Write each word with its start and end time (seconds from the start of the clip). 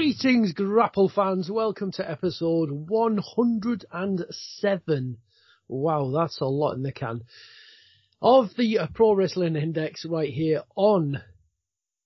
Greetings, 0.00 0.54
Grapple 0.54 1.10
fans. 1.10 1.50
Welcome 1.50 1.92
to 1.92 2.10
episode 2.10 2.70
107. 2.70 5.18
Wow, 5.68 6.10
that's 6.10 6.40
a 6.40 6.46
lot 6.46 6.72
in 6.72 6.82
the 6.82 6.90
can. 6.90 7.24
Of 8.22 8.48
the 8.56 8.78
Pro 8.94 9.12
Wrestling 9.12 9.56
Index 9.56 10.06
right 10.06 10.32
here 10.32 10.62
on 10.74 11.20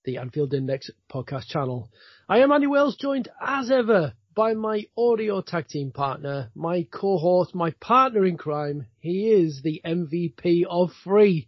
the 0.04 0.16
Anfield 0.16 0.54
Index 0.54 0.90
podcast 1.08 1.46
channel. 1.46 1.88
I 2.28 2.40
am 2.40 2.50
Andy 2.50 2.66
Wells, 2.66 2.96
joined 2.96 3.28
as 3.40 3.70
ever 3.70 4.14
by 4.34 4.54
my 4.54 4.86
audio 4.98 5.40
tag 5.40 5.68
team 5.68 5.92
partner, 5.92 6.50
my 6.56 6.88
co-host, 6.90 7.54
my 7.54 7.70
partner 7.80 8.26
in 8.26 8.36
crime. 8.36 8.88
He 8.98 9.30
is 9.30 9.62
the 9.62 9.80
MVP 9.84 10.64
of 10.68 10.90
free. 11.04 11.46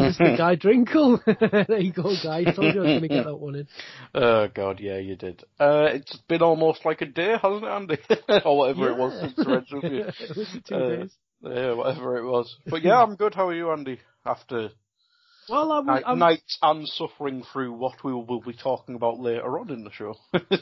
Mr. 0.00 0.36
Guy 0.38 0.56
Drinkle. 0.56 1.20
there 1.68 1.80
you 1.80 1.92
go, 1.92 2.12
Guy. 2.22 2.44
Told 2.44 2.74
you 2.74 2.82
I 2.82 2.84
was 2.84 3.00
going 3.00 3.02
to 3.02 3.08
get 3.08 3.24
that 3.24 3.36
one 3.36 3.54
in. 3.56 3.68
Oh 4.14 4.48
god, 4.54 4.80
yeah, 4.80 4.98
you 4.98 5.16
did. 5.16 5.42
Uh, 5.58 5.88
it's 5.92 6.16
been 6.28 6.42
almost 6.42 6.84
like 6.84 7.00
a 7.02 7.06
day, 7.06 7.34
hasn't 7.40 7.64
it, 7.64 7.68
Andy? 7.68 7.98
or 8.44 8.58
whatever 8.58 8.90
it 8.90 8.98
was 8.98 9.20
since 9.34 9.46
Reds 9.46 9.72
with 9.72 9.84
you. 9.84 10.04
It 10.04 10.36
was 10.36 10.56
two 10.68 10.74
Uh, 10.74 10.88
days. 10.96 11.14
Yeah, 11.42 11.72
whatever 11.74 12.16
it 12.18 12.24
was. 12.24 12.56
But 12.66 12.82
yeah, 12.82 13.02
I'm 13.02 13.16
good. 13.16 13.34
How 13.34 13.48
are 13.48 13.54
you, 13.54 13.70
Andy? 13.70 14.00
After 14.24 14.70
Well, 15.48 15.70
I 15.72 15.78
was, 15.78 15.86
night, 15.86 16.02
I'm, 16.06 16.18
nights 16.18 16.58
and 16.62 16.88
suffering 16.88 17.44
through 17.52 17.72
what 17.72 18.02
we 18.02 18.12
will 18.12 18.40
be 18.40 18.54
talking 18.54 18.94
about 18.96 19.20
later 19.20 19.58
on 19.58 19.70
in 19.70 19.84
the 19.84 19.92
show. 19.92 20.16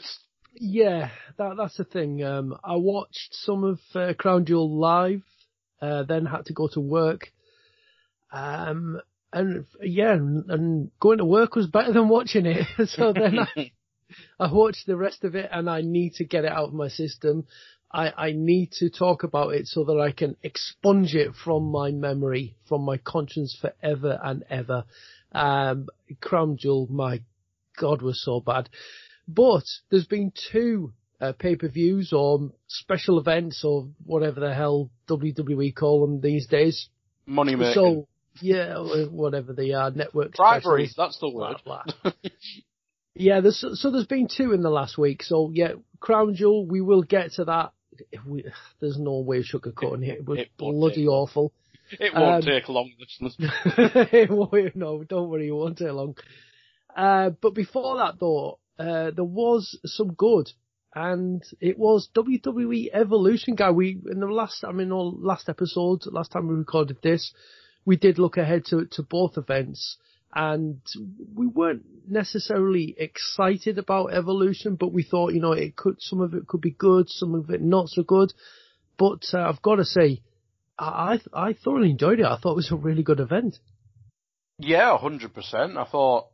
Yeah, 0.57 1.09
that 1.37 1.55
that's 1.57 1.75
the 1.75 1.83
thing. 1.83 2.23
Um, 2.23 2.55
I 2.63 2.77
watched 2.77 3.27
some 3.33 3.65
of 3.65 3.79
uh, 3.93 4.13
Crown 4.17 4.45
Jewel 4.45 4.79
live, 4.79 5.21
uh, 5.81 6.03
then 6.03 6.25
had 6.25 6.45
to 6.45 6.53
go 6.53 6.69
to 6.69 6.79
work. 6.79 7.27
Um, 8.31 9.01
and 9.35 9.65
yeah, 9.81 10.13
and, 10.13 10.49
and 10.49 10.91
going 10.99 11.17
to 11.17 11.25
work 11.25 11.55
was 11.55 11.67
better 11.67 11.91
than 11.91 12.07
watching 12.07 12.45
it. 12.45 12.65
so 12.89 13.13
then 13.13 13.39
I, 13.39 13.71
I 14.39 14.51
watched 14.51 14.87
the 14.87 14.95
rest 14.95 15.23
of 15.23 15.35
it, 15.35 15.49
and 15.51 15.69
I 15.69 15.81
need 15.81 16.13
to 16.15 16.23
get 16.23 16.45
it 16.45 16.51
out 16.51 16.69
of 16.69 16.73
my 16.73 16.87
system. 16.87 17.45
I, 17.91 18.11
I 18.17 18.31
need 18.31 18.71
to 18.79 18.89
talk 18.89 19.23
about 19.23 19.53
it 19.53 19.67
so 19.67 19.83
that 19.83 19.99
I 19.99 20.11
can 20.11 20.37
expunge 20.41 21.15
it 21.15 21.33
from 21.43 21.63
my 21.71 21.91
memory, 21.91 22.55
from 22.67 22.83
my 22.83 22.97
conscience 22.97 23.57
forever 23.59 24.19
and 24.23 24.43
ever. 24.49 24.85
Um, 25.33 25.87
Crown 26.21 26.57
Jewel, 26.57 26.87
my 26.89 27.21
God, 27.77 28.01
was 28.01 28.23
so 28.23 28.39
bad. 28.39 28.69
But 29.27 29.63
there's 29.89 30.07
been 30.07 30.31
two 30.51 30.93
uh, 31.19 31.33
pay-per-views 31.33 32.13
or 32.13 32.51
special 32.67 33.19
events 33.19 33.63
or 33.65 33.89
whatever 34.05 34.39
the 34.39 34.53
hell 34.53 34.91
WWE 35.09 35.75
call 35.75 36.01
them 36.01 36.21
these 36.21 36.47
days. 36.47 36.89
Money 37.25 37.55
making. 37.55 37.73
So 37.73 38.07
yeah, 38.41 38.77
whatever 39.09 39.53
the 39.53 39.73
are, 39.75 39.91
network 39.91 40.35
Bribery, 40.35 40.89
that's 40.95 41.19
the 41.19 41.29
word. 41.29 41.57
blah. 41.65 41.83
yeah, 43.15 43.39
there's, 43.41 43.63
so 43.81 43.91
there's 43.91 44.05
been 44.07 44.27
two 44.27 44.53
in 44.53 44.61
the 44.61 44.69
last 44.69 44.97
week. 44.97 45.23
So 45.23 45.51
yeah, 45.53 45.73
Crown 45.99 46.35
Jewel, 46.35 46.65
we 46.67 46.81
will 46.81 47.03
get 47.03 47.31
to 47.33 47.45
that. 47.45 47.71
We, 48.25 48.45
there's 48.79 48.97
no 48.99 49.19
way 49.19 49.39
of 49.39 49.45
sugarcoating 49.45 50.03
it. 50.07 50.19
It 50.19 50.25
was 50.27 50.39
It 50.39 50.49
bloody 50.57 50.95
take 50.95 51.07
awful. 51.09 51.53
It 51.91 52.13
won't 52.15 52.43
Um, 52.47 52.51
take 52.51 52.67
long, 52.67 52.91
listeners. 52.99 53.35
it 53.39 54.29
won't- 54.31 54.75
no, 54.75 55.03
don't 55.03 55.29
worry, 55.29 55.47
it 55.47 55.51
won't 55.51 55.77
take 55.77 55.91
long. 55.91 56.17
Uh, 56.95 57.29
but 57.41 57.53
before 57.53 57.97
that 57.97 58.19
though, 58.19 58.59
uh, 58.79 59.11
there 59.11 59.23
was 59.23 59.77
some 59.85 60.13
good. 60.13 60.51
And 60.97 61.43
it 61.59 61.77
was 61.77 62.07
WWE 62.15 62.89
Evolution 62.93 63.55
guy. 63.55 63.71
We, 63.71 63.99
in 64.09 64.21
the 64.21 64.27
last, 64.27 64.63
I 64.63 64.71
mean, 64.71 64.93
all 64.93 65.13
last 65.19 65.49
episode, 65.49 66.03
last 66.05 66.31
time 66.31 66.47
we 66.47 66.55
recorded 66.55 66.99
this, 67.03 67.33
we 67.85 67.95
did 67.97 68.19
look 68.19 68.37
ahead 68.37 68.65
to, 68.65 68.85
to 68.91 69.03
both 69.03 69.37
events 69.37 69.97
and 70.33 70.81
we 71.33 71.47
weren't 71.47 71.85
necessarily 72.07 72.93
excited 72.97 73.77
about 73.77 74.13
Evolution, 74.13 74.75
but 74.75 74.91
we 74.91 75.01
thought, 75.01 75.33
you 75.33 75.39
know, 75.39 75.53
it 75.53 75.77
could, 75.77 76.01
some 76.01 76.19
of 76.19 76.33
it 76.33 76.45
could 76.45 76.59
be 76.59 76.71
good, 76.71 77.09
some 77.09 77.33
of 77.35 77.49
it 77.49 77.61
not 77.61 77.87
so 77.87 78.03
good. 78.03 78.33
But 78.97 79.23
uh, 79.33 79.47
I've 79.47 79.61
got 79.61 79.75
to 79.75 79.85
say, 79.85 80.21
I, 80.77 81.21
I 81.33 81.53
thoroughly 81.53 81.91
enjoyed 81.91 82.19
it. 82.19 82.25
I 82.25 82.37
thought 82.37 82.51
it 82.51 82.55
was 82.57 82.71
a 82.71 82.75
really 82.75 83.03
good 83.03 83.21
event. 83.21 83.59
Yeah, 84.59 84.97
hundred 84.97 85.33
percent. 85.33 85.77
I 85.77 85.85
thought 85.85 86.27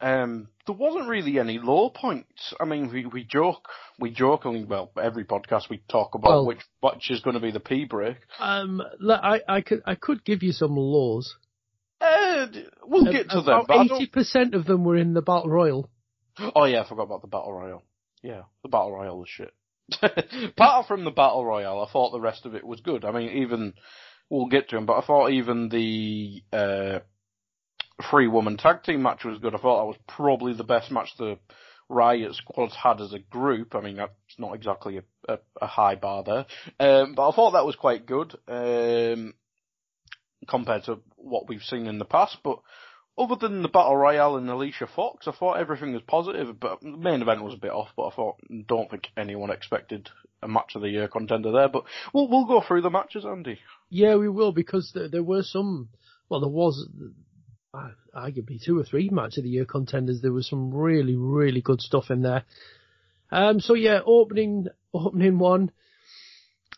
um, 0.00 0.48
there 0.66 0.74
wasn't 0.76 1.08
really 1.08 1.38
any 1.38 1.58
low 1.58 1.90
points. 1.90 2.54
I 2.60 2.64
mean, 2.64 2.90
we, 2.92 3.06
we 3.06 3.24
joke, 3.24 3.68
we 3.98 4.10
jokingly, 4.10 4.64
well, 4.64 4.90
every 5.02 5.24
podcast 5.24 5.68
we 5.70 5.82
talk 5.88 6.14
about 6.14 6.28
Well- 6.30 6.46
which 6.46 6.60
which 6.80 7.10
is 7.10 7.20
going 7.20 7.34
to 7.34 7.40
be 7.40 7.50
the 7.50 7.60
P 7.60 7.84
break. 7.84 8.16
Um, 8.38 8.82
I, 9.08 9.40
I 9.48 9.60
could, 9.60 9.82
I 9.86 9.94
could 9.94 10.24
give 10.24 10.42
you 10.42 10.52
some 10.52 10.76
laws. 10.76 11.36
Uh, 12.00 12.46
we'll 12.84 13.10
get 13.10 13.30
to 13.30 13.36
them. 13.36 13.44
About 13.44 13.66
But 13.68 13.74
I 13.78 13.86
don't- 13.86 13.96
eighty 14.02 14.06
percent 14.06 14.54
of 14.54 14.66
them 14.66 14.84
were 14.84 14.96
in 14.96 15.14
the 15.14 15.22
battle 15.22 15.48
royal. 15.50 15.90
Oh 16.54 16.64
yeah, 16.64 16.82
I 16.82 16.88
forgot 16.88 17.04
about 17.04 17.22
the 17.22 17.28
battle 17.28 17.52
royale. 17.52 17.82
Yeah, 18.22 18.42
the 18.62 18.68
battle 18.68 18.92
royale 18.92 19.18
was 19.18 19.28
shit. 19.28 19.54
Apart 20.02 20.86
from 20.88 21.04
the 21.04 21.10
battle 21.10 21.44
royale, 21.44 21.80
I 21.80 21.90
thought 21.90 22.10
the 22.10 22.20
rest 22.20 22.44
of 22.44 22.54
it 22.54 22.64
was 22.66 22.80
good. 22.80 23.04
I 23.04 23.12
mean, 23.12 23.30
even 23.42 23.72
we'll 24.28 24.48
get 24.48 24.68
to 24.68 24.76
them, 24.76 24.84
but 24.84 24.98
I 25.02 25.06
thought 25.06 25.30
even 25.30 25.68
the 25.68 26.42
uh, 26.52 26.98
three 28.10 28.28
woman 28.28 28.56
tag 28.56 28.82
team 28.82 29.02
match 29.02 29.24
was 29.24 29.38
good. 29.38 29.54
I 29.54 29.58
thought 29.58 29.80
that 29.80 29.86
was 29.86 29.98
probably 30.06 30.54
the 30.54 30.64
best 30.64 30.90
match 30.90 31.10
the 31.18 31.38
Riot 31.88 32.34
squads 32.34 32.74
had 32.74 33.00
as 33.00 33.12
a 33.12 33.18
group. 33.18 33.74
I 33.74 33.80
mean, 33.80 33.96
that's 33.96 34.12
not 34.38 34.54
exactly 34.54 34.98
a, 34.98 35.32
a, 35.32 35.38
a 35.62 35.66
high 35.66 35.94
bar 35.94 36.24
there, 36.24 36.46
um, 36.80 37.14
but 37.14 37.28
I 37.28 37.34
thought 37.34 37.52
that 37.52 37.66
was 37.66 37.76
quite 37.76 38.06
good 38.06 38.34
um, 38.48 39.34
compared 40.48 40.84
to 40.84 40.98
what 41.16 41.48
we've 41.48 41.62
seen 41.62 41.86
in 41.86 41.98
the 41.98 42.04
past. 42.04 42.38
But 42.42 42.58
other 43.18 43.36
than 43.36 43.62
the 43.62 43.68
battle 43.68 43.96
royale 43.96 44.36
and 44.36 44.50
Alicia 44.50 44.88
Fox, 44.94 45.28
I 45.28 45.32
thought 45.32 45.58
everything 45.58 45.92
was 45.92 46.02
positive. 46.06 46.58
But 46.58 46.80
the 46.80 46.96
main 46.96 47.22
event 47.22 47.44
was 47.44 47.54
a 47.54 47.58
bit 47.58 47.70
off. 47.70 47.90
But 47.96 48.08
I 48.08 48.14
thought, 48.14 48.36
don't 48.66 48.90
think 48.90 49.08
anyone 49.16 49.50
expected 49.50 50.10
a 50.42 50.48
match 50.48 50.72
of 50.74 50.82
the 50.82 50.90
year 50.90 51.08
contender 51.08 51.52
there. 51.52 51.68
But 51.68 51.84
we'll 52.12 52.28
we'll 52.28 52.46
go 52.46 52.62
through 52.66 52.82
the 52.82 52.90
matches, 52.90 53.24
Andy. 53.24 53.58
Yeah, 53.90 54.16
we 54.16 54.28
will 54.28 54.52
because 54.52 54.90
there, 54.94 55.08
there 55.08 55.22
were 55.22 55.42
some. 55.42 55.88
Well, 56.28 56.40
there 56.40 56.50
was 56.50 56.88
arguably 58.14 58.62
two 58.64 58.78
or 58.78 58.84
three 58.84 59.08
match 59.10 59.36
of 59.36 59.44
the 59.44 59.50
year 59.50 59.64
contenders. 59.64 60.20
There 60.20 60.32
was 60.32 60.48
some 60.48 60.72
really, 60.72 61.16
really 61.16 61.60
good 61.60 61.80
stuff 61.80 62.10
in 62.10 62.22
there. 62.22 62.44
Um, 63.30 63.60
so 63.60 63.74
yeah, 63.74 64.00
opening 64.04 64.68
opening 64.92 65.38
one. 65.38 65.70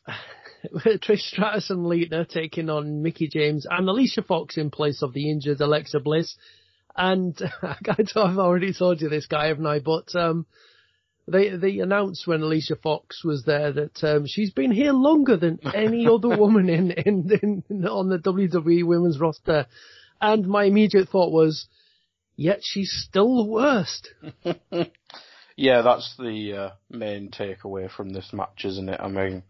Trish 0.74 1.20
Stratus 1.20 1.70
and 1.70 1.86
Lita 1.86 2.26
taking 2.28 2.68
on 2.68 3.02
Mickie 3.02 3.28
James 3.28 3.64
and 3.70 3.88
Alicia 3.88 4.22
Fox 4.22 4.56
in 4.56 4.70
place 4.70 5.02
of 5.02 5.12
the 5.12 5.30
injured 5.30 5.60
Alexa 5.60 6.00
Bliss. 6.00 6.36
And 6.96 7.38
I 7.62 7.76
I've 7.88 8.38
already 8.38 8.72
told 8.72 9.00
you 9.00 9.08
this 9.08 9.26
guy, 9.26 9.48
haven't 9.48 9.66
I? 9.66 9.78
But 9.78 10.14
um, 10.16 10.46
they 11.28 11.56
they 11.56 11.78
announced 11.78 12.26
when 12.26 12.42
Alicia 12.42 12.76
Fox 12.76 13.22
was 13.24 13.44
there 13.44 13.72
that 13.72 14.02
um, 14.02 14.24
she's 14.26 14.50
been 14.50 14.72
here 14.72 14.92
longer 14.92 15.36
than 15.36 15.60
any 15.74 16.06
other 16.06 16.36
woman 16.36 16.68
in, 16.68 16.90
in, 16.90 17.62
in 17.70 17.86
on 17.86 18.08
the 18.08 18.18
WWE 18.18 18.84
women's 18.84 19.20
roster, 19.20 19.66
and 20.20 20.46
my 20.46 20.64
immediate 20.64 21.08
thought 21.08 21.32
was, 21.32 21.66
yet 22.36 22.60
she's 22.62 22.92
still 23.08 23.44
the 23.44 23.50
worst. 23.50 24.08
yeah, 25.56 25.82
that's 25.82 26.14
the 26.18 26.52
uh, 26.54 26.70
main 26.90 27.30
takeaway 27.30 27.90
from 27.90 28.10
this 28.10 28.32
match, 28.32 28.64
isn't 28.64 28.88
it? 28.88 29.00
I 29.00 29.08
mean, 29.08 29.42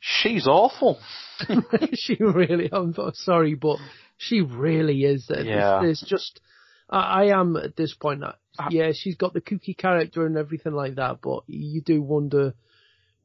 she's 0.00 0.46
awful. 0.46 0.98
she 1.94 2.16
really, 2.20 2.68
I'm 2.72 2.94
sorry, 3.14 3.54
but 3.54 3.78
she 4.16 4.40
really 4.40 5.04
is. 5.04 5.26
Yeah. 5.30 5.80
There's, 5.82 6.04
just, 6.06 6.40
I, 6.88 7.24
I 7.24 7.40
am 7.40 7.56
at 7.56 7.76
this 7.76 7.94
point. 7.94 8.24
Uh, 8.24 8.32
yeah, 8.70 8.92
she's 8.94 9.16
got 9.16 9.34
the 9.34 9.40
kooky 9.40 9.76
character 9.76 10.26
and 10.26 10.36
everything 10.36 10.72
like 10.72 10.96
that, 10.96 11.18
but 11.22 11.44
you 11.46 11.82
do 11.82 12.02
wonder 12.02 12.54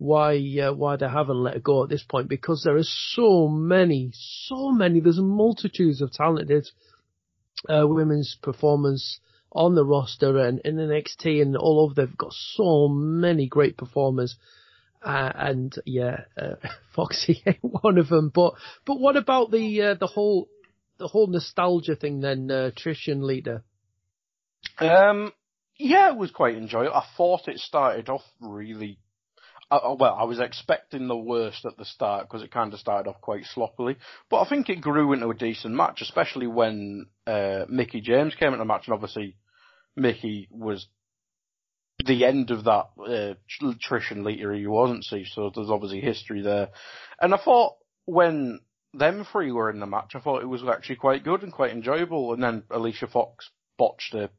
why 0.01 0.35
uh, 0.59 0.73
why 0.73 0.95
they 0.95 1.07
haven't 1.07 1.43
let 1.43 1.53
her 1.53 1.59
go 1.59 1.83
at 1.83 1.89
this 1.89 2.01
point 2.01 2.27
because 2.27 2.63
there 2.63 2.75
are 2.75 2.83
so 2.83 3.47
many, 3.47 4.09
so 4.13 4.71
many. 4.71 4.99
There's 4.99 5.19
multitudes 5.19 6.01
of 6.01 6.11
talented 6.11 6.67
uh, 7.69 7.87
women's 7.87 8.35
performers 8.41 9.19
on 9.51 9.75
the 9.75 9.85
roster 9.85 10.39
and 10.39 10.59
in 10.65 10.77
the 10.77 10.83
NXT 10.83 11.43
and 11.43 11.55
all 11.55 11.81
over. 11.81 11.93
They've 11.93 12.17
got 12.17 12.33
so 12.33 12.87
many 12.87 13.45
great 13.45 13.77
performers. 13.77 14.37
Uh, 15.03 15.31
and 15.35 15.75
yeah, 15.85 16.21
uh, 16.35 16.55
Foxy 16.95 17.43
ain't 17.45 17.59
one 17.61 17.99
of 17.99 18.07
them. 18.07 18.31
But 18.33 18.55
but 18.87 18.99
what 18.99 19.17
about 19.17 19.51
the 19.51 19.81
uh, 19.83 19.93
the 19.93 20.07
whole 20.07 20.49
the 20.97 21.09
whole 21.09 21.27
nostalgia 21.27 21.95
thing 21.95 22.21
then, 22.21 22.49
uh, 22.49 22.71
Trish 22.75 23.07
and 23.07 23.23
Lita? 23.23 23.61
Um, 24.79 25.31
yeah, 25.77 26.09
it 26.09 26.17
was 26.17 26.31
quite 26.31 26.55
enjoyable. 26.55 26.95
I 26.95 27.05
thought 27.15 27.47
it 27.47 27.59
started 27.59 28.09
off 28.09 28.23
really. 28.39 28.97
Uh, 29.71 29.95
well, 29.97 30.17
I 30.19 30.25
was 30.25 30.41
expecting 30.41 31.07
the 31.07 31.15
worst 31.15 31.63
at 31.63 31.77
the 31.77 31.85
start 31.85 32.27
because 32.27 32.43
it 32.43 32.51
kind 32.51 32.73
of 32.73 32.79
started 32.79 33.09
off 33.09 33.21
quite 33.21 33.45
sloppily, 33.45 33.95
but 34.29 34.41
I 34.41 34.49
think 34.49 34.69
it 34.69 34.81
grew 34.81 35.13
into 35.13 35.29
a 35.29 35.33
decent 35.33 35.73
match, 35.73 36.01
especially 36.01 36.47
when 36.47 37.07
uh, 37.25 37.63
Mickie 37.69 38.01
James 38.01 38.35
came 38.35 38.49
into 38.49 38.57
the 38.57 38.65
match, 38.65 38.87
and 38.87 38.93
obviously 38.93 39.37
Mickie 39.95 40.49
was 40.51 40.87
the 42.05 42.25
end 42.25 42.51
of 42.51 42.65
that 42.65 42.87
uh, 42.99 43.33
Trish 43.61 44.11
and 44.11 44.25
Lita 44.25 44.53
he 44.53 44.67
wasn't 44.67 45.05
see, 45.05 45.25
so 45.25 45.49
there's 45.55 45.69
obviously 45.69 46.01
history 46.01 46.41
there. 46.41 46.69
And 47.21 47.33
I 47.33 47.37
thought 47.37 47.75
when 48.05 48.59
them 48.93 49.25
three 49.31 49.53
were 49.53 49.69
in 49.69 49.79
the 49.79 49.85
match, 49.85 50.15
I 50.15 50.19
thought 50.19 50.41
it 50.41 50.47
was 50.47 50.63
actually 50.63 50.97
quite 50.97 51.23
good 51.23 51.43
and 51.43 51.53
quite 51.53 51.71
enjoyable. 51.71 52.33
And 52.33 52.43
then 52.43 52.63
Alicia 52.69 53.07
Fox 53.07 53.49
botched 53.77 54.13
a 54.15 54.29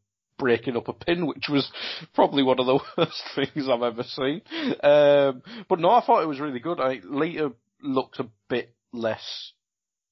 breaking 0.42 0.76
up 0.76 0.88
a 0.88 0.92
pin, 0.92 1.26
which 1.26 1.44
was 1.48 1.70
probably 2.14 2.42
one 2.42 2.58
of 2.58 2.66
the 2.66 2.80
worst 2.98 3.22
things 3.36 3.68
I've 3.68 3.82
ever 3.82 4.02
seen. 4.02 4.42
Um, 4.82 5.42
but 5.68 5.78
no, 5.78 5.90
I 5.90 6.04
thought 6.04 6.22
it 6.22 6.28
was 6.28 6.40
really 6.40 6.58
good. 6.58 6.80
I, 6.80 7.00
Lita 7.04 7.52
looked 7.80 8.18
a 8.18 8.26
bit 8.50 8.74
less 8.92 9.52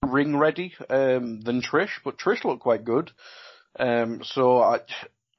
ring 0.06 0.36
ready 0.36 0.72
um, 0.88 1.40
than 1.40 1.62
Trish, 1.62 1.90
but 2.04 2.16
Trish 2.16 2.44
looked 2.44 2.62
quite 2.62 2.84
good. 2.84 3.10
Um, 3.78 4.20
so 4.22 4.60
I, 4.60 4.78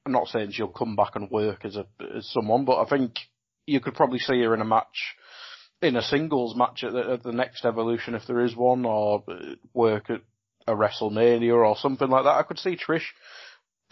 I'm 0.04 0.12
not 0.12 0.28
saying 0.28 0.52
she'll 0.52 0.68
come 0.68 0.94
back 0.94 1.16
and 1.16 1.30
work 1.30 1.64
as 1.64 1.76
a 1.76 1.86
as 2.14 2.28
someone, 2.30 2.66
but 2.66 2.78
I 2.78 2.84
think 2.84 3.14
you 3.66 3.80
could 3.80 3.94
probably 3.94 4.18
see 4.18 4.42
her 4.42 4.52
in 4.52 4.60
a 4.60 4.66
match, 4.66 5.16
in 5.80 5.96
a 5.96 6.02
singles 6.02 6.54
match 6.54 6.84
at 6.84 6.92
the, 6.92 7.12
at 7.12 7.22
the 7.22 7.32
next 7.32 7.64
Evolution 7.64 8.14
if 8.14 8.26
there 8.26 8.44
is 8.44 8.54
one, 8.54 8.84
or 8.84 9.24
work 9.72 10.10
at 10.10 10.20
a 10.66 10.74
WrestleMania 10.74 11.54
or 11.54 11.76
something 11.78 12.08
like 12.08 12.24
that. 12.24 12.36
I 12.36 12.42
could 12.42 12.58
see 12.58 12.76
Trish 12.76 13.06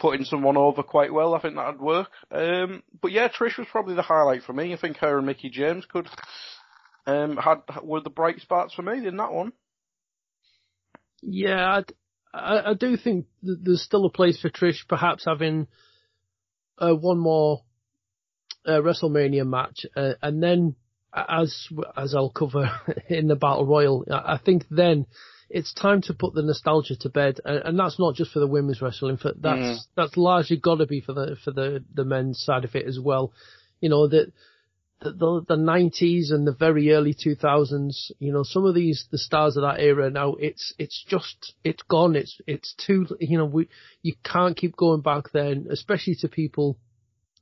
putting 0.01 0.25
someone 0.25 0.57
over 0.57 0.81
quite 0.81 1.13
well. 1.13 1.35
I 1.35 1.39
think 1.39 1.55
that'd 1.55 1.79
work. 1.79 2.09
Um, 2.31 2.81
but 2.99 3.11
yeah, 3.11 3.27
Trish 3.27 3.57
was 3.57 3.67
probably 3.71 3.93
the 3.93 4.01
highlight 4.01 4.41
for 4.41 4.51
me. 4.51 4.73
I 4.73 4.77
think 4.77 4.97
her 4.97 5.17
and 5.17 5.27
Mickie 5.27 5.51
James 5.51 5.85
could 5.85 6.09
um, 7.05 7.37
had 7.37 7.61
were 7.83 8.01
the 8.01 8.09
bright 8.09 8.41
spots 8.41 8.73
for 8.73 8.81
me 8.81 9.05
in 9.07 9.17
that 9.17 9.31
one. 9.31 9.53
Yeah, 11.21 11.81
I, 12.33 12.71
I 12.71 12.73
do 12.73 12.97
think 12.97 13.27
there's 13.43 13.83
still 13.83 14.05
a 14.05 14.11
place 14.11 14.41
for 14.41 14.49
Trish, 14.49 14.87
perhaps 14.89 15.25
having 15.25 15.67
uh, 16.79 16.95
one 16.95 17.19
more 17.19 17.61
uh, 18.65 18.81
WrestleMania 18.81 19.45
match, 19.45 19.85
uh, 19.95 20.13
and 20.23 20.41
then 20.41 20.75
as 21.13 21.67
as 21.95 22.15
I'll 22.15 22.31
cover 22.31 22.71
in 23.09 23.27
the 23.27 23.35
Battle 23.35 23.67
Royal, 23.67 24.03
I 24.09 24.39
think 24.43 24.65
then 24.71 25.05
it's 25.53 25.73
time 25.73 26.01
to 26.03 26.13
put 26.13 26.33
the 26.33 26.41
nostalgia 26.41 26.95
to 26.97 27.09
bed, 27.09 27.39
and, 27.45 27.63
and 27.65 27.79
that's 27.79 27.99
not 27.99 28.15
just 28.15 28.31
for 28.31 28.39
the 28.39 28.47
women's 28.47 28.81
wrestling. 28.81 29.17
For 29.17 29.33
that's 29.37 29.59
mm. 29.59 29.77
that's 29.95 30.17
largely 30.17 30.57
got 30.57 30.75
to 30.75 30.85
be 30.85 31.01
for 31.01 31.13
the 31.13 31.37
for 31.43 31.51
the 31.51 31.83
the 31.93 32.05
men's 32.05 32.41
side 32.43 32.65
of 32.65 32.75
it 32.75 32.85
as 32.87 32.99
well. 32.99 33.33
You 33.79 33.89
know 33.89 34.07
that 34.07 34.31
the, 35.01 35.43
the, 35.47 35.55
90s 35.55 36.31
and 36.31 36.45
the 36.45 36.51
very 36.53 36.91
early 36.91 37.13
2000s, 37.13 38.11
you 38.19 38.31
know, 38.31 38.43
some 38.43 38.65
of 38.65 38.75
these, 38.75 39.07
the 39.11 39.17
stars 39.17 39.57
of 39.57 39.63
that 39.63 39.79
era 39.79 40.11
now, 40.11 40.35
it's, 40.35 40.73
it's 40.77 41.03
just, 41.07 41.55
it's 41.63 41.81
gone. 41.83 42.15
It's, 42.15 42.39
it's 42.45 42.75
too, 42.75 43.07
you 43.19 43.37
know, 43.37 43.45
we, 43.45 43.67
you 44.03 44.13
can't 44.23 44.55
keep 44.55 44.75
going 44.75 45.01
back 45.01 45.31
then, 45.33 45.67
especially 45.71 46.15
to 46.21 46.27
people 46.27 46.77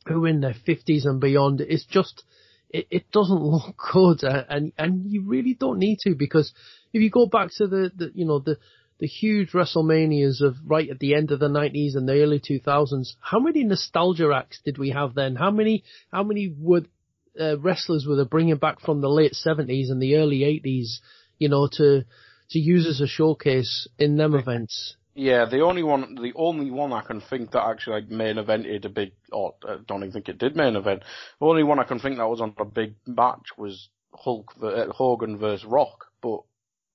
who 0.07 0.23
are 0.23 0.29
in 0.29 0.39
their 0.39 0.55
50s 0.65 1.05
and 1.05 1.19
beyond. 1.19 1.59
It's 1.59 1.85
just, 1.85 2.23
it, 2.69 2.87
it 2.89 3.11
doesn't 3.11 3.41
look 3.41 3.75
good 3.93 4.23
and, 4.23 4.71
and 4.77 5.11
you 5.11 5.23
really 5.25 5.53
don't 5.53 5.79
need 5.79 5.97
to 5.99 6.15
because 6.15 6.51
if 6.93 7.01
you 7.01 7.09
go 7.09 7.25
back 7.25 7.49
to 7.57 7.67
the, 7.67 7.91
the 7.95 8.11
you 8.13 8.25
know, 8.25 8.39
the, 8.39 8.57
the 8.99 9.07
huge 9.07 9.51
WrestleManias 9.51 10.41
of 10.41 10.55
right 10.65 10.89
at 10.89 10.99
the 10.99 11.15
end 11.15 11.31
of 11.31 11.39
the 11.39 11.47
90s 11.47 11.95
and 11.95 12.07
the 12.07 12.21
early 12.21 12.39
2000s, 12.39 13.13
how 13.21 13.39
many 13.39 13.63
nostalgia 13.63 14.29
acts 14.35 14.59
did 14.65 14.77
we 14.77 14.89
have 14.89 15.15
then? 15.15 15.35
How 15.35 15.51
many, 15.51 15.83
how 16.11 16.23
many 16.23 16.53
would 16.57 16.89
uh, 17.39 17.57
wrestlers 17.59 18.05
were 18.05 18.17
they 18.17 18.25
bringing 18.25 18.57
back 18.57 18.81
from 18.81 19.01
the 19.01 19.07
late 19.07 19.33
70s 19.33 19.89
and 19.89 20.01
the 20.01 20.15
early 20.15 20.39
80s, 20.39 20.99
you 21.37 21.47
know, 21.47 21.69
to 21.73 22.03
to 22.51 22.59
use 22.59 22.87
as 22.87 22.99
a 22.99 23.07
showcase 23.07 23.87
in 23.97 24.17
them 24.17 24.33
events. 24.33 24.95
Yeah, 25.19 25.43
the 25.43 25.59
only 25.59 25.83
one, 25.83 26.15
the 26.15 26.31
only 26.35 26.71
one 26.71 26.93
I 26.93 27.01
can 27.01 27.19
think 27.19 27.51
that 27.51 27.65
actually 27.65 28.01
like 28.01 28.09
main 28.09 28.37
evented 28.37 28.85
a 28.85 28.89
big, 28.89 29.11
or 29.33 29.53
I 29.67 29.75
don't 29.85 30.03
even 30.03 30.13
think 30.13 30.29
it 30.29 30.37
did 30.37 30.55
main 30.55 30.77
event. 30.77 31.03
The 31.41 31.45
only 31.45 31.63
one 31.63 31.77
I 31.77 31.83
can 31.83 31.99
think 31.99 32.17
that 32.17 32.29
was 32.29 32.39
on 32.39 32.55
a 32.57 32.63
big 32.63 32.95
match 33.05 33.49
was 33.57 33.89
Hulk, 34.13 34.53
uh, 34.63 34.85
Hogan 34.93 35.37
versus 35.37 35.65
Rock. 35.65 36.05
But 36.21 36.39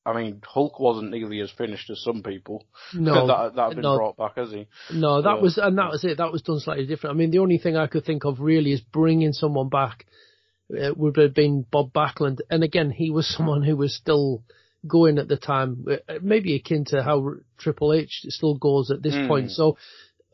I 0.07 0.15
mean, 0.15 0.41
Hulk 0.43 0.81
wasn't 0.81 1.11
nearly 1.11 1.41
as 1.41 1.51
finished 1.51 1.91
as 1.91 2.03
some 2.03 2.23
people. 2.23 2.65
No, 2.95 3.27
that 3.27 3.57
that 3.57 3.63
had 3.63 3.75
been 3.75 3.83
no, 3.83 3.99
brought 3.99 4.17
back, 4.17 4.37
has 4.37 4.51
he? 4.51 4.69
No, 4.91 5.21
that 5.21 5.29
uh, 5.29 5.41
was 5.41 5.59
and 5.59 5.77
that 5.77 5.91
was 5.91 6.03
it. 6.05 6.17
That 6.17 6.33
was 6.33 6.41
done 6.41 6.61
slightly 6.61 6.87
different. 6.87 7.15
I 7.15 7.19
mean, 7.19 7.31
the 7.31 7.41
only 7.41 7.59
thing 7.59 7.77
I 7.77 7.89
could 7.89 8.07
think 8.07 8.25
of 8.25 8.41
really 8.41 8.73
is 8.73 8.81
bringing 8.81 9.33
someone 9.33 9.69
back 9.69 10.07
it 10.71 10.97
would 10.97 11.17
have 11.17 11.35
been 11.35 11.67
Bob 11.71 11.93
Backlund. 11.93 12.39
And 12.51 12.65
again, 12.65 12.91
he 12.91 13.11
was 13.11 13.27
someone 13.37 13.63
who 13.63 13.77
was 13.77 13.95
still 13.95 14.43
going 14.87 15.19
at 15.19 15.29
the 15.29 15.37
time, 15.37 15.87
uh, 15.91 16.15
maybe 16.23 16.55
akin 16.55 16.85
to 16.87 17.03
how 17.03 17.35
Triple 17.59 17.93
H 17.93 18.23
still 18.29 18.57
goes 18.57 18.91
at 18.91 19.03
this 19.03 19.15
mm. 19.15 19.29
point. 19.29 19.51
So 19.51 19.77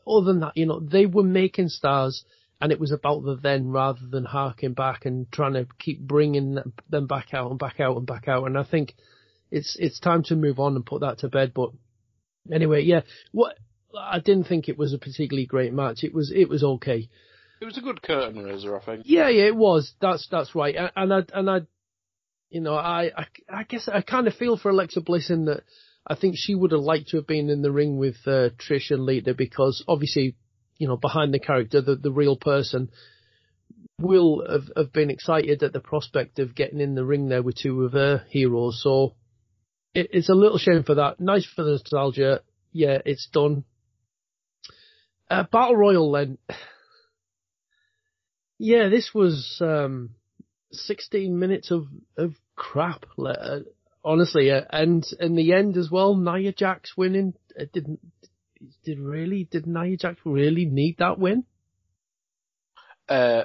other 0.07 0.25
than 0.25 0.39
that, 0.41 0.57
you 0.57 0.65
know, 0.65 0.79
they 0.79 1.05
were 1.05 1.23
making 1.23 1.69
stars 1.69 2.23
and 2.59 2.71
it 2.71 2.79
was 2.79 2.91
about 2.91 3.23
the 3.23 3.35
then 3.35 3.69
rather 3.69 4.05
than 4.09 4.25
harking 4.25 4.73
back 4.73 5.05
and 5.05 5.31
trying 5.31 5.53
to 5.53 5.67
keep 5.79 5.99
bringing 5.99 6.59
them 6.89 7.07
back 7.07 7.33
out 7.33 7.49
and 7.49 7.59
back 7.59 7.79
out 7.79 7.97
and 7.97 8.05
back 8.05 8.27
out. 8.27 8.45
And 8.45 8.57
I 8.57 8.63
think 8.63 8.93
it's, 9.49 9.75
it's 9.79 9.99
time 9.99 10.23
to 10.23 10.35
move 10.35 10.59
on 10.59 10.75
and 10.75 10.85
put 10.85 11.01
that 11.01 11.19
to 11.19 11.29
bed. 11.29 11.53
But 11.55 11.71
anyway, 12.51 12.83
yeah, 12.83 13.01
what, 13.31 13.57
I 13.99 14.19
didn't 14.19 14.45
think 14.45 14.69
it 14.69 14.77
was 14.77 14.93
a 14.93 14.99
particularly 14.99 15.47
great 15.47 15.73
match. 15.73 16.03
It 16.03 16.13
was, 16.13 16.31
it 16.33 16.49
was 16.49 16.63
okay. 16.63 17.09
It 17.61 17.65
was 17.65 17.77
a 17.77 17.81
good 17.81 18.01
curtain 18.01 18.43
raiser, 18.43 18.75
I 18.75 18.83
think. 18.83 19.03
Yeah, 19.05 19.29
yeah, 19.29 19.45
it 19.45 19.55
was. 19.55 19.93
That's 20.01 20.27
that's 20.31 20.55
right. 20.55 20.75
And 20.95 21.13
I 21.13 21.21
and 21.31 21.47
I, 21.47 21.59
you 22.51 22.61
know, 22.61 22.75
I 22.75 23.11
I, 23.17 23.25
I 23.49 23.63
guess 23.63 23.87
I 23.87 24.01
kind 24.01 24.27
of 24.27 24.35
feel 24.35 24.57
for 24.57 24.69
Alexa 24.69 25.01
Bliss 25.01 25.29
in 25.31 25.45
that 25.45 25.63
I 26.05 26.15
think 26.15 26.35
she 26.37 26.53
would 26.53 26.71
have 26.71 26.81
liked 26.81 27.09
to 27.09 27.17
have 27.17 27.27
been 27.27 27.49
in 27.49 27.61
the 27.61 27.71
ring 27.71 27.97
with 27.97 28.17
uh, 28.27 28.49
Trish 28.59 28.91
and 28.91 29.03
Lita 29.03 29.33
because 29.33 29.83
obviously, 29.87 30.35
you 30.77 30.87
know, 30.87 30.97
behind 30.97 31.33
the 31.33 31.39
character, 31.39 31.81
the 31.81 31.95
the 31.95 32.11
real 32.11 32.35
person 32.35 32.91
will 33.99 34.43
have, 34.49 34.69
have 34.75 34.91
been 34.91 35.09
excited 35.09 35.63
at 35.63 35.73
the 35.73 35.79
prospect 35.79 36.39
of 36.39 36.55
getting 36.55 36.81
in 36.81 36.95
the 36.95 37.05
ring 37.05 37.29
there 37.29 37.43
with 37.43 37.55
two 37.55 37.83
of 37.83 37.93
her 37.93 38.25
heroes. 38.29 38.81
So 38.83 39.15
it, 39.93 40.09
it's 40.11 40.29
a 40.29 40.33
little 40.33 40.57
shame 40.57 40.83
for 40.83 40.95
that. 40.95 41.19
Nice 41.19 41.45
for 41.45 41.63
the 41.63 41.71
nostalgia. 41.71 42.41
Yeah, 42.71 42.97
it's 43.05 43.29
done. 43.31 43.63
Uh, 45.29 45.43
Battle 45.51 45.77
Royal 45.77 46.11
then. 46.11 46.37
Yeah, 48.63 48.89
this 48.89 49.09
was 49.11 49.57
um, 49.59 50.11
16 50.71 51.37
minutes 51.37 51.71
of 51.71 51.87
of 52.17 52.33
crap. 52.55 53.05
Uh, 53.17 53.59
honestly, 54.03 54.51
uh, 54.51 54.61
and 54.69 55.05
in 55.19 55.35
the 55.35 55.53
end 55.53 55.77
as 55.77 55.89
well, 55.91 56.15
Nia 56.15 56.51
Jax 56.51 56.95
winning. 56.97 57.33
It 57.55 57.63
uh, 57.63 57.71
didn't 57.73 57.99
did 58.83 58.99
really 58.99 59.47
did 59.49 59.67
Nia 59.67 59.97
Jax 59.97 60.19
really 60.25 60.65
need 60.65 60.97
that 60.99 61.19
win? 61.19 61.45
Uh, 63.09 63.43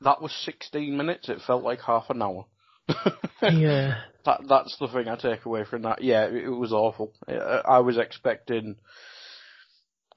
that 0.00 0.22
was 0.22 0.32
16 0.44 0.96
minutes. 0.96 1.28
It 1.28 1.40
felt 1.46 1.62
like 1.62 1.80
half 1.80 2.10
an 2.10 2.22
hour. 2.22 2.46
yeah, 3.42 4.00
that 4.24 4.40
that's 4.48 4.76
the 4.78 4.88
thing 4.88 5.08
I 5.08 5.16
take 5.16 5.44
away 5.44 5.64
from 5.64 5.82
that. 5.82 6.02
Yeah, 6.02 6.24
it, 6.24 6.44
it 6.44 6.48
was 6.48 6.72
awful. 6.72 7.12
I, 7.28 7.62
I 7.66 7.78
was 7.78 7.96
expecting, 7.96 8.76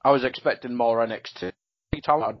I 0.04 0.10
was 0.10 0.24
expecting 0.24 0.74
more 0.74 1.06
NXT 1.06 1.52
talent 2.02 2.40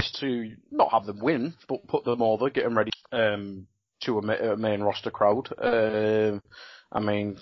to 0.00 0.20
to 0.20 0.52
not 0.70 0.92
have 0.92 1.06
them 1.06 1.20
win, 1.20 1.54
but 1.68 1.86
put 1.86 2.04
them 2.04 2.22
over, 2.22 2.50
get 2.50 2.64
them 2.64 2.76
ready 2.76 2.90
um, 3.14 3.66
to 4.02 4.18
a, 4.18 4.52
a 4.52 4.56
main 4.56 4.82
roster 4.82 5.10
crowd. 5.10 5.48
Um, 5.58 6.42
I 6.92 7.00
mean, 7.00 7.38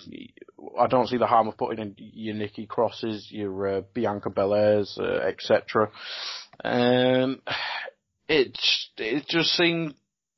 I 0.79 0.87
don't 0.87 1.07
see 1.07 1.17
the 1.17 1.27
harm 1.27 1.47
of 1.47 1.57
putting 1.57 1.79
in 1.79 1.95
your 1.97 2.35
Nikki 2.35 2.65
Crosses, 2.65 3.27
your 3.29 3.67
uh, 3.67 3.81
Bianca 3.93 4.29
Belairs, 4.29 4.97
uh, 4.99 5.27
etc. 5.27 5.91
Um, 6.63 7.41
it 8.27 8.57
it 8.97 9.27
just 9.27 9.51
seemed 9.51 9.93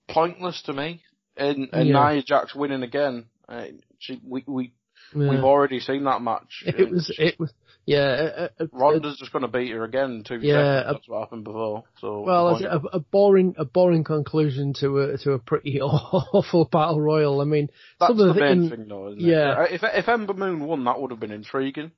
pointless 0.09 0.61
to 0.63 0.73
me. 0.73 1.01
And, 1.37 1.69
and 1.73 1.89
Yeah. 1.89 2.11
Nia 2.13 2.23
Jax 2.23 2.55
winning 2.55 2.83
again. 2.83 3.25
Uh, 3.47 3.65
she, 3.99 4.19
we 4.25 4.43
we 4.47 4.73
Yeah. 5.13 5.29
we've 5.29 5.43
already 5.43 5.79
seen 5.79 6.03
that 6.05 6.21
match. 6.21 6.63
It 6.65 6.89
was, 6.89 7.13
it 7.17 7.39
was, 7.39 7.51
yeah. 7.85 7.97
uh, 7.99 8.41
uh, 8.59 8.63
uh, 8.63 8.65
Ronda's 8.71 9.17
just 9.17 9.31
going 9.31 9.43
to 9.43 9.47
beat 9.47 9.71
her 9.71 9.83
again 9.83 10.11
in 10.11 10.23
two 10.23 10.39
Yeah, 10.41 10.79
seconds. 10.79 10.95
That's 10.97 11.09
what 11.09 11.19
happened 11.21 11.43
before. 11.43 11.83
So 11.99 12.21
Well, 12.21 12.45
what's 12.45 12.61
it's 12.61 12.71
the 12.71 12.79
point? 12.79 12.93
a, 12.93 12.97
a 12.97 12.99
boring, 12.99 13.55
a 13.57 13.65
boring 13.65 14.03
conclusion 14.03 14.73
to 14.79 14.99
a 14.99 15.17
to 15.19 15.33
a 15.33 15.39
pretty 15.39 15.79
awful 15.81 16.65
battle 16.65 16.99
royal. 17.01 17.41
I 17.41 17.45
mean, 17.45 17.69
that's 17.99 18.15
the 18.17 18.27
the 18.27 18.33
main 18.33 18.69
thing- 18.69 18.77
thing, 18.79 18.87
though, 18.87 19.09
isn't 19.09 19.19
yeah. 19.21 19.63
it? 19.63 19.71
Uh, 19.71 19.75
If 19.75 19.83
if 19.83 20.07
Ember 20.09 20.33
Moon 20.33 20.65
won, 20.65 20.83
that 20.85 20.99
would 20.99 21.11
have 21.11 21.19
been 21.19 21.31
intriguing. 21.31 21.91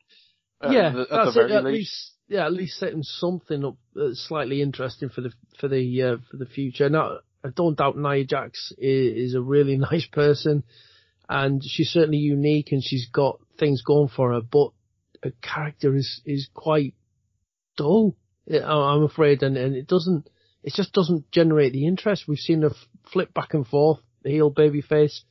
At 0.61 0.71
yeah, 0.71 0.89
the, 0.91 1.01
at 1.01 1.07
that's 1.09 1.33
the 1.35 1.41
it. 1.41 1.47
very 1.47 1.53
At 1.57 1.63
least. 1.65 1.75
least, 1.77 2.11
yeah, 2.29 2.45
at 2.45 2.53
least 2.53 2.77
setting 2.79 3.03
something 3.03 3.63
up 3.63 3.75
uh, 3.95 4.09
slightly 4.13 4.61
interesting 4.61 5.09
for 5.09 5.21
the 5.21 5.31
for 5.59 5.67
the 5.67 6.01
uh, 6.03 6.17
for 6.29 6.37
the 6.37 6.47
future. 6.47 6.89
Now, 6.89 7.19
I 7.45 7.49
don't 7.55 7.77
doubt 7.77 7.95
Nia 7.97 8.25
Jax 8.25 8.73
is, 8.77 9.29
is 9.29 9.35
a 9.35 9.41
really 9.41 9.77
nice 9.91 10.07
person, 10.07 10.63
and 11.29 11.61
she's 11.63 11.89
certainly 11.89 12.17
unique, 12.17 12.71
and 12.71 12.83
she's 12.83 13.07
got 13.11 13.39
things 13.59 13.81
going 13.81 14.07
for 14.09 14.33
her. 14.33 14.41
But 14.41 14.69
her 15.23 15.31
character 15.41 15.95
is 15.95 16.21
is 16.25 16.49
quite 16.53 16.93
dull. 17.75 18.15
I- 18.51 18.59
I'm 18.59 19.03
afraid, 19.03 19.43
and 19.43 19.57
and 19.57 19.75
it 19.75 19.87
doesn't. 19.87 20.29
It 20.63 20.73
just 20.73 20.93
doesn't 20.93 21.31
generate 21.31 21.73
the 21.73 21.85
interest. 21.87 22.27
We've 22.27 22.37
seen 22.37 22.61
her 22.63 22.71
flip 23.11 23.33
back 23.33 23.53
and 23.53 23.65
forth, 23.65 23.99
the 24.23 24.31
heel, 24.31 24.49
baby 24.49 24.81
face. 24.81 25.23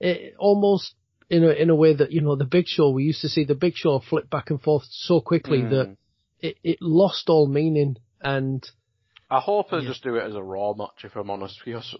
It 0.00 0.34
almost 0.38 0.94
in 1.28 1.44
a 1.44 1.50
in 1.50 1.70
a 1.70 1.74
way 1.74 1.94
that 1.94 2.10
you 2.12 2.20
know 2.20 2.36
the 2.36 2.44
Big 2.44 2.66
Show. 2.66 2.90
We 2.90 3.04
used 3.04 3.20
to 3.22 3.28
see 3.28 3.44
the 3.44 3.54
Big 3.54 3.74
Show 3.76 3.98
flip 4.00 4.30
back 4.30 4.50
and 4.50 4.60
forth 4.60 4.84
so 4.90 5.20
quickly 5.20 5.58
Mm. 5.62 5.70
that 5.70 5.96
it, 6.40 6.56
it 6.64 6.78
lost 6.80 7.28
all 7.28 7.46
meaning. 7.46 7.96
And 8.20 8.68
I 9.30 9.40
hope 9.40 9.70
they 9.70 9.78
Yeah. 9.78 9.88
just 9.88 10.02
do 10.02 10.16
it 10.16 10.24
as 10.24 10.34
a 10.34 10.42
Raw 10.42 10.72
match, 10.74 11.04
if 11.04 11.14
I'm 11.16 11.30
honest, 11.30 11.60
because 11.64 11.94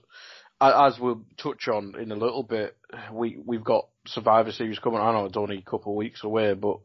as 0.60 0.98
we'll 0.98 1.24
touch 1.42 1.68
on 1.68 1.94
in 2.00 2.12
a 2.12 2.16
little 2.16 2.42
bit, 2.42 2.76
we 3.12 3.38
we've 3.44 3.64
got 3.64 3.88
Survivor 4.06 4.52
Series 4.52 4.78
coming. 4.78 5.00
I 5.00 5.12
know 5.12 5.26
it's 5.26 5.36
only 5.36 5.58
a 5.58 5.70
couple 5.70 5.92
of 5.92 5.96
weeks 5.96 6.24
away, 6.24 6.54
but 6.54 6.78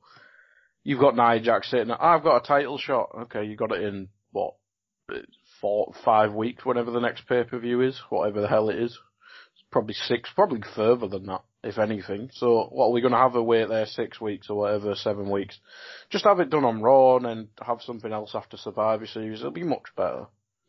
you've 0.83 0.99
got 0.99 1.15
Nia 1.15 1.41
Jax 1.41 1.71
saying, 1.71 1.91
"I've 1.91 2.23
got 2.23 2.43
a 2.43 2.47
title 2.47 2.77
shot." 2.77 3.09
Okay, 3.23 3.45
you 3.45 3.55
got 3.55 3.71
it 3.71 3.83
in 3.83 4.09
what 4.31 4.53
four, 5.61 5.93
five 6.03 6.33
weeks, 6.33 6.65
whenever 6.65 6.91
the 6.91 6.99
next 6.99 7.27
pay 7.27 7.43
per 7.43 7.59
view 7.59 7.81
is, 7.81 7.99
whatever 8.09 8.41
the 8.41 8.47
hell 8.47 8.69
it 8.69 8.77
is. 8.77 8.91
It's 9.53 9.63
probably 9.71 9.93
six, 9.93 10.29
probably 10.33 10.61
further 10.75 11.07
than 11.07 11.27
that, 11.27 11.41
if 11.63 11.77
anything. 11.77 12.29
So, 12.33 12.67
what 12.71 12.87
are 12.87 12.91
we 12.91 13.01
going 13.01 13.13
to 13.13 13.19
have 13.19 13.33
her 13.33 13.41
wait 13.41 13.69
there 13.69 13.85
six 13.85 14.19
weeks 14.19 14.49
or 14.49 14.57
whatever, 14.57 14.95
seven 14.95 15.29
weeks? 15.29 15.59
Just 16.09 16.25
have 16.25 16.39
it 16.39 16.49
done 16.49 16.65
on 16.65 16.81
Raw 16.81 17.17
and 17.17 17.47
have 17.61 17.81
something 17.81 18.11
else 18.11 18.31
after 18.35 18.57
Survivor 18.57 19.05
Series. 19.05 19.39
It'll 19.39 19.51
be 19.51 19.63
much 19.63 19.95
better. 19.95 20.27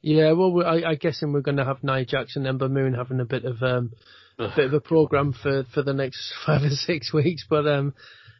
Yeah, 0.09 0.33
well, 0.33 0.53
we- 0.53 0.65
I, 0.65 0.91
I 0.91 0.95
guessing 0.95 1.33
we're 1.33 1.41
going 1.41 1.57
to 1.57 1.65
have 1.65 1.83
Nia 1.83 2.05
Jax 2.05 2.37
and 2.37 2.47
Ember 2.47 2.69
Moon 2.69 2.95
having 2.95 3.19
a 3.19 3.25
bit 3.25 3.45
of 3.45 3.61
um, 3.61 3.91
a 4.39 4.47
bit 4.55 4.67
of 4.67 4.73
a 4.75 4.81
program 4.81 5.33
for 5.33 5.65
for 5.75 5.83
the 5.83 5.93
next 5.93 6.33
five 6.47 6.63
or 6.63 6.71
six 6.71 7.13
weeks. 7.13 7.45
But 7.51 7.67
um, 7.67 7.93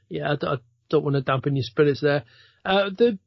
yeah, 0.09 0.35
I, 0.41 0.47
I 0.47 0.57
don't 0.91 1.03
want 1.03 1.17
to 1.17 1.23
dampen 1.23 1.57
your 1.57 1.65
spirits 1.65 2.01
there. 2.01 2.23
Uh, 2.65 2.91
the 2.97 3.19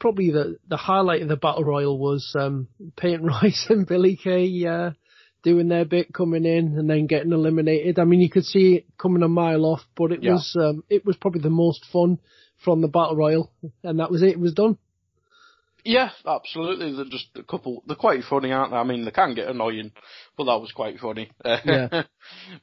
probably 0.00 0.32
the 0.32 0.58
the 0.66 0.76
highlight 0.76 1.22
of 1.22 1.28
the 1.28 1.36
battle 1.36 1.62
royal 1.62 1.96
was 1.96 2.34
um, 2.36 2.66
Peyton 2.96 3.24
Royce 3.42 3.66
and 3.68 3.86
Billie 3.86 4.16
Kay 4.20 4.66
uh, 4.66 4.90
doing 5.44 5.68
their 5.68 5.84
bit, 5.84 6.12
coming 6.12 6.44
in 6.44 6.76
and 6.76 6.90
then 6.90 7.06
getting 7.06 7.30
eliminated. 7.30 8.00
I 8.00 8.04
mean, 8.04 8.20
you 8.20 8.30
could 8.30 8.46
see 8.46 8.74
it 8.78 8.86
coming 8.98 9.22
a 9.22 9.28
mile 9.28 9.64
off, 9.64 9.82
but 9.96 10.10
it 10.10 10.24
Yeah. 10.24 10.32
was 10.32 10.56
um, 10.58 10.82
it 10.90 11.06
was 11.06 11.16
probably 11.16 11.42
the 11.42 11.50
most 11.50 11.84
fun 11.92 12.18
from 12.64 12.80
the 12.80 12.88
battle 12.88 13.14
royal, 13.14 13.52
and 13.84 14.00
that 14.00 14.10
was 14.10 14.22
it. 14.24 14.30
It 14.30 14.40
was 14.40 14.54
done. 14.54 14.76
Yeah, 15.84 16.10
absolutely. 16.26 16.94
They're 16.94 17.04
just 17.06 17.28
a 17.36 17.42
couple. 17.42 17.82
They're 17.86 17.96
quite 17.96 18.22
funny, 18.24 18.52
aren't 18.52 18.70
they? 18.72 18.76
I 18.76 18.84
mean, 18.84 19.04
they 19.04 19.10
can 19.10 19.34
get 19.34 19.48
annoying, 19.48 19.92
but 20.36 20.44
that 20.44 20.58
was 20.60 20.72
quite 20.72 20.98
funny. 20.98 21.30
Yeah. 21.44 21.88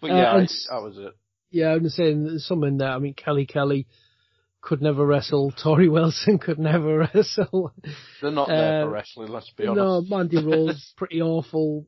but 0.01 0.11
Uh, 0.11 0.15
yeah, 0.15 0.35
and 0.37 0.43
I- 0.49 0.73
that 0.75 0.81
was 0.83 0.97
it. 0.97 1.13
Yeah, 1.49 1.73
I'm 1.73 1.87
saying 1.89 2.25
there's 2.25 2.45
some 2.45 2.63
in 2.65 2.77
there. 2.77 2.89
I 2.89 2.99
mean, 2.99 3.13
Kelly 3.13 3.45
Kelly 3.45 3.87
could 4.61 4.81
never 4.81 5.05
wrestle. 5.05 5.51
Torrie 5.53 5.89
Wilson 5.91 6.37
could 6.45 6.59
never 6.59 6.97
wrestle. 7.13 7.71
They're 8.21 8.31
not 8.31 8.49
there 8.49 8.81
Uh, 8.81 8.85
for 8.85 8.91
wrestling. 8.91 9.29
Let's 9.31 9.49
be 9.51 9.65
honest. 9.65 10.09
no. 10.09 10.17
Mandy 10.17 10.43
Rose 10.43 10.93
pretty 10.97 11.21
awful. 11.21 11.85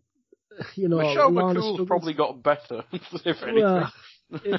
You 0.76 0.88
know, 0.90 0.98
Michelle 0.98 1.32
McCool's 1.32 1.52
struggles. 1.64 1.88
probably 1.88 2.14
got 2.14 2.42
better, 2.44 2.84
if 2.92 3.44
anything. 3.44 3.84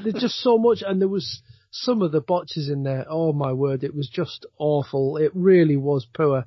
There's 0.02 0.14
just 0.20 0.36
so 0.40 0.58
much, 0.58 0.82
and 0.86 1.00
there 1.00 1.08
was 1.08 1.42
some 1.70 2.02
of 2.02 2.12
the 2.12 2.20
botches 2.20 2.68
in 2.68 2.82
there. 2.82 3.06
Oh 3.08 3.32
my 3.32 3.52
word, 3.52 3.84
it 3.84 3.94
was 3.94 4.08
just 4.08 4.46
awful. 4.58 5.16
It 5.16 5.32
really 5.34 5.76
was 5.76 6.06
poor. 6.12 6.44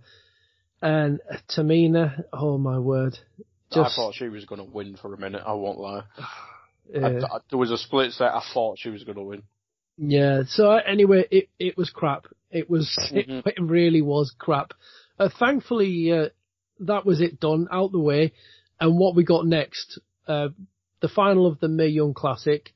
And 0.81 1.21
Tamina, 1.49 2.23
oh 2.33 2.57
my 2.57 2.77
word, 2.77 3.17
just 3.71 3.93
I 3.93 3.95
thought 3.95 4.15
she 4.15 4.27
was 4.29 4.45
going 4.45 4.59
to 4.59 4.69
win 4.69 4.97
for 5.01 5.13
a 5.13 5.17
minute. 5.17 5.41
I 5.45 5.53
won't 5.53 5.79
lie. 5.79 6.03
I- 6.95 6.99
uh, 6.99 7.27
I- 7.35 7.39
there 7.49 7.59
was 7.59 7.71
a 7.71 7.77
split 7.77 8.11
set. 8.11 8.33
I 8.33 8.43
thought 8.53 8.77
she 8.77 8.89
was 8.89 9.03
going 9.03 9.17
to 9.17 9.23
win. 9.23 9.43
Yeah. 9.97 10.41
So 10.47 10.71
anyway, 10.71 11.25
it 11.31 11.49
it 11.59 11.77
was 11.77 11.89
crap. 11.89 12.25
It 12.51 12.69
was 12.69 12.89
Mhm. 13.11 13.43
it, 13.47 13.55
really 13.61 14.01
was 14.01 14.33
crap. 14.37 14.73
Uh, 15.17 15.29
thankfully, 15.39 16.11
uh, 16.11 16.29
that 16.81 17.05
was 17.05 17.21
it 17.21 17.39
done 17.39 17.67
out 17.71 17.91
the 17.91 17.99
way. 17.99 18.33
And 18.79 18.97
what 18.97 19.15
we 19.15 19.23
got 19.23 19.45
next, 19.45 19.99
uh, 20.27 20.49
the 20.99 21.07
final 21.07 21.45
of 21.45 21.59
the 21.59 21.67
Mae 21.69 21.87
Young 21.87 22.13
Classic, 22.13 22.73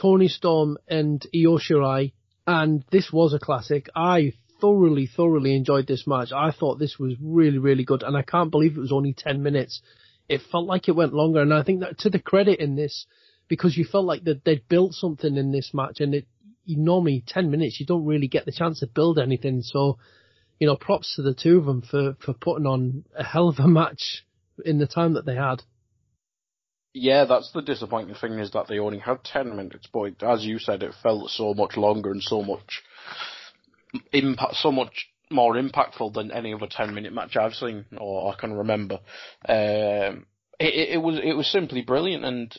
Toni 0.00 0.28
Storm 0.28 0.78
and 0.88 1.24
Io 1.34 1.58
Shirai, 1.58 2.12
and 2.46 2.84
this 2.90 3.10
was 3.12 3.32
a 3.32 3.38
classic. 3.38 3.88
I 3.94 4.32
thoroughly, 4.60 5.06
thoroughly 5.06 5.54
enjoyed 5.54 5.86
this 5.86 6.06
match. 6.06 6.32
I 6.32 6.50
thought 6.50 6.78
this 6.78 6.98
was 6.98 7.14
really, 7.20 7.58
really 7.58 7.84
good, 7.84 8.02
and 8.02 8.16
I 8.16 8.22
can't 8.22 8.50
believe 8.50 8.76
it 8.76 8.80
was 8.80 8.92
only 8.92 9.14
ten 9.14 9.42
minutes. 9.42 9.80
It 10.28 10.40
felt 10.50 10.66
like 10.66 10.88
it 10.88 10.96
went 10.96 11.14
longer, 11.14 11.40
and 11.40 11.52
I 11.52 11.62
think 11.62 11.80
that 11.80 11.98
to 12.00 12.10
the 12.10 12.18
credit 12.18 12.60
in 12.60 12.76
this, 12.76 13.06
because 13.48 13.76
you 13.76 13.84
felt 13.84 14.06
like 14.06 14.24
that 14.24 14.44
they'd 14.44 14.68
built 14.68 14.94
something 14.94 15.36
in 15.36 15.52
this 15.52 15.72
match, 15.74 16.00
and 16.00 16.14
it 16.14 16.26
you 16.64 16.76
normally 16.78 17.22
10 17.26 17.50
minutes, 17.50 17.78
you 17.78 17.86
don't 17.86 18.06
really 18.06 18.28
get 18.28 18.44
the 18.44 18.52
chance 18.52 18.80
to 18.80 18.86
build 18.86 19.18
anything. 19.18 19.62
So, 19.62 19.98
you 20.58 20.66
know, 20.66 20.76
props 20.76 21.16
to 21.16 21.22
the 21.22 21.34
two 21.34 21.58
of 21.58 21.66
them 21.66 21.82
for, 21.82 22.16
for 22.24 22.34
putting 22.34 22.66
on 22.66 23.04
a 23.16 23.24
hell 23.24 23.48
of 23.48 23.58
a 23.58 23.68
match 23.68 24.24
in 24.64 24.78
the 24.78 24.86
time 24.86 25.14
that 25.14 25.26
they 25.26 25.34
had. 25.34 25.62
Yeah, 26.96 27.24
that's 27.24 27.50
the 27.52 27.60
disappointing 27.60 28.14
thing 28.14 28.38
is 28.38 28.52
that 28.52 28.68
they 28.68 28.78
only 28.78 29.00
had 29.00 29.24
10 29.24 29.56
minutes, 29.56 29.88
but 29.92 30.22
as 30.22 30.44
you 30.44 30.60
said, 30.60 30.84
it 30.84 30.94
felt 31.02 31.28
so 31.28 31.52
much 31.52 31.76
longer 31.76 32.12
and 32.12 32.22
so 32.22 32.40
much 32.42 32.82
impact, 34.12 34.54
so 34.54 34.70
much 34.70 35.08
more 35.28 35.54
impactful 35.54 36.14
than 36.14 36.30
any 36.30 36.54
other 36.54 36.68
10 36.70 36.94
minute 36.94 37.12
match 37.12 37.36
I've 37.36 37.54
seen 37.54 37.84
or 37.98 38.32
I 38.32 38.38
can 38.38 38.52
remember. 38.52 39.00
Um, 39.48 40.26
it, 40.60 40.94
it, 40.94 41.02
was, 41.02 41.18
it 41.22 41.36
was 41.36 41.50
simply 41.50 41.82
brilliant 41.82 42.24
and 42.24 42.56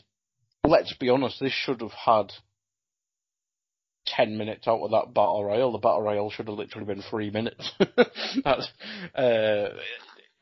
let's 0.68 0.94
be 0.94 1.10
honest, 1.10 1.40
this 1.40 1.54
should 1.54 1.80
have 1.80 1.94
had 1.94 2.34
10 4.08 4.38
minutes 4.38 4.68
out 4.68 4.82
of 4.82 4.92
that 4.92 5.14
battle 5.14 5.46
royale. 5.46 5.72
The 5.72 5.78
battle 5.78 6.02
royale 6.02 6.30
should 6.30 6.48
have 6.48 6.58
literally 6.58 6.86
been 6.86 7.04
three 7.10 7.30
minutes. 7.30 7.72
That's, 7.80 8.68
uh, 9.16 9.70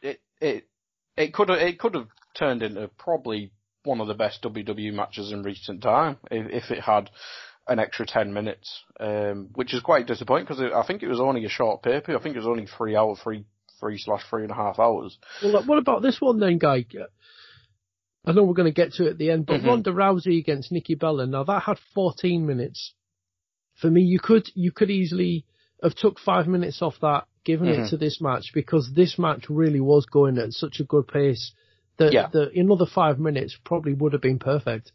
it, 0.01 0.19
it, 0.41 0.67
it 1.15 1.33
could 1.33 1.49
have, 1.49 1.59
it 1.59 1.77
could 1.77 1.93
have 1.93 2.07
turned 2.35 2.63
into 2.63 2.87
probably 2.97 3.51
one 3.83 4.01
of 4.01 4.07
the 4.07 4.13
best 4.13 4.41
WWE 4.43 4.93
matches 4.93 5.31
in 5.31 5.43
recent 5.43 5.81
time 5.81 6.17
if, 6.31 6.63
if 6.65 6.71
it 6.71 6.81
had 6.81 7.09
an 7.67 7.79
extra 7.79 8.05
10 8.05 8.33
minutes, 8.33 8.83
um, 8.99 9.49
which 9.53 9.73
is 9.73 9.81
quite 9.81 10.05
disappointing 10.05 10.45
because 10.45 10.61
I 10.61 10.85
think 10.85 11.01
it 11.01 11.07
was 11.07 11.19
only 11.21 11.45
a 11.45 11.49
short 11.49 11.81
paper. 11.81 12.15
I 12.15 12.21
think 12.21 12.35
it 12.35 12.39
was 12.39 12.47
only 12.47 12.65
three 12.65 12.95
hour, 12.95 13.15
three, 13.15 13.45
three 13.79 13.97
slash 13.97 14.23
three 14.29 14.43
and 14.43 14.51
a 14.51 14.55
half 14.55 14.79
hours. 14.79 15.17
Well, 15.43 15.63
what 15.63 15.77
about 15.77 16.01
this 16.01 16.19
one 16.19 16.39
then, 16.39 16.57
Guy? 16.57 16.85
I 18.25 18.31
know 18.31 18.43
we're 18.43 18.53
going 18.53 18.73
to 18.73 18.81
get 18.81 18.93
to 18.93 19.07
it 19.07 19.11
at 19.11 19.17
the 19.17 19.31
end, 19.31 19.45
but 19.45 19.59
Mhm. 19.59 19.67
Ronda 19.67 19.91
Rousey 19.91 20.39
against 20.39 20.71
Nikki 20.71 20.95
Bella. 20.95 21.25
Now 21.25 21.43
that 21.43 21.63
had 21.63 21.77
14 21.93 22.45
minutes. 22.45 22.93
For 23.75 23.89
me, 23.89 24.01
you 24.01 24.19
could 24.19 24.49
you 24.55 24.71
could 24.71 24.89
easily 24.89 25.45
have 25.81 25.95
took 25.95 26.19
five 26.19 26.47
minutes 26.47 26.81
off 26.81 26.99
that, 27.01 27.27
given 27.43 27.67
it 27.67 27.79
Mhm. 27.79 27.89
to 27.89 27.97
this 27.97 28.21
match 28.21 28.51
because 28.53 28.93
this 28.93 29.17
match 29.19 29.49
really 29.49 29.81
was 29.81 30.05
going 30.05 30.37
at 30.37 30.53
such 30.53 30.79
a 30.79 30.85
good 30.85 31.07
pace 31.07 31.53
that 31.97 32.13
Yeah. 32.13 32.27
the 32.31 32.51
another 32.55 32.85
five 32.85 33.19
minutes 33.19 33.57
probably 33.63 33.93
would 33.93 34.13
have 34.13 34.21
been 34.21 34.39
perfect. 34.39 34.91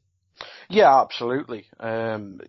Yeah, 0.69 1.01
absolutely. 1.01 1.67
Um, 1.81 2.41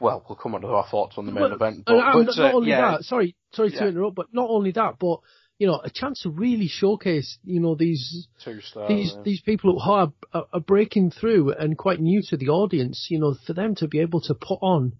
well, 0.00 0.24
we'll 0.28 0.36
come 0.36 0.54
on 0.54 0.62
to 0.62 0.68
our 0.68 0.86
thoughts 0.88 1.16
on 1.18 1.26
the 1.26 1.32
main 1.32 1.42
Well, 1.44 1.52
event. 1.52 1.84
and- 1.86 2.00
and 2.00 2.26
but, 2.26 2.36
not 2.36 2.52
uh, 2.52 2.56
only 2.56 2.70
yeah, 2.70 2.92
that, 2.92 3.04
sorry, 3.04 3.36
sorry 3.52 3.70
to 3.70 3.88
interrupt, 3.88 4.16
but 4.16 4.26
not 4.32 4.48
only 4.50 4.72
that, 4.72 4.98
but 4.98 5.20
you 5.58 5.66
know, 5.66 5.80
a 5.82 5.90
chance 5.90 6.22
to 6.22 6.30
really 6.30 6.68
showcase, 6.68 7.36
you 7.42 7.58
know, 7.58 7.74
these 7.74 8.28
two 8.44 8.60
stars. 8.60 8.88
these 8.88 9.12
yeah. 9.16 9.22
these 9.22 9.40
people 9.40 9.80
who 9.80 9.90
are, 9.90 10.12
are 10.32 10.46
are 10.52 10.60
breaking 10.60 11.10
through 11.10 11.52
and 11.52 11.76
quite 11.76 12.00
new 12.00 12.22
to 12.22 12.36
the 12.36 12.48
audience. 12.48 13.08
You 13.10 13.18
know, 13.18 13.34
for 13.46 13.54
them 13.54 13.74
to 13.76 13.88
be 13.88 13.98
able 13.98 14.20
to 14.22 14.34
put 14.34 14.60
on, 14.62 14.92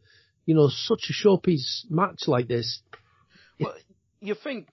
you 0.47 0.57
know, 0.57 0.69
such 0.69 1.11
a 1.11 1.13
showpiece 1.13 1.89
match 1.89 2.27
like 2.27 2.49
this. 2.49 2.83
Well, 3.61 3.75
you 4.21 4.35
think 4.35 4.69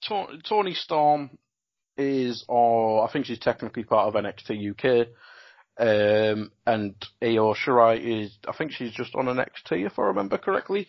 Toni 0.00 0.74
Storm 0.74 1.30
is, 1.96 2.44
or 2.48 3.06
I 3.08 3.12
think 3.12 3.26
she's 3.26 3.38
technically 3.38 3.84
part 3.84 4.08
of 4.08 4.22
NXT 4.22 4.70
UK. 4.70 5.08
Um, 5.76 6.52
and 6.66 6.94
Io 7.20 7.54
Shirai 7.54 8.22
is, 8.22 8.38
I 8.46 8.52
think 8.56 8.72
she's 8.72 8.92
just 8.92 9.14
on 9.14 9.26
NXT 9.26 9.86
if 9.86 9.98
I 9.98 10.02
remember 10.02 10.38
correctly. 10.38 10.86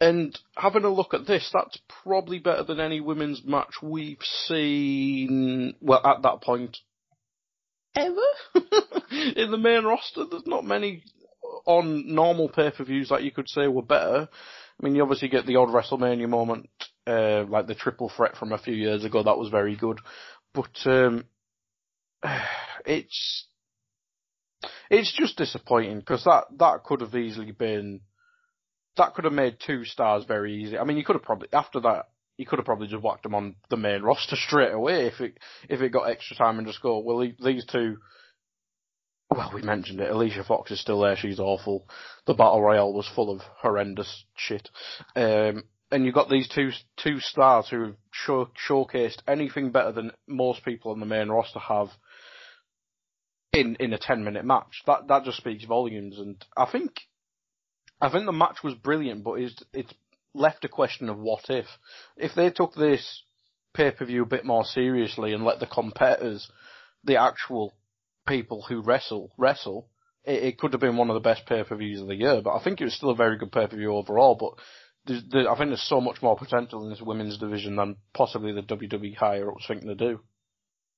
And 0.00 0.36
having 0.56 0.84
a 0.84 0.88
look 0.92 1.14
at 1.14 1.26
this, 1.26 1.48
that's 1.52 1.78
probably 2.02 2.40
better 2.40 2.64
than 2.64 2.80
any 2.80 3.00
women's 3.00 3.44
match 3.44 3.74
we've 3.80 4.22
seen, 4.22 5.74
well, 5.80 6.04
at 6.04 6.22
that 6.22 6.42
point, 6.42 6.78
ever? 7.94 8.16
In 9.36 9.52
the 9.52 9.58
main 9.58 9.84
roster, 9.84 10.24
there's 10.28 10.46
not 10.46 10.64
many 10.64 11.04
on 11.66 12.12
normal 12.12 12.48
pay-per-views 12.48 13.10
that 13.10 13.22
you 13.22 13.30
could 13.30 13.48
say 13.48 13.68
were 13.68 13.82
better. 13.82 14.28
I 14.28 14.84
mean, 14.84 14.96
you 14.96 15.02
obviously 15.02 15.28
get 15.28 15.46
the 15.46 15.56
odd 15.56 15.68
WrestleMania 15.68 16.28
moment, 16.28 16.68
uh, 17.06 17.44
like 17.48 17.66
the 17.66 17.74
triple 17.74 18.08
threat 18.08 18.36
from 18.36 18.52
a 18.52 18.58
few 18.58 18.74
years 18.74 19.04
ago, 19.04 19.22
that 19.22 19.38
was 19.38 19.48
very 19.48 19.76
good. 19.76 20.00
But, 20.54 20.76
um, 20.86 21.24
it's, 22.86 23.46
it's 24.90 25.12
just 25.12 25.36
disappointing 25.36 25.98
because 25.98 26.24
that, 26.24 26.44
that 26.58 26.84
could 26.84 27.00
have 27.00 27.14
easily 27.14 27.52
been 27.52 28.00
that 28.96 29.14
could 29.14 29.24
have 29.24 29.32
made 29.32 29.56
two 29.58 29.84
stars 29.84 30.24
very 30.26 30.62
easy. 30.62 30.78
I 30.78 30.84
mean, 30.84 30.96
you 30.96 31.04
could 31.04 31.16
have 31.16 31.22
probably 31.22 31.48
after 31.52 31.80
that 31.80 32.08
you 32.36 32.46
could 32.46 32.58
have 32.58 32.66
probably 32.66 32.88
just 32.88 33.02
whacked 33.02 33.22
them 33.22 33.34
on 33.34 33.56
the 33.70 33.76
main 33.76 34.02
roster 34.02 34.36
straight 34.36 34.72
away 34.72 35.06
if 35.06 35.20
it 35.20 35.38
if 35.68 35.80
it 35.80 35.92
got 35.92 36.10
extra 36.10 36.36
time 36.36 36.58
and 36.58 36.66
just 36.66 36.82
go 36.82 36.98
well 36.98 37.26
these 37.42 37.64
two. 37.64 37.98
Well, 39.30 39.50
we 39.54 39.62
mentioned 39.62 40.00
it. 40.00 40.10
Alicia 40.10 40.44
Fox 40.44 40.70
is 40.70 40.78
still 40.78 41.00
there. 41.00 41.16
She's 41.16 41.40
awful. 41.40 41.88
The 42.26 42.34
battle 42.34 42.60
royale 42.60 42.92
was 42.92 43.08
full 43.14 43.30
of 43.30 43.40
horrendous 43.40 44.24
shit. 44.36 44.68
Um, 45.16 45.62
and 45.92 46.04
you've 46.04 46.14
got 46.14 46.28
these 46.28 46.48
two 46.48 46.70
two 46.96 47.20
stars 47.20 47.68
who 47.68 47.84
have 47.84 47.96
show, 48.10 48.48
showcased 48.68 49.18
anything 49.28 49.70
better 49.70 49.92
than 49.92 50.10
most 50.26 50.64
people 50.64 50.90
on 50.90 51.00
the 51.00 51.06
main 51.06 51.28
roster 51.28 51.60
have 51.60 51.88
in 53.52 53.76
in 53.78 53.92
a 53.92 53.98
ten 53.98 54.24
minute 54.24 54.44
match. 54.44 54.82
That 54.86 55.06
that 55.08 55.24
just 55.24 55.36
speaks 55.36 55.64
volumes. 55.64 56.18
And 56.18 56.42
I 56.56 56.66
think 56.70 56.92
I 58.00 58.10
think 58.10 58.26
the 58.26 58.32
match 58.32 58.64
was 58.64 58.74
brilliant, 58.74 59.22
but 59.22 59.34
it's, 59.34 59.62
it's 59.72 59.94
left 60.34 60.64
a 60.64 60.68
question 60.68 61.08
of 61.08 61.18
what 61.18 61.44
if. 61.48 61.66
If 62.16 62.34
they 62.34 62.50
took 62.50 62.74
this 62.74 63.22
pay 63.74 63.92
per 63.92 64.04
view 64.04 64.22
a 64.22 64.26
bit 64.26 64.44
more 64.44 64.64
seriously 64.64 65.32
and 65.32 65.44
let 65.44 65.60
the 65.60 65.66
competitors, 65.66 66.50
the 67.04 67.16
actual 67.16 67.72
people 68.26 68.64
who 68.68 68.82
wrestle, 68.82 69.32
wrestle, 69.38 69.88
it, 70.24 70.42
it 70.42 70.58
could 70.58 70.72
have 70.72 70.80
been 70.80 70.96
one 70.96 71.10
of 71.10 71.14
the 71.14 71.20
best 71.20 71.46
pay 71.46 71.62
per 71.62 71.76
views 71.76 72.00
of 72.00 72.08
the 72.08 72.16
year. 72.16 72.40
But 72.42 72.56
I 72.56 72.64
think 72.64 72.80
it 72.80 72.84
was 72.84 72.94
still 72.94 73.10
a 73.10 73.14
very 73.14 73.38
good 73.38 73.52
pay 73.52 73.68
per 73.68 73.76
view 73.76 73.94
overall. 73.94 74.34
But 74.34 74.62
there's, 75.06 75.22
there, 75.30 75.50
I 75.50 75.56
think 75.56 75.70
there's 75.70 75.88
so 75.88 76.00
much 76.00 76.22
more 76.22 76.36
potential 76.36 76.84
in 76.84 76.90
this 76.90 77.02
women's 77.02 77.38
division 77.38 77.76
than 77.76 77.96
possibly 78.14 78.52
the 78.52 78.62
WWE 78.62 79.16
higher 79.16 79.50
ups 79.50 79.66
think 79.66 79.84
they 79.84 79.94
do. 79.94 80.20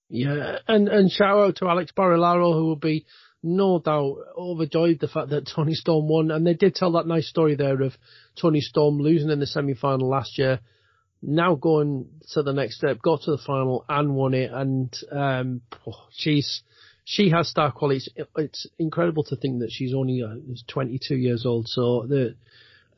Yeah, 0.09 0.59
and 0.69 0.89
and 0.89 1.11
shout 1.11 1.39
out 1.39 1.57
to 1.57 1.69
Alex 1.69 1.93
Barilaro 1.97 2.53
who 2.53 2.67
will 2.67 2.77
be 2.77 3.07
no 3.43 3.79
doubt 3.79 4.17
overjoyed 4.37 5.01
the 5.01 5.09
fact 5.09 5.31
that 5.31 5.51
Toni 5.55 5.75
Storm 5.75 6.09
won, 6.09 6.31
and 6.31 6.47
they 6.47 6.55
did 6.55 6.75
tell 6.75 6.93
that 6.93 7.07
nice 7.07 7.29
story 7.29 7.55
there 7.55 7.83
of 7.83 7.95
Toni 8.41 8.61
Storm 8.61 8.99
losing 8.99 9.31
in 9.31 9.41
the 9.41 9.47
semi-final 9.47 10.09
last 10.09 10.39
year, 10.39 10.61
now 11.21 11.55
going 11.55 12.07
to 12.33 12.43
the 12.43 12.53
next 12.53 12.77
step, 12.77 13.03
got 13.03 13.23
to 13.23 13.33
the 13.33 13.43
final 13.47 13.85
and 13.89 14.15
won 14.15 14.35
it, 14.35 14.51
and 14.53 14.95
um, 15.11 15.61
oh, 15.87 16.07
she's 16.11 16.63
she 17.05 17.31
has 17.31 17.49
star 17.49 17.71
qualities. 17.71 18.09
It's 18.37 18.67
incredible 18.79 19.25
to 19.25 19.37
think 19.37 19.61
that 19.61 19.71
she's 19.71 19.95
only 19.95 20.23
uh, 20.23 20.37
22 20.69 21.17
years 21.17 21.45
old, 21.45 21.69
so 21.69 22.07
the, 22.09 22.35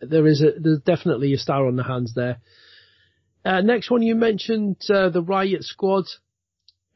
there 0.01 0.27
is 0.27 0.43
a 0.43 0.53
there's 0.59 0.81
definitely 0.81 1.33
a 1.33 1.39
star 1.39 1.67
on 1.67 1.77
the 1.77 1.85
hands 1.85 2.15
there. 2.15 2.39
Uh, 3.45 3.61
next 3.61 3.91
one 3.91 4.03
you 4.03 4.17
mentioned 4.17 4.77
uh, 4.91 5.09
the 5.09 5.23
Riot 5.23 5.63
Squad 5.63 6.05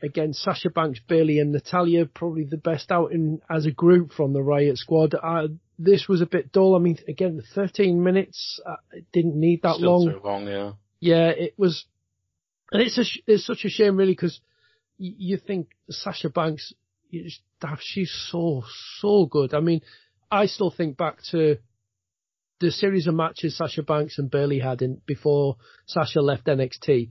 against 0.02 0.42
Sasha 0.42 0.70
Banks, 0.70 0.98
Bayley, 1.06 1.38
and 1.38 1.52
Natalya, 1.52 2.06
Probably 2.06 2.44
the 2.44 2.56
best 2.56 2.90
outing 2.90 3.40
as 3.48 3.66
a 3.66 3.70
group 3.70 4.12
from 4.12 4.32
the 4.32 4.42
Riot 4.42 4.78
Squad. 4.78 5.14
Uh, 5.14 5.48
this 5.78 6.08
was 6.08 6.20
a 6.20 6.26
bit 6.26 6.52
dull. 6.52 6.74
I 6.74 6.78
mean, 6.78 6.98
again, 7.08 7.42
13 7.54 8.02
minutes. 8.02 8.60
Uh, 8.66 8.76
it 8.92 9.06
didn't 9.12 9.38
need 9.38 9.62
that 9.62 9.76
Still 9.76 10.04
long. 10.04 10.12
Too 10.12 10.20
long, 10.24 10.46
yeah. 10.46 10.72
Yeah, 11.00 11.28
it 11.28 11.54
was, 11.56 11.86
and 12.72 12.82
it's 12.82 12.98
a 12.98 13.04
it's 13.26 13.46
such 13.46 13.64
a 13.64 13.70
shame 13.70 13.96
really 13.96 14.12
because 14.12 14.40
you, 14.98 15.14
you 15.16 15.36
think 15.38 15.68
Sasha 15.88 16.28
Banks, 16.28 16.74
just, 17.10 17.40
she's 17.80 18.12
so 18.30 18.64
so 18.98 19.24
good. 19.24 19.54
I 19.54 19.60
mean, 19.60 19.80
I 20.30 20.46
still 20.46 20.70
think 20.70 20.98
back 20.98 21.18
to 21.30 21.56
the 22.60 22.70
series 22.70 23.06
of 23.06 23.14
matches 23.14 23.56
Sasha 23.56 23.82
Banks 23.82 24.18
and 24.18 24.30
Bayley 24.30 24.58
had 24.58 24.82
in 24.82 25.00
before 25.06 25.56
Sasha 25.86 26.20
left 26.20 26.46
NXT 26.46 27.10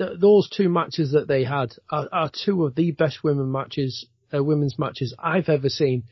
th- 0.00 0.18
those 0.20 0.48
two 0.48 0.68
matches 0.68 1.12
that 1.12 1.28
they 1.28 1.44
had 1.44 1.72
are, 1.90 2.08
are, 2.10 2.30
two 2.44 2.64
of 2.64 2.74
the 2.74 2.90
best 2.90 3.22
women 3.22 3.52
matches, 3.52 4.06
uh, 4.34 4.42
women's 4.42 4.78
matches 4.78 5.14
I've 5.18 5.48
ever 5.48 5.68
seen. 5.68 6.04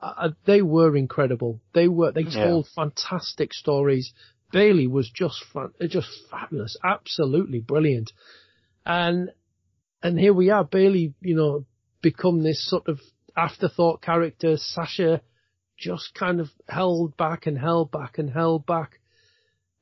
Uh, 0.00 0.12
uh 0.16 0.28
they 0.46 0.62
were 0.62 0.96
incredible. 0.96 1.60
They 1.74 1.88
were, 1.88 2.12
they 2.12 2.24
told 2.24 2.66
yeah. 2.66 2.84
fantastic 2.84 3.52
stories. 3.52 4.12
Bayley 4.52 4.86
was 4.86 5.10
just 5.10 5.44
fun, 5.52 5.72
uh, 5.80 5.86
just 5.86 6.08
fabulous, 6.30 6.76
absolutely 6.84 7.60
brilliant. 7.60 8.12
And, 8.86 9.30
and 10.02 10.18
here 10.18 10.34
we 10.34 10.50
are, 10.50 10.64
Bayley, 10.64 11.14
you 11.20 11.34
know, 11.34 11.64
become 12.00 12.42
this 12.42 12.68
sort 12.68 12.88
of 12.88 13.00
afterthought 13.36 14.02
character. 14.02 14.56
Sasha 14.56 15.22
just 15.82 16.14
kind 16.14 16.40
of 16.40 16.48
held 16.68 17.16
back 17.16 17.46
and 17.46 17.58
held 17.58 17.90
back 17.90 18.18
and 18.18 18.30
held 18.30 18.64
back. 18.64 19.00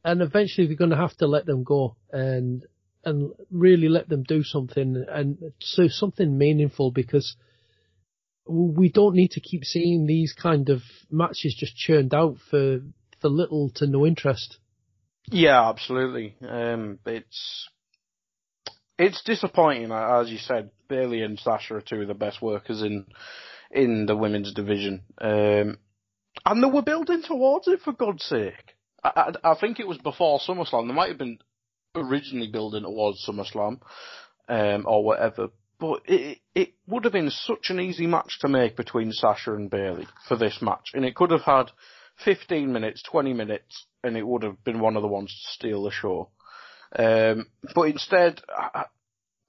And 0.02 0.22
eventually 0.22 0.66
they're 0.66 0.76
going 0.76 0.90
to 0.90 0.96
have 0.96 1.16
to 1.18 1.26
let 1.26 1.46
them 1.46 1.62
go. 1.62 1.96
And 2.10 2.64
and 3.04 3.32
really 3.50 3.88
let 3.88 4.08
them 4.10 4.22
do 4.22 4.42
something 4.42 5.06
and 5.08 5.38
so 5.58 5.88
something 5.88 6.36
meaningful 6.36 6.90
because 6.90 7.34
we 8.46 8.90
don't 8.90 9.14
need 9.14 9.30
to 9.30 9.40
keep 9.40 9.64
seeing 9.64 10.06
these 10.06 10.34
kind 10.34 10.68
of 10.68 10.82
matches 11.10 11.56
just 11.58 11.76
churned 11.76 12.12
out 12.12 12.36
for 12.50 12.80
for 13.20 13.28
little 13.28 13.70
to 13.76 13.86
no 13.86 14.06
interest. 14.06 14.58
Yeah, 15.30 15.68
absolutely. 15.68 16.36
Um, 16.46 16.98
it's 17.06 17.68
it's 18.98 19.22
disappointing, 19.22 19.92
as 19.92 20.30
you 20.30 20.38
said. 20.38 20.70
Bayley 20.88 21.22
and 21.22 21.38
Sasha 21.38 21.76
are 21.76 21.80
two 21.80 22.02
of 22.02 22.08
the 22.08 22.14
best 22.14 22.42
workers 22.42 22.82
in 22.82 23.06
in 23.70 24.06
the 24.06 24.16
women's 24.16 24.52
division, 24.52 25.02
um, 25.20 25.78
and 26.44 26.62
they 26.62 26.68
were 26.68 26.82
building 26.82 27.22
towards 27.22 27.68
it. 27.68 27.80
For 27.80 27.92
God's 27.92 28.24
sake, 28.24 28.76
I, 29.02 29.32
I, 29.44 29.52
I 29.52 29.54
think 29.54 29.80
it 29.80 29.88
was 29.88 29.98
before 29.98 30.40
SummerSlam. 30.40 30.88
They 30.88 30.94
might 30.94 31.08
have 31.08 31.18
been 31.18 31.38
originally 31.94 32.48
building 32.48 32.82
towards 32.82 33.26
SummerSlam, 33.26 33.80
um, 34.48 34.84
or 34.86 35.04
whatever. 35.04 35.48
But 35.78 36.02
it 36.06 36.38
it 36.54 36.74
would 36.86 37.04
have 37.04 37.12
been 37.12 37.30
such 37.30 37.70
an 37.70 37.80
easy 37.80 38.06
match 38.06 38.38
to 38.40 38.48
make 38.48 38.76
between 38.76 39.12
Sasha 39.12 39.54
and 39.54 39.70
Bayley 39.70 40.06
for 40.28 40.36
this 40.36 40.60
match, 40.60 40.90
and 40.94 41.04
it 41.04 41.14
could 41.14 41.30
have 41.30 41.42
had 41.42 41.70
15 42.24 42.72
minutes, 42.72 43.02
20 43.02 43.32
minutes, 43.32 43.86
and 44.04 44.16
it 44.16 44.26
would 44.26 44.42
have 44.42 44.62
been 44.62 44.80
one 44.80 44.96
of 44.96 45.02
the 45.02 45.08
ones 45.08 45.30
to 45.30 45.52
steal 45.52 45.82
the 45.84 45.90
show. 45.90 46.30
Um, 46.94 47.46
but 47.74 47.82
instead, 47.82 48.42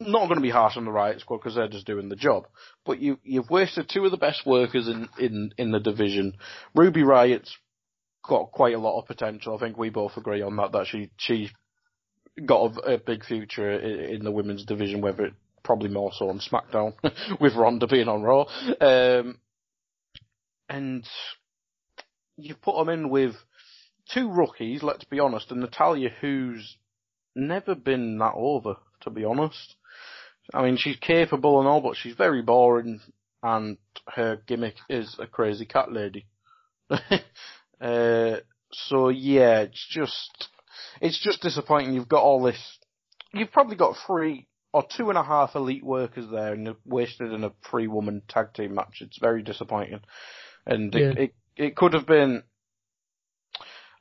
not 0.01 0.25
going 0.25 0.35
to 0.35 0.41
be 0.41 0.49
harsh 0.49 0.77
on 0.77 0.85
the 0.85 0.91
Riot 0.91 1.21
Squad 1.21 1.37
because 1.37 1.55
they're 1.55 1.67
just 1.67 1.87
doing 1.87 2.09
the 2.09 2.15
job. 2.15 2.47
But 2.85 2.99
you 2.99 3.19
you've 3.23 3.49
wasted 3.49 3.89
two 3.89 4.05
of 4.05 4.11
the 4.11 4.17
best 4.17 4.45
workers 4.45 4.87
in 4.87 5.07
in 5.19 5.53
in 5.57 5.71
the 5.71 5.79
division. 5.79 6.37
Ruby 6.75 7.03
Riot's 7.03 7.55
got 8.27 8.51
quite 8.51 8.75
a 8.75 8.79
lot 8.79 8.99
of 8.99 9.07
potential. 9.07 9.55
I 9.55 9.59
think 9.59 9.77
we 9.77 9.89
both 9.89 10.17
agree 10.17 10.41
on 10.41 10.55
that. 10.57 10.71
That 10.71 10.87
she 10.87 11.11
she 11.17 11.49
got 12.45 12.77
a, 12.77 12.93
a 12.93 12.97
big 12.97 13.25
future 13.25 13.71
in, 13.71 14.15
in, 14.15 14.23
the 14.23 14.31
women's 14.31 14.65
division, 14.65 15.01
whether 15.01 15.25
it 15.25 15.33
probably 15.63 15.89
more 15.89 16.11
so 16.13 16.29
on 16.29 16.39
SmackDown 16.39 16.93
with 17.39 17.55
Ronda 17.55 17.87
being 17.87 18.07
on 18.07 18.23
Raw. 18.23 18.45
Um, 18.79 19.37
and 20.69 21.05
you've 22.37 22.61
put 22.61 22.77
them 22.77 22.89
in 22.89 23.09
with 23.09 23.35
two 24.13 24.31
rookies, 24.31 24.81
let's 24.81 25.03
be 25.05 25.19
honest, 25.19 25.51
and 25.51 25.61
Natalya, 25.61 26.09
who's 26.21 26.77
never 27.35 27.75
been 27.75 28.17
that 28.19 28.33
over, 28.35 28.75
to 29.01 29.09
be 29.09 29.23
honest. 29.23 29.75
I 30.54 30.63
mean, 30.63 30.77
she's 30.77 30.97
capable 30.97 31.60
and 31.60 31.67
all, 31.67 31.82
but 31.82 31.95
she's 31.95 32.15
very 32.15 32.41
boring, 32.41 32.99
and 33.43 33.77
her 34.08 34.41
gimmick 34.47 34.75
is 34.89 35.15
a 35.19 35.27
crazy 35.27 35.65
cat 35.65 35.91
lady. 35.91 36.25
uh, 36.89 38.38
so 38.71 39.10
yeah, 39.10 39.62
it's 39.62 39.88
just 39.89 40.49
it's 40.99 41.21
just 41.21 41.41
disappointing. 41.41 41.93
You've 41.93 42.10
got 42.10 42.23
all 42.23 42.41
this. 42.41 42.80
You've 43.34 43.51
probably 43.51 43.75
got 43.75 43.95
three 44.06 44.47
or 44.73 44.86
two 44.97 45.10
and 45.10 45.17
a 45.17 45.23
half 45.23 45.56
elite 45.56 45.84
workers 45.84 46.25
there, 46.32 46.54
and 46.54 46.75
wasted 46.86 47.32
in 47.32 47.43
a 47.43 47.51
three 47.69 47.88
woman 47.88 48.21
tag 48.27 48.54
team 48.54 48.75
match. 48.75 49.01
It's 49.01 49.19
very 49.19 49.43
disappointing, 49.43 50.01
and 50.65 50.93
yeah. 50.93 51.12
it, 51.12 51.17
it 51.17 51.34
it 51.58 51.75
could 51.75 51.93
have 51.93 52.06
been. 52.06 52.43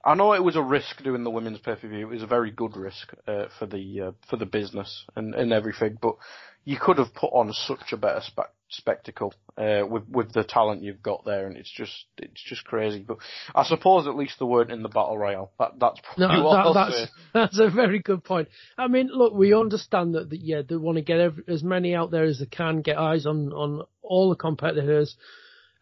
I 0.04 0.14
know 0.14 0.32
it 0.32 0.42
was 0.42 0.56
a 0.56 0.62
risk 0.62 1.02
doing 1.02 1.24
the 1.24 1.30
women's 1.30 1.58
pay 1.58 1.74
per 1.74 1.88
view. 1.88 2.08
It 2.08 2.14
was 2.14 2.22
a 2.22 2.26
very 2.26 2.50
good 2.50 2.76
risk 2.76 3.12
uh, 3.26 3.46
for 3.58 3.66
the 3.66 4.00
uh, 4.00 4.12
for 4.28 4.36
the 4.36 4.46
business 4.46 5.04
and, 5.14 5.34
and 5.34 5.52
everything, 5.52 5.98
but 6.00 6.16
you 6.64 6.78
could 6.78 6.98
have 6.98 7.14
put 7.14 7.32
on 7.32 7.52
such 7.52 7.92
a 7.92 7.96
better 7.96 8.20
spe- 8.22 8.52
spectacle 8.68 9.34
uh, 9.58 9.82
with 9.88 10.08
with 10.08 10.32
the 10.32 10.44
talent 10.44 10.82
you've 10.82 11.02
got 11.02 11.24
there, 11.26 11.46
and 11.46 11.56
it's 11.56 11.70
just 11.70 12.06
it's 12.16 12.42
just 12.42 12.64
crazy. 12.64 13.04
But 13.06 13.18
I 13.54 13.64
suppose 13.64 14.06
at 14.06 14.16
least 14.16 14.38
they 14.38 14.46
weren't 14.46 14.70
in 14.70 14.82
the 14.82 14.88
battle 14.88 15.18
royale. 15.18 15.52
That 15.58 15.72
that's 15.78 16.00
probably 16.00 16.36
No, 16.42 16.72
that, 16.72 16.74
that's 16.74 17.12
that's 17.34 17.58
a 17.58 17.68
very 17.70 17.98
good 17.98 18.24
point. 18.24 18.48
I 18.78 18.88
mean, 18.88 19.10
look, 19.12 19.34
we 19.34 19.54
understand 19.54 20.14
that, 20.14 20.30
that 20.30 20.40
yeah, 20.40 20.62
they 20.66 20.76
want 20.76 20.96
to 20.96 21.02
get 21.02 21.20
every, 21.20 21.44
as 21.48 21.62
many 21.62 21.94
out 21.94 22.10
there 22.10 22.24
as 22.24 22.38
they 22.38 22.46
can, 22.46 22.80
get 22.80 22.96
eyes 22.98 23.26
on 23.26 23.52
on 23.52 23.82
all 24.02 24.30
the 24.30 24.36
competitors, 24.36 25.16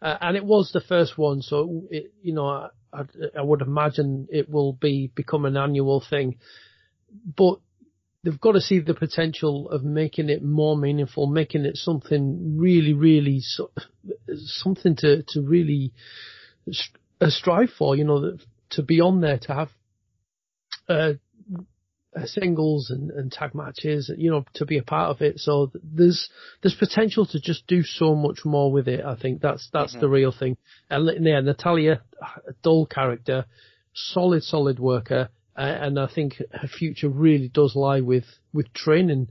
uh, 0.01 0.17
and 0.19 0.35
it 0.35 0.45
was 0.45 0.71
the 0.71 0.81
first 0.81 1.17
one, 1.17 1.41
so 1.41 1.83
it, 1.89 2.13
you 2.21 2.33
know, 2.33 2.69
I, 2.93 3.03
I, 3.37 3.41
would 3.41 3.61
imagine 3.61 4.27
it 4.31 4.49
will 4.49 4.73
be 4.73 5.11
become 5.13 5.45
an 5.45 5.57
annual 5.57 6.03
thing, 6.07 6.37
but 7.35 7.59
they've 8.23 8.39
got 8.39 8.53
to 8.53 8.61
see 8.61 8.79
the 8.79 8.93
potential 8.93 9.69
of 9.69 9.83
making 9.83 10.29
it 10.29 10.43
more 10.43 10.77
meaningful, 10.77 11.27
making 11.27 11.65
it 11.65 11.77
something 11.77 12.57
really, 12.57 12.93
really 12.93 13.39
so, 13.41 13.71
something 14.35 14.95
to 14.97 15.23
to 15.29 15.41
really 15.41 15.93
st- 16.69 16.97
strive 17.31 17.69
for. 17.77 17.95
You 17.95 18.05
know, 18.05 18.37
to 18.71 18.83
be 18.83 19.01
on 19.01 19.21
there, 19.21 19.39
to 19.39 19.53
have 19.53 19.69
uh, 20.87 21.13
singles 22.25 22.89
and, 22.89 23.11
and 23.11 23.31
tag 23.31 23.53
matches, 23.53 24.11
you 24.17 24.31
know, 24.31 24.43
to 24.53 24.65
be 24.65 24.77
a 24.77 24.83
part 24.83 25.09
of 25.09 25.21
it. 25.21 25.39
So 25.39 25.71
there's 25.83 26.29
there's 26.61 26.75
potential 26.75 27.25
to 27.27 27.39
just 27.39 27.67
do 27.67 27.83
so 27.83 28.15
much 28.15 28.39
more 28.45 28.71
with 28.71 28.87
it. 28.87 29.03
I 29.05 29.15
think 29.15 29.41
that's 29.41 29.69
that's 29.71 29.95
the 29.99 30.09
real 30.09 30.31
thing. 30.31 30.57
And 30.89 31.25
yeah, 31.25 31.41
Natalya, 31.41 32.01
a 32.21 32.53
dull 32.63 32.85
character, 32.85 33.45
solid 33.93 34.43
solid 34.43 34.79
worker, 34.79 35.29
uh, 35.55 35.61
and 35.61 35.99
I 35.99 36.07
think 36.07 36.41
her 36.51 36.67
future 36.67 37.09
really 37.09 37.49
does 37.49 37.75
lie 37.75 38.01
with 38.01 38.25
with 38.53 38.73
training 38.73 39.29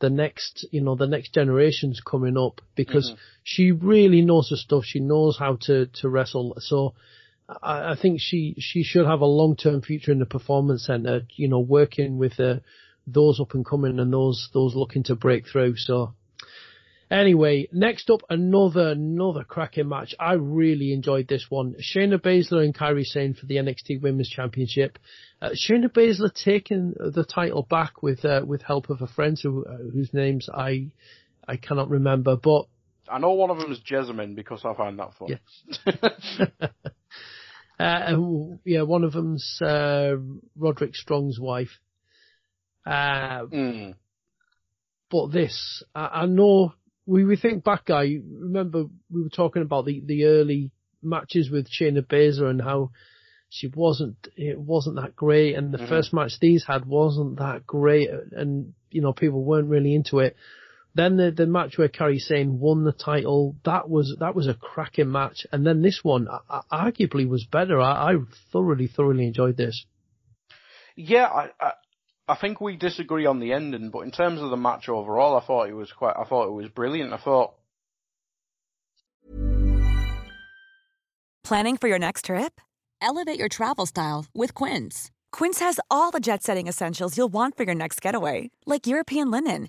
the 0.00 0.10
next 0.10 0.66
you 0.70 0.80
know 0.80 0.96
the 0.96 1.06
next 1.06 1.34
generations 1.34 2.00
coming 2.04 2.36
up 2.36 2.60
because 2.74 3.14
she 3.42 3.70
really 3.70 4.22
knows 4.22 4.50
her 4.50 4.56
stuff. 4.56 4.84
She 4.84 5.00
knows 5.00 5.36
how 5.38 5.58
to 5.62 5.86
to 6.00 6.08
wrestle. 6.08 6.56
So. 6.58 6.94
I, 7.48 7.92
I 7.92 7.96
think 8.00 8.20
she 8.20 8.56
she 8.58 8.82
should 8.82 9.06
have 9.06 9.20
a 9.20 9.26
long 9.26 9.56
term 9.56 9.82
future 9.82 10.12
in 10.12 10.18
the 10.18 10.26
performance 10.26 10.86
center. 10.86 11.22
You 11.36 11.48
know, 11.48 11.60
working 11.60 12.18
with 12.18 12.38
uh, 12.40 12.56
those 13.06 13.40
up 13.40 13.54
and 13.54 13.64
coming 13.64 13.98
and 13.98 14.12
those 14.12 14.48
those 14.52 14.74
looking 14.74 15.02
to 15.04 15.14
break 15.14 15.46
through. 15.46 15.76
So, 15.76 16.14
anyway, 17.10 17.68
next 17.72 18.08
up 18.10 18.22
another 18.30 18.90
another 18.90 19.44
cracking 19.44 19.88
match. 19.88 20.14
I 20.18 20.34
really 20.34 20.92
enjoyed 20.92 21.28
this 21.28 21.46
one. 21.50 21.74
Shayna 21.80 22.18
Baszler 22.18 22.64
and 22.64 22.74
Kairi 22.74 23.04
Sane 23.04 23.34
for 23.34 23.46
the 23.46 23.56
NXT 23.56 24.00
Women's 24.00 24.30
Championship. 24.30 24.98
Uh, 25.42 25.50
Shayna 25.50 25.88
Baszler 25.90 26.32
taking 26.32 26.94
the 26.98 27.24
title 27.24 27.66
back 27.68 28.02
with 28.02 28.24
uh, 28.24 28.42
with 28.46 28.62
help 28.62 28.88
of 28.88 29.02
a 29.02 29.06
friend 29.06 29.38
who 29.42 29.64
uh, 29.66 29.76
whose 29.92 30.14
names 30.14 30.48
I 30.52 30.88
I 31.46 31.56
cannot 31.56 31.90
remember, 31.90 32.36
but 32.36 32.66
I 33.06 33.18
know 33.18 33.32
one 33.32 33.50
of 33.50 33.58
them 33.58 33.70
is 33.70 33.80
Jessamyn 33.80 34.34
because 34.34 34.64
I 34.64 34.72
find 34.74 34.98
that 34.98 35.12
fun. 35.12 35.28
Yeah. 35.28 35.98
Uh, 37.78 38.14
who- 38.14 38.58
yeah, 38.64 38.82
one 38.82 39.04
of 39.04 39.12
them's 39.12 39.60
uh, 39.60 40.14
Roderick 40.56 40.94
Strong's 40.94 41.38
wife. 41.40 41.80
Uh, 42.86 43.46
Mm. 43.46 43.94
but 45.10 45.28
this, 45.28 45.82
I, 45.94 46.22
I 46.22 46.26
know, 46.26 46.74
we, 47.06 47.24
we 47.24 47.36
think 47.36 47.64
back, 47.64 47.86
guy, 47.86 48.18
remember 48.30 48.84
we 49.10 49.22
were 49.22 49.28
talking 49.30 49.62
about 49.62 49.86
the, 49.86 50.02
the 50.04 50.24
early 50.26 50.70
matches 51.02 51.50
with 51.50 51.68
Shayna 51.68 52.02
Baszler 52.02 52.48
and 52.50 52.60
how 52.60 52.90
she 53.48 53.68
wasn't, 53.74 54.16
it 54.36 54.58
wasn't 54.58 54.96
that 54.96 55.14
great 55.16 55.54
and 55.56 55.72
the 55.72 55.78
first 55.88 56.12
match 56.12 56.32
these 56.40 56.64
had 56.66 56.84
wasn't 56.86 57.38
that 57.38 57.66
great 57.66 58.08
and, 58.32 58.74
you 58.90 59.00
know, 59.00 59.12
people 59.12 59.44
weren't 59.44 59.68
really 59.68 59.94
into 59.94 60.18
it. 60.18 60.36
Then 60.94 61.16
the, 61.16 61.30
the 61.30 61.46
match 61.46 61.76
where 61.76 61.88
Kairi 61.88 62.20
Sane 62.20 62.60
won 62.60 62.84
the 62.84 62.92
title, 62.92 63.56
that 63.64 63.88
was, 63.88 64.16
that 64.20 64.34
was 64.34 64.46
a 64.46 64.54
cracking 64.54 65.10
match. 65.10 65.46
And 65.50 65.66
then 65.66 65.82
this 65.82 66.00
one, 66.02 66.28
uh, 66.28 66.38
uh, 66.48 66.62
arguably 66.72 67.28
was 67.28 67.44
better. 67.44 67.80
I, 67.80 68.12
I 68.12 68.16
thoroughly, 68.52 68.86
thoroughly 68.86 69.26
enjoyed 69.26 69.56
this. 69.56 69.84
Yeah, 70.96 71.26
I, 71.26 71.48
I 71.60 71.72
I 72.26 72.36
think 72.36 72.58
we 72.58 72.76
disagree 72.76 73.26
on 73.26 73.38
the 73.38 73.52
ending, 73.52 73.90
but 73.90 74.00
in 74.00 74.10
terms 74.10 74.40
of 74.40 74.48
the 74.48 74.56
match 74.56 74.88
overall, 74.88 75.36
I 75.36 75.44
thought 75.44 75.68
it 75.68 75.74
was 75.74 75.92
quite. 75.92 76.14
I 76.16 76.24
thought 76.24 76.46
it 76.46 76.52
was 76.52 76.68
brilliant. 76.70 77.12
I 77.12 77.18
thought 77.18 77.54
Planning 81.44 81.76
for 81.76 81.88
your 81.88 81.98
next 81.98 82.24
trip? 82.24 82.58
Elevate 83.02 83.38
your 83.38 83.50
travel 83.50 83.84
style 83.84 84.24
with 84.34 84.54
Quince. 84.54 85.10
Quince 85.30 85.60
has 85.60 85.78
all 85.90 86.10
the 86.10 86.18
jet 86.18 86.42
setting 86.42 86.66
essentials 86.68 87.18
you'll 87.18 87.32
want 87.32 87.54
for 87.54 87.64
your 87.64 87.74
next 87.74 88.00
getaway, 88.00 88.50
like 88.64 88.86
European 88.86 89.30
linen, 89.30 89.68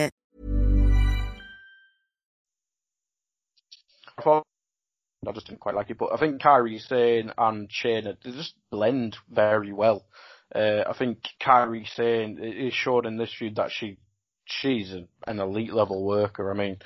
I 4.25 5.31
just 5.33 5.47
didn't 5.47 5.59
quite 5.59 5.75
like 5.75 5.89
it, 5.89 5.97
but 5.99 6.13
I 6.13 6.17
think 6.17 6.41
Kairi 6.41 6.79
Sane 6.79 7.31
and 7.37 7.69
Shayna 7.69 8.17
they 8.23 8.31
just 8.31 8.55
blend 8.71 9.17
very 9.29 9.71
well. 9.71 10.05
Uh, 10.53 10.83
I 10.87 10.93
think 10.97 11.19
Kairi 11.39 11.87
Sane 11.87 12.39
is 12.41 12.73
showed 12.73 13.05
in 13.05 13.17
this 13.17 13.33
feud 13.37 13.55
that 13.55 13.71
she 13.71 13.97
she's 14.45 14.91
an, 14.91 15.07
an 15.27 15.39
elite 15.39 15.73
level 15.73 16.03
worker. 16.03 16.51
I 16.51 16.55
mean, 16.55 16.77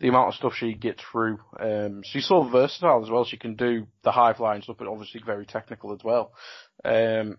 the 0.00 0.08
amount 0.08 0.28
of 0.28 0.34
stuff 0.34 0.54
she 0.56 0.74
gets 0.74 1.02
through. 1.10 1.38
Um, 1.58 2.02
she's 2.04 2.26
so 2.26 2.42
versatile 2.42 3.02
as 3.04 3.10
well. 3.10 3.24
She 3.24 3.36
can 3.36 3.54
do 3.54 3.86
the 4.02 4.12
high 4.12 4.34
flying 4.34 4.62
stuff, 4.62 4.76
but 4.78 4.88
obviously 4.88 5.22
very 5.24 5.46
technical 5.46 5.92
as 5.92 6.00
well. 6.04 6.32
Um, 6.84 7.38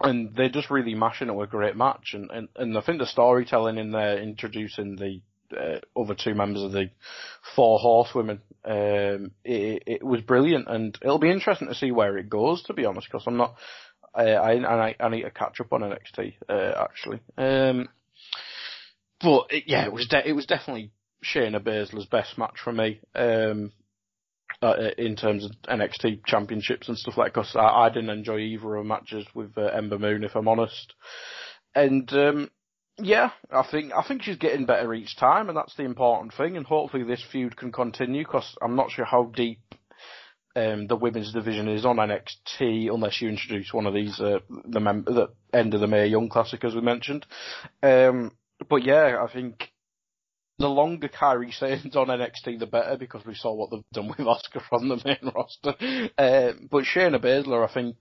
and 0.00 0.34
they're 0.36 0.48
just 0.48 0.70
really 0.70 0.94
mashing 0.94 1.28
it 1.28 1.34
with 1.34 1.48
a 1.48 1.50
great 1.50 1.76
match. 1.76 2.14
And, 2.14 2.30
and, 2.30 2.48
and 2.56 2.78
I 2.78 2.80
think 2.80 2.98
the 3.00 3.06
storytelling 3.06 3.78
in 3.78 3.90
there, 3.90 4.18
introducing 4.18 4.96
the 4.96 5.20
uh, 5.56 5.78
other 5.98 6.14
two 6.14 6.34
members 6.34 6.62
of 6.62 6.72
the 6.72 6.90
Four 7.54 7.78
Horsewomen, 7.78 8.40
um, 8.64 9.32
it, 9.44 9.82
it 9.86 10.04
was 10.04 10.20
brilliant. 10.20 10.68
And 10.68 10.98
it'll 11.02 11.18
be 11.18 11.30
interesting 11.30 11.68
to 11.68 11.74
see 11.74 11.90
where 11.90 12.16
it 12.18 12.28
goes, 12.28 12.62
to 12.64 12.74
be 12.74 12.84
honest, 12.84 13.08
because 13.10 13.24
I'm 13.26 13.36
not, 13.36 13.56
uh, 14.14 14.22
I, 14.22 14.52
and 14.52 14.66
I, 14.66 14.96
I 15.00 15.08
need 15.08 15.22
to 15.22 15.30
catch 15.30 15.60
up 15.60 15.72
on 15.72 15.80
NXT, 15.80 16.34
uh, 16.48 16.84
actually. 16.84 17.20
Um, 17.36 17.88
but 19.20 19.46
it, 19.50 19.64
yeah, 19.66 19.84
it 19.84 19.92
was 19.92 20.06
de- 20.06 20.28
it 20.28 20.32
was 20.32 20.46
definitely 20.46 20.92
Shayna 21.24 21.60
Baszler's 21.60 22.06
best 22.06 22.38
match 22.38 22.58
for 22.62 22.72
me. 22.72 23.00
Um, 23.14 23.72
uh, 24.62 24.90
in 24.96 25.14
terms 25.14 25.44
of 25.44 25.52
NXT 25.68 26.24
championships 26.26 26.88
and 26.88 26.98
stuff 26.98 27.16
like 27.16 27.34
because 27.34 27.54
I, 27.54 27.60
I 27.60 27.88
didn't 27.90 28.10
enjoy 28.10 28.38
either 28.38 28.76
of 28.76 28.86
matches 28.86 29.26
with 29.34 29.56
uh, 29.56 29.66
Ember 29.66 29.98
Moon, 29.98 30.24
if 30.24 30.34
I'm 30.34 30.48
honest. 30.48 30.94
And 31.74 32.12
um, 32.12 32.50
yeah, 32.98 33.30
I 33.50 33.64
think 33.70 33.92
I 33.92 34.02
think 34.06 34.22
she's 34.22 34.36
getting 34.36 34.66
better 34.66 34.92
each 34.94 35.16
time, 35.16 35.48
and 35.48 35.56
that's 35.56 35.74
the 35.76 35.84
important 35.84 36.34
thing. 36.34 36.56
And 36.56 36.66
hopefully 36.66 37.04
this 37.04 37.24
feud 37.30 37.56
can 37.56 37.72
continue, 37.72 38.24
because 38.24 38.56
I'm 38.62 38.76
not 38.76 38.90
sure 38.90 39.04
how 39.04 39.24
deep 39.24 39.60
um, 40.56 40.86
the 40.86 40.96
women's 40.96 41.32
division 41.32 41.68
is 41.68 41.84
on 41.84 41.96
NXT 41.96 42.92
unless 42.92 43.20
you 43.20 43.28
introduce 43.28 43.72
one 43.72 43.86
of 43.86 43.94
these 43.94 44.18
uh, 44.20 44.38
the 44.64 44.80
mem- 44.80 45.04
the 45.04 45.28
end 45.52 45.74
of 45.74 45.80
the 45.80 45.86
Mae 45.86 46.06
Young 46.06 46.28
Classic 46.28 46.62
as 46.64 46.74
we 46.74 46.80
mentioned. 46.80 47.26
Um, 47.82 48.32
but 48.68 48.82
yeah, 48.84 49.22
I 49.22 49.32
think 49.32 49.70
the 50.58 50.68
longer 50.68 51.08
Kairi 51.08 51.52
stays 51.52 51.94
on 51.94 52.08
NXT, 52.08 52.58
the 52.58 52.66
better 52.66 52.96
because 52.98 53.24
we 53.24 53.34
saw 53.34 53.54
what 53.54 53.70
they've 53.70 53.80
done 53.92 54.08
with 54.08 54.18
Asuka 54.18 54.60
from 54.68 54.88
the 54.88 55.00
main 55.04 55.32
roster. 55.34 55.74
Uh, 56.18 56.52
but 56.70 56.84
Shayna 56.84 57.22
Baszler, 57.22 57.68
I 57.68 57.72
think, 57.72 57.96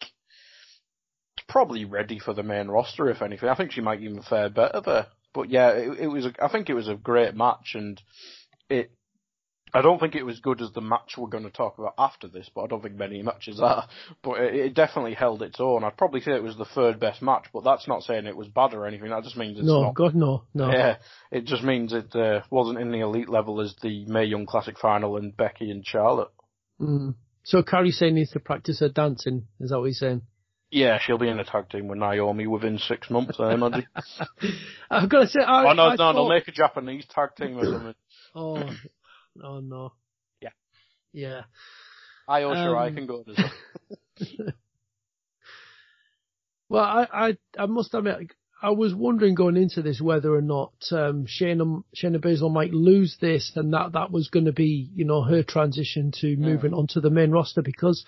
probably 1.47 1.85
ready 1.85 2.19
for 2.19 2.33
the 2.33 2.43
main 2.43 2.67
roster 2.67 3.09
if 3.09 3.21
anything. 3.21 3.49
I 3.49 3.55
think 3.55 3.71
she 3.71 3.81
might 3.81 4.01
even 4.01 4.21
fare 4.21 4.49
better 4.49 4.81
there. 4.81 5.07
But 5.33 5.49
yeah, 5.49 5.71
it, 5.71 5.99
it 5.99 6.07
was. 6.07 6.25
A, 6.25 6.33
I 6.41 6.49
think 6.49 6.69
it 6.69 6.73
was 6.73 6.87
a 6.87 6.95
great 6.95 7.35
match, 7.35 7.73
and 7.75 8.01
it 8.69 8.91
I 9.73 9.81
don't 9.81 9.99
think 9.99 10.15
it 10.15 10.25
was 10.25 10.39
good 10.39 10.61
as 10.61 10.71
the 10.71 10.81
match 10.81 11.15
we're 11.17 11.27
going 11.27 11.43
to 11.43 11.49
talk 11.49 11.77
about 11.77 11.93
after 11.97 12.27
this, 12.27 12.49
but 12.53 12.61
I 12.61 12.67
don't 12.67 12.81
think 12.81 12.95
many 12.95 13.21
matches 13.21 13.59
are. 13.61 13.87
But 14.23 14.39
it, 14.39 14.55
it 14.55 14.73
definitely 14.73 15.13
held 15.13 15.41
its 15.41 15.59
own. 15.59 15.83
I'd 15.83 15.97
probably 15.97 16.21
say 16.21 16.31
it 16.31 16.43
was 16.43 16.57
the 16.57 16.65
third 16.65 16.99
best 16.99 17.21
match, 17.21 17.45
but 17.53 17.63
that's 17.63 17.87
not 17.87 18.03
saying 18.03 18.25
it 18.25 18.37
was 18.37 18.47
bad 18.47 18.73
or 18.73 18.87
anything. 18.87 19.09
That 19.09 19.23
just 19.23 19.37
means 19.37 19.57
it's 19.57 19.67
no, 19.67 19.83
not. 19.83 19.95
God, 19.95 20.15
no, 20.15 20.43
no. 20.53 20.71
Yeah, 20.71 20.97
it 21.31 21.45
just 21.45 21.63
means 21.63 21.93
it 21.93 22.15
uh, 22.15 22.41
wasn't 22.49 22.79
in 22.79 22.91
the 22.91 23.01
elite 23.01 23.29
level 23.29 23.61
as 23.61 23.75
the 23.81 24.05
Mae 24.05 24.25
Young 24.25 24.45
Classic 24.45 24.77
final 24.79 25.17
and 25.17 25.35
Becky 25.35 25.69
and 25.69 25.85
Charlotte. 25.85 26.31
Mm. 26.79 27.15
So 27.43 27.61
Kairi 27.61 27.91
Sane 27.91 28.15
needs 28.15 28.31
to 28.31 28.39
practice 28.39 28.79
her 28.79 28.89
dancing. 28.89 29.47
Is 29.59 29.69
that 29.69 29.79
what 29.79 29.85
he's 29.85 29.99
saying? 29.99 30.21
Yeah, 30.69 30.99
she'll 31.01 31.17
be 31.17 31.29
in 31.29 31.39
a 31.39 31.45
tag 31.45 31.69
team 31.69 31.87
with 31.87 31.97
Naomi 31.97 32.45
within 32.45 32.77
six 32.77 33.09
months, 33.09 33.39
I 33.39 33.53
imagine. 33.53 33.87
I've 34.91 35.09
got 35.09 35.21
to 35.21 35.27
say, 35.27 35.39
I, 35.41 35.63
oh 35.69 35.73
no, 35.73 35.83
I 35.83 35.89
no, 35.91 35.97
thought... 35.97 36.13
they'll 36.13 36.29
make 36.29 36.47
a 36.47 36.51
Japanese 36.51 37.05
tag 37.09 37.29
team 37.37 37.57
or 37.57 37.65
something. 37.65 37.95
Oh, 38.35 38.61
oh 39.41 39.59
no. 39.61 39.93
Yeah. 40.41 40.49
Yeah. 41.11 41.41
I 42.27 42.43
oh 42.43 42.53
sure 42.53 42.77
I 42.77 42.89
Um, 42.89 42.95
can 42.95 43.07
go 43.07 43.23
as 43.27 43.37
well. 43.37 44.47
Well, 46.69 46.83
I, 46.83 47.07
I, 47.13 47.37
I 47.57 47.65
must 47.65 47.93
admit, 47.93 48.31
I 48.61 48.71
was 48.71 48.93
wondering 48.93 49.35
going 49.35 49.55
into 49.55 49.81
this 49.81 50.01
whether 50.01 50.33
or 50.33 50.41
not 50.41 50.73
um, 50.91 51.25
Shayna, 51.25 51.83
Shayna 51.95 52.17
Baszler 52.17 52.51
might 52.51 52.73
lose 52.73 53.17
this, 53.21 53.51
and 53.55 53.73
that 53.73 53.93
that 53.93 54.11
was 54.11 54.29
going 54.29 54.45
to 54.45 54.51
be, 54.51 54.89
you 54.93 55.05
know, 55.05 55.21
her 55.21 55.43
transition 55.43 56.11
to 56.21 56.35
moving 56.35 56.73
onto 56.73 56.99
the 56.99 57.09
main 57.09 57.31
roster 57.31 57.61
because 57.61 58.05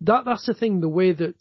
that 0.00 0.24
that's 0.24 0.46
the 0.46 0.54
thing, 0.54 0.80
the 0.80 0.88
way 0.88 1.12
that 1.12 1.36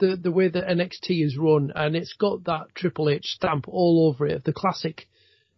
the 0.00 0.16
the 0.16 0.32
way 0.32 0.48
that 0.48 0.66
NXT 0.66 1.24
is 1.24 1.38
run, 1.38 1.72
and 1.74 1.94
it's 1.94 2.14
got 2.14 2.44
that 2.44 2.74
Triple 2.74 3.08
H 3.08 3.26
stamp 3.26 3.68
all 3.68 4.08
over 4.08 4.26
it, 4.26 4.44
the 4.44 4.52
classic 4.52 5.06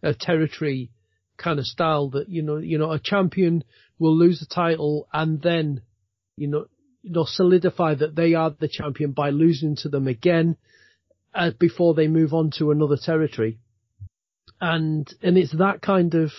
uh, 0.03 0.13
territory 0.19 0.91
kind 1.37 1.59
of 1.59 1.65
style 1.65 2.09
that 2.11 2.29
you 2.29 2.41
know, 2.41 2.57
you 2.57 2.77
know, 2.77 2.91
a 2.91 2.99
champion 2.99 3.63
will 3.99 4.15
lose 4.15 4.39
the 4.39 4.53
title 4.53 5.07
and 5.11 5.41
then, 5.41 5.81
you 6.37 6.47
know, 6.47 6.65
you 7.01 7.11
know, 7.11 7.25
solidify 7.27 7.95
that 7.95 8.15
they 8.15 8.33
are 8.33 8.51
the 8.51 8.67
champion 8.67 9.11
by 9.11 9.29
losing 9.29 9.75
to 9.75 9.89
them 9.89 10.07
again 10.07 10.55
uh, 11.33 11.51
before 11.59 11.93
they 11.93 12.07
move 12.07 12.33
on 12.33 12.51
to 12.51 12.71
another 12.71 12.97
territory. 13.03 13.59
And, 14.61 15.11
and 15.21 15.37
it's 15.37 15.55
that 15.57 15.81
kind 15.81 16.13
of, 16.13 16.31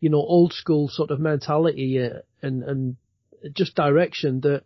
you 0.00 0.10
know, 0.10 0.18
old 0.18 0.52
school 0.52 0.88
sort 0.88 1.10
of 1.10 1.18
mentality 1.18 2.00
uh, 2.00 2.20
and, 2.40 2.62
and 2.62 2.96
just 3.52 3.74
direction 3.74 4.40
that, 4.42 4.62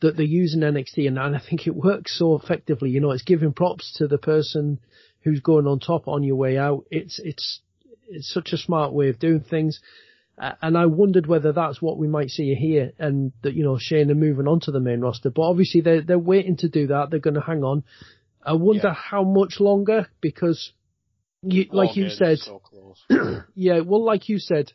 that 0.00 0.16
they 0.16 0.24
use 0.24 0.54
in 0.54 0.60
NXT 0.60 1.06
and, 1.08 1.18
and 1.18 1.36
I 1.36 1.40
think 1.40 1.66
it 1.66 1.74
works 1.76 2.18
so 2.18 2.34
effectively. 2.36 2.90
You 2.90 3.00
know, 3.00 3.10
it's 3.10 3.22
giving 3.22 3.52
props 3.52 3.94
to 3.98 4.08
the 4.08 4.18
person 4.18 4.80
who's 5.22 5.40
going 5.40 5.66
on 5.66 5.78
top 5.80 6.08
on 6.08 6.22
your 6.22 6.36
way 6.36 6.56
out. 6.56 6.84
It's, 6.90 7.20
it's, 7.22 7.60
it's 8.08 8.32
such 8.32 8.52
a 8.52 8.56
smart 8.56 8.92
way 8.92 9.08
of 9.08 9.18
doing 9.18 9.40
things. 9.40 9.80
Uh, 10.38 10.52
and 10.62 10.78
I 10.78 10.86
wondered 10.86 11.26
whether 11.26 11.52
that's 11.52 11.82
what 11.82 11.98
we 11.98 12.08
might 12.08 12.30
see 12.30 12.54
here 12.54 12.92
and 12.98 13.32
that, 13.42 13.52
you 13.54 13.62
know, 13.62 13.76
Shane 13.78 14.08
Shayna 14.08 14.16
moving 14.16 14.48
on 14.48 14.60
to 14.60 14.70
the 14.70 14.80
main 14.80 15.00
roster. 15.02 15.28
But 15.28 15.42
obviously 15.42 15.82
they're, 15.82 16.00
they're 16.00 16.18
waiting 16.18 16.56
to 16.58 16.68
do 16.70 16.86
that. 16.86 17.10
They're 17.10 17.20
going 17.20 17.34
to 17.34 17.42
hang 17.42 17.62
on. 17.62 17.84
I 18.42 18.54
wonder 18.54 18.88
Yeah. 18.88 18.94
how 18.94 19.22
much 19.22 19.60
longer 19.60 20.06
because 20.22 20.72
you, 21.42 21.66
like 21.72 21.96
you 21.96 22.08
said, 22.08 22.38
so 22.38 22.58
close. 22.58 23.04
yeah, 23.54 23.80
well, 23.80 24.02
like 24.02 24.28
you 24.30 24.38
said, 24.38 24.72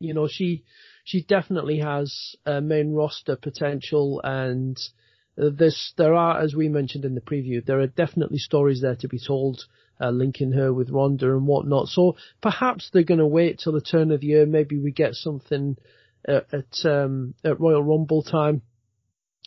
you 0.00 0.14
know, 0.14 0.28
she, 0.28 0.64
she 1.06 1.22
definitely 1.22 1.78
has 1.78 2.34
uh, 2.46 2.60
main 2.60 2.92
roster 2.92 3.36
potential 3.36 4.20
and 4.24 4.76
there's, 5.36 5.94
there 5.96 6.14
are, 6.14 6.40
as 6.40 6.52
we 6.52 6.68
mentioned 6.68 7.04
in 7.04 7.14
the 7.14 7.20
preview, 7.20 7.64
there 7.64 7.78
are 7.78 7.86
definitely 7.86 8.38
stories 8.38 8.80
there 8.82 8.96
to 8.96 9.06
be 9.06 9.20
told, 9.24 9.66
uh, 10.00 10.10
linking 10.10 10.50
her 10.50 10.72
with 10.72 10.90
Ronda 10.90 11.30
and 11.30 11.46
whatnot. 11.46 11.86
So 11.86 12.16
perhaps 12.42 12.90
they're 12.92 13.04
going 13.04 13.20
to 13.20 13.26
wait 13.26 13.60
till 13.60 13.72
the 13.72 13.80
turn 13.80 14.10
of 14.10 14.20
the 14.20 14.26
year. 14.26 14.46
Maybe 14.46 14.80
we 14.80 14.90
get 14.90 15.14
something 15.14 15.76
uh, 16.28 16.40
at, 16.52 16.84
um, 16.84 17.34
at 17.44 17.60
Royal 17.60 17.84
Rumble 17.84 18.24
time. 18.24 18.62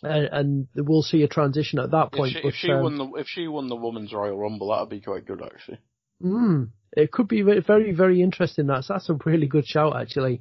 And, 0.02 0.28
and 0.32 0.68
we'll 0.74 1.02
see 1.02 1.22
a 1.24 1.28
transition 1.28 1.78
at 1.78 1.90
that 1.90 2.06
If 2.06 2.12
point. 2.12 2.32
she, 2.32 2.48
if 2.48 2.54
she 2.54 2.72
um, 2.72 2.82
won 2.84 2.96
the 2.96 3.04
if 3.18 3.26
she 3.28 3.48
won 3.48 3.68
the 3.68 3.76
women's 3.76 4.14
Royal 4.14 4.38
Rumble, 4.38 4.70
that'd 4.70 4.88
be 4.88 5.02
quite 5.02 5.26
good 5.26 5.42
actually. 5.42 5.78
Mm, 6.22 6.70
it 6.96 7.12
could 7.12 7.28
be 7.28 7.42
very, 7.42 7.92
very 7.92 8.22
interesting. 8.22 8.66
That's 8.66 8.88
that's 8.88 9.10
a 9.10 9.18
really 9.26 9.46
good 9.46 9.66
shout, 9.66 10.00
actually. 10.00 10.40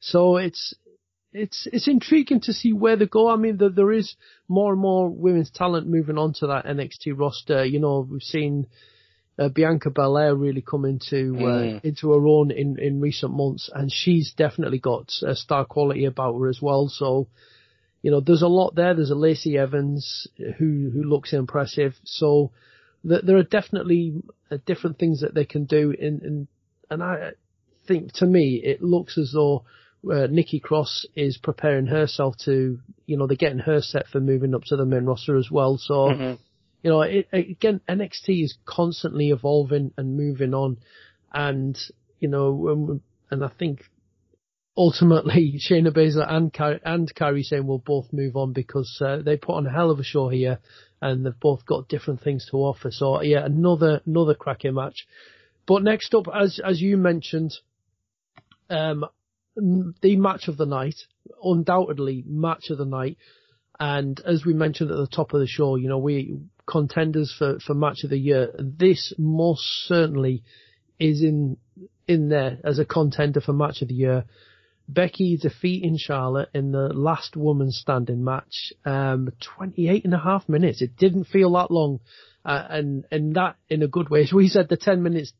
So 0.00 0.36
it's 0.36 0.74
it's 1.32 1.66
it's 1.72 1.88
intriguing 1.88 2.40
to 2.42 2.52
see 2.52 2.72
where 2.72 2.96
they 2.96 3.06
go. 3.06 3.28
I 3.28 3.36
mean, 3.36 3.56
there, 3.58 3.68
there 3.70 3.92
is 3.92 4.14
more 4.48 4.72
and 4.72 4.80
more 4.80 5.08
women's 5.08 5.50
talent 5.50 5.86
moving 5.86 6.18
on 6.18 6.32
to 6.34 6.46
that 6.48 6.66
NXT 6.66 7.12
roster. 7.18 7.64
You 7.64 7.80
know, 7.80 8.06
we've 8.08 8.22
seen 8.22 8.66
uh, 9.38 9.48
Bianca 9.48 9.90
Belair 9.90 10.34
really 10.34 10.62
come 10.62 10.84
into 10.84 11.36
uh, 11.36 11.62
Mm. 11.62 11.84
into 11.84 12.12
her 12.12 12.26
own 12.26 12.50
in 12.50 12.78
in 12.78 13.00
recent 13.00 13.32
months, 13.34 13.68
and 13.74 13.92
she's 13.92 14.32
definitely 14.36 14.78
got 14.78 15.12
uh, 15.26 15.34
star 15.34 15.64
quality 15.64 16.04
about 16.06 16.38
her 16.38 16.48
as 16.48 16.60
well. 16.62 16.88
So. 16.88 17.28
You 18.02 18.12
know, 18.12 18.20
there's 18.20 18.42
a 18.42 18.46
lot 18.46 18.76
there. 18.76 18.94
There's 18.94 19.10
a 19.10 19.16
Lacey 19.16 19.58
Evans 19.58 20.28
who 20.36 20.90
who 20.92 21.02
looks 21.02 21.32
impressive. 21.32 21.94
So 22.04 22.52
th- 23.08 23.22
there 23.24 23.36
are 23.36 23.42
definitely 23.42 24.22
uh, 24.48 24.58
different 24.64 24.98
things 24.98 25.22
that 25.22 25.34
they 25.34 25.44
can 25.44 25.64
do 25.64 25.90
in, 25.90 26.20
in 26.22 26.48
and 26.88 27.02
I 27.02 27.32
think 27.88 28.12
to 28.14 28.26
me 28.26 28.60
it 28.62 28.80
looks 28.80 29.18
as 29.18 29.32
though 29.32 29.64
uh, 30.10 30.26
Nikki 30.30 30.60
Cross 30.60 31.06
is 31.16 31.38
preparing 31.38 31.86
herself 31.86 32.36
to, 32.44 32.78
you 33.06 33.16
know, 33.16 33.26
they're 33.26 33.36
getting 33.36 33.58
her 33.58 33.80
set 33.80 34.06
for 34.08 34.20
moving 34.20 34.54
up 34.54 34.62
to 34.64 34.76
the 34.76 34.84
main 34.84 35.04
roster 35.04 35.36
as 35.36 35.50
well. 35.50 35.78
So, 35.78 36.10
you 36.82 36.90
know, 36.90 37.02
it, 37.02 37.28
again, 37.32 37.80
NXT 37.88 38.44
is 38.44 38.56
constantly 38.64 39.30
evolving 39.30 39.92
and 39.96 40.16
moving 40.16 40.54
on, 40.54 40.78
and 41.32 41.76
you 42.20 42.28
know, 42.28 43.00
and 43.30 43.44
I 43.44 43.48
think 43.58 43.80
ultimately 44.76 45.60
Shayna 45.70 45.90
Baszler 45.90 46.30
and 46.30 46.52
Ky- 46.52 46.80
and 46.84 47.12
Kairi 47.14 47.42
Sane 47.42 47.66
will 47.66 47.78
both 47.78 48.12
move 48.12 48.36
on 48.36 48.52
because 48.52 49.00
uh, 49.04 49.18
they 49.24 49.36
put 49.36 49.56
on 49.56 49.66
a 49.66 49.72
hell 49.72 49.90
of 49.90 49.98
a 49.98 50.04
show 50.04 50.28
here, 50.28 50.60
and 51.00 51.26
they've 51.26 51.40
both 51.40 51.66
got 51.66 51.88
different 51.88 52.20
things 52.20 52.46
to 52.50 52.58
offer. 52.58 52.90
So 52.90 53.22
yeah, 53.22 53.44
another 53.44 54.00
another 54.06 54.34
cracking 54.34 54.74
match. 54.74 55.06
But 55.66 55.82
next 55.82 56.14
up, 56.14 56.26
as 56.32 56.60
as 56.64 56.80
you 56.80 56.96
mentioned, 56.96 57.52
um, 58.70 59.06
the 59.56 60.16
match 60.16 60.48
of 60.48 60.56
the 60.56 60.66
night, 60.66 60.96
undoubtedly 61.42 62.24
match 62.26 62.70
of 62.70 62.78
the 62.78 62.84
night, 62.84 63.16
and 63.78 64.20
as 64.24 64.44
we 64.44 64.54
mentioned 64.54 64.90
at 64.90 64.96
the 64.96 65.06
top 65.06 65.32
of 65.32 65.40
the 65.40 65.46
show, 65.46 65.76
you 65.76 65.88
know 65.88 65.98
we 65.98 66.38
contenders 66.66 67.34
for 67.36 67.58
for 67.60 67.74
match 67.74 68.04
of 68.04 68.10
the 68.10 68.18
year. 68.18 68.50
This 68.58 69.12
most 69.18 69.62
certainly 69.86 70.42
is 70.98 71.22
in 71.22 71.56
in 72.06 72.28
there 72.28 72.58
as 72.64 72.78
a 72.78 72.84
contender 72.84 73.40
for 73.40 73.52
match 73.52 73.82
of 73.82 73.88
the 73.88 73.94
year. 73.94 74.24
Becky 74.88 75.36
defeating 75.36 75.96
Charlotte 75.98 76.48
in 76.54 76.70
the 76.70 76.92
last 76.94 77.36
woman 77.36 77.72
standing 77.72 78.22
match, 78.22 78.72
um, 78.84 79.28
28 79.58 80.04
and 80.04 80.14
a 80.14 80.18
half 80.18 80.48
minutes. 80.48 80.80
It 80.80 80.96
didn't 80.96 81.24
feel 81.24 81.52
that 81.54 81.72
long, 81.72 81.98
uh, 82.44 82.64
and, 82.70 83.04
and 83.10 83.34
that 83.34 83.56
in 83.68 83.82
a 83.82 83.88
good 83.88 84.08
way. 84.10 84.22
As 84.22 84.32
we 84.32 84.46
said, 84.46 84.68
the 84.68 84.76
10 84.76 85.02
minutes 85.02 85.32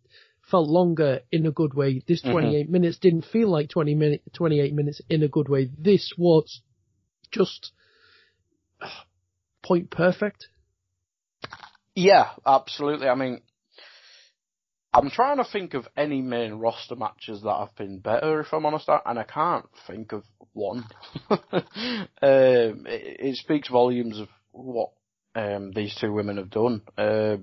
felt 0.51 0.69
longer 0.69 1.21
in 1.33 1.47
a 1.47 1.51
good 1.51 1.75
way. 1.75 2.03
This 2.07 2.23
28 2.23 2.69
minutes 2.71 2.99
didn't 2.99 3.25
feel 3.25 3.49
like 3.49 3.69
20 3.69 3.95
minute, 3.95 4.23
28 4.35 4.75
minutes 4.75 5.01
in 5.09 5.23
a 5.23 5.29
good 5.29 5.49
way. 5.49 5.71
This 5.79 6.13
was 6.17 6.63
just 7.31 7.73
uh, 8.81 8.89
point 9.63 9.91
perfect. 9.91 10.47
Yeah, 11.95 12.31
absolutely. 12.45 13.09
I 13.09 13.15
mean, 13.15 13.41
I'm 14.93 15.11
trying 15.11 15.39
to 15.39 15.45
think 15.45 15.75
of 15.75 15.89
any 15.97 16.23
main 16.23 16.55
roster 16.55 16.97
matches 16.97 17.43
that 17.43 17.59
have 17.59 17.75
been 17.77 17.99
better, 17.99 18.41
if 18.41 18.53
I'm 18.53 18.67
honest, 18.67 18.89
and 18.89 19.19
I 19.19 19.25
can't 19.25 19.67
think 19.87 20.13
of 20.13 20.25
one. 20.53 20.87
um, 21.31 21.43
it, 22.23 23.17
it 23.21 23.37
speaks 23.37 23.69
volumes 23.69 24.21
of 24.21 24.29
what 24.53 24.91
um, 25.35 25.73
these 25.73 25.95
two 26.01 26.13
women 26.13 26.39
have 26.39 26.51
done. 26.51 26.83
Uh, 26.97 27.37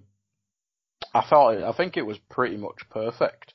I 1.13 1.25
thought, 1.29 1.55
it, 1.55 1.63
I 1.63 1.71
think 1.73 1.97
it 1.97 2.05
was 2.05 2.17
pretty 2.29 2.57
much 2.57 2.77
perfect. 2.89 3.53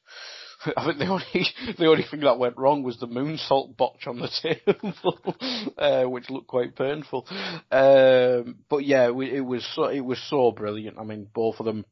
I 0.77 0.85
think 0.85 0.99
the 0.99 1.07
only 1.07 1.47
the 1.79 1.87
only 1.87 2.05
thing 2.11 2.21
that 2.21 2.39
went 2.39 2.59
wrong 2.59 2.83
was 2.83 2.99
the 2.99 3.07
moonsault 3.07 3.77
botch 3.77 4.07
on 4.07 4.19
the 4.19 4.29
table, 4.43 5.37
uh, 5.79 6.05
which 6.05 6.31
looked 6.31 6.49
quite 6.49 6.77
painful. 6.77 7.27
Um, 7.71 8.57
but 8.69 8.85
yeah, 8.85 9.11
we, 9.11 9.31
it 9.31 9.45
was 9.45 9.67
so, 9.75 9.85
it 9.85 10.01
was 10.01 10.21
so 10.29 10.51
brilliant. 10.53 10.99
I 10.99 11.05
mean, 11.05 11.29
both 11.33 11.61
of 11.61 11.67
them, 11.67 11.85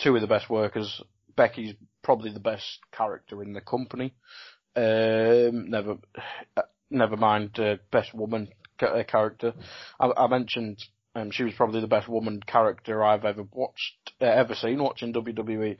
two 0.00 0.14
of 0.14 0.20
the 0.20 0.28
best 0.28 0.48
workers. 0.48 1.02
Becky's 1.34 1.74
probably 2.02 2.32
the 2.32 2.40
best 2.40 2.78
character 2.92 3.42
in 3.42 3.54
the 3.54 3.60
company. 3.62 4.14
Um, 4.76 5.70
never, 5.70 5.96
never 6.90 7.16
mind 7.16 7.58
uh, 7.58 7.76
best 7.90 8.14
woman. 8.14 8.48
uh, 8.82 9.02
character. 9.06 9.54
I, 10.00 10.10
I 10.16 10.26
mentioned 10.28 10.78
um, 11.14 11.30
she 11.30 11.44
was 11.44 11.54
probably 11.54 11.80
the 11.80 11.86
best 11.86 12.08
woman 12.08 12.40
character 12.44 13.02
I've 13.04 13.24
ever 13.24 13.44
watched, 13.52 14.12
uh, 14.20 14.24
ever 14.26 14.54
seen 14.54 14.82
watching 14.82 15.12
WWE. 15.12 15.76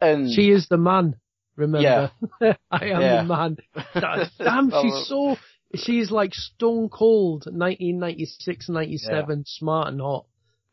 And 0.00 0.30
she 0.32 0.50
is 0.50 0.68
the 0.68 0.76
man. 0.76 1.16
Remember, 1.56 2.10
Yeah. 2.40 2.54
I 2.70 2.84
am 2.86 3.00
Yeah. 3.00 3.22
the 3.22 3.28
man. 3.28 3.56
Da- 3.94 4.24
Damn, 4.38 4.70
she's 4.70 5.06
so. 5.08 5.36
She's 5.74 6.10
like 6.10 6.32
stone 6.34 6.88
cold, 6.88 7.44
1996, 7.44 8.68
97, 8.70 9.44
smart 9.46 9.88
and 9.88 10.00
hot. 10.00 10.24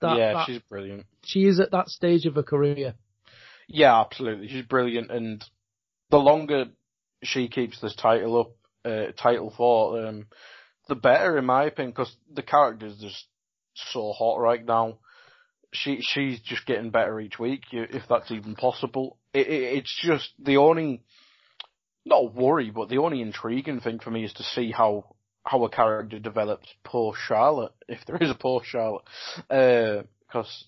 That, 0.02 0.18
yeah, 0.18 0.34
that- 0.34 0.46
she's 0.48 0.62
brilliant. 0.70 1.06
she 1.24 1.46
is 1.46 1.60
at 1.60 1.72
that 1.72 1.90
stage 1.90 2.26
of 2.26 2.36
her 2.36 2.44
career. 2.44 2.94
Yeah, 3.68 4.00
absolutely. 4.00 4.48
She's 4.48 4.66
brilliant, 4.66 5.12
and 5.12 5.44
the 6.12 6.18
longer 6.18 6.66
she 7.24 7.48
keeps 7.50 7.82
this 7.82 7.96
title 7.96 8.40
up, 8.40 8.52
uh, 8.90 9.12
title 9.18 9.52
for, 9.58 10.06
um, 10.06 10.28
the 10.88 10.96
better, 10.96 11.38
in 11.38 11.46
my 11.46 11.66
opinion, 11.66 11.92
because 11.92 12.16
the 12.32 12.44
character's 12.44 12.98
just 13.00 13.26
so 13.76 14.12
hot 14.12 14.40
right 14.40 14.64
now. 14.64 14.98
She 15.72 16.00
she's 16.02 16.40
just 16.40 16.66
getting 16.66 16.90
better 16.90 17.20
each 17.20 17.38
week, 17.38 17.64
if 17.72 18.04
that's 18.08 18.32
even 18.32 18.56
possible. 18.56 19.18
It, 19.34 19.48
it, 19.48 19.78
it's 19.78 20.02
just 20.02 20.30
the 20.40 20.58
only, 20.58 21.02
not 22.06 22.34
worry, 22.34 22.72
but 22.72 22.88
the 22.88 23.00
only 23.00 23.22
intriguing 23.22 23.82
thing 23.82 24.00
for 24.00 24.12
me 24.12 24.24
is 24.24 24.34
to 24.34 24.44
see 24.44 24.72
how 24.72 25.16
how 25.44 25.64
a 25.64 25.70
character 25.70 26.20
develops 26.20 26.68
post 26.84 27.20
Charlotte, 27.28 27.74
if 27.88 28.00
there 28.06 28.18
is 28.18 28.32
a 28.32 28.36
post 28.36 28.68
Charlotte. 28.68 29.04
Uh, 29.50 30.04
because, 30.28 30.66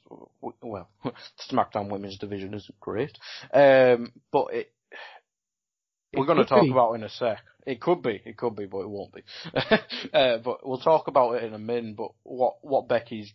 well, 0.61 0.87
SmackDown 1.51 1.89
Women's 1.89 2.17
Division 2.17 2.53
isn't 2.53 2.79
great. 2.79 3.17
Um, 3.53 4.13
but 4.31 4.53
it, 4.53 4.71
It 6.11 6.19
we're 6.19 6.25
going 6.25 6.37
to 6.37 6.45
talk 6.45 6.63
be. 6.63 6.71
about 6.71 6.93
it 6.93 6.95
in 6.95 7.03
a 7.03 7.09
sec. 7.09 7.39
It 7.65 7.81
could 7.81 8.01
be, 8.01 8.21
it 8.23 8.37
could 8.37 8.55
be, 8.55 8.65
but 8.65 8.79
it 8.79 8.89
won't 8.89 9.13
be. 9.13 9.23
uh, 10.13 10.37
but 10.37 10.65
we'll 10.65 10.79
talk 10.79 11.07
about 11.07 11.35
it 11.35 11.43
in 11.43 11.53
a 11.53 11.59
minute. 11.59 11.97
But 11.97 12.11
what 12.23 12.55
what 12.61 12.87
Becky's 12.87 13.33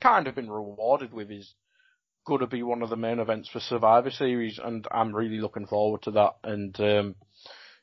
kind 0.00 0.26
of 0.26 0.34
been 0.34 0.50
rewarded 0.50 1.12
with 1.12 1.30
is 1.30 1.54
going 2.26 2.40
to 2.40 2.46
be 2.46 2.62
one 2.62 2.82
of 2.82 2.90
the 2.90 2.96
main 2.96 3.18
events 3.18 3.48
for 3.48 3.60
Survivor 3.60 4.10
Series, 4.10 4.58
and 4.62 4.86
I'm 4.90 5.14
really 5.14 5.38
looking 5.38 5.66
forward 5.66 6.02
to 6.02 6.10
that. 6.12 6.32
And 6.42 6.78
um, 6.80 7.14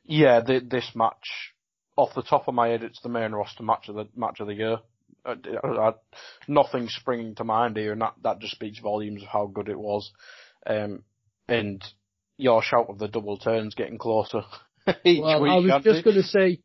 yeah, 0.03 0.41
the, 0.41 0.59
this 0.59 0.91
match, 0.95 1.53
off 1.95 2.15
the 2.15 2.23
top 2.23 2.47
of 2.47 2.53
my 2.53 2.69
head, 2.69 2.83
it's 2.83 3.01
the 3.01 3.09
main 3.09 3.31
roster 3.31 3.63
match 3.63 3.87
of 3.87 3.95
the 3.95 4.07
match 4.15 4.39
of 4.39 4.47
the 4.47 4.55
year. 4.55 4.77
I, 5.25 5.35
I, 5.63 5.67
I, 5.67 5.91
nothing 6.47 6.89
springing 6.89 7.35
to 7.35 7.43
mind 7.43 7.77
here, 7.77 7.93
and 7.93 8.01
that, 8.01 8.15
that 8.23 8.39
just 8.39 8.55
speaks 8.55 8.79
volumes 8.79 9.23
of 9.23 9.29
how 9.29 9.45
good 9.45 9.69
it 9.69 9.79
was. 9.79 10.11
Um, 10.65 11.03
and 11.47 11.83
your 12.37 12.61
shout 12.63 12.87
of 12.89 12.99
the 12.99 13.07
double 13.07 13.37
turns 13.37 13.75
getting 13.75 13.97
closer 13.97 14.41
each 15.05 15.21
Well, 15.21 15.41
week. 15.41 15.51
I 15.51 15.55
was 15.57 15.83
just 15.83 16.03
going 16.03 16.15
to 16.17 16.23
say, 16.23 16.59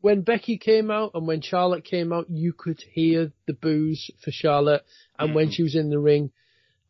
when 0.00 0.20
Becky 0.22 0.58
came 0.58 0.90
out 0.90 1.12
and 1.14 1.26
when 1.26 1.40
Charlotte 1.40 1.84
came 1.84 2.12
out, 2.12 2.26
you 2.28 2.52
could 2.52 2.80
hear 2.92 3.32
the 3.46 3.54
boos 3.54 4.10
for 4.22 4.30
Charlotte, 4.30 4.84
and 5.18 5.34
when 5.34 5.46
Mm-hmm. 5.46 5.52
she 5.52 5.62
was 5.62 5.74
in 5.74 5.90
the 5.90 5.98
ring. 5.98 6.30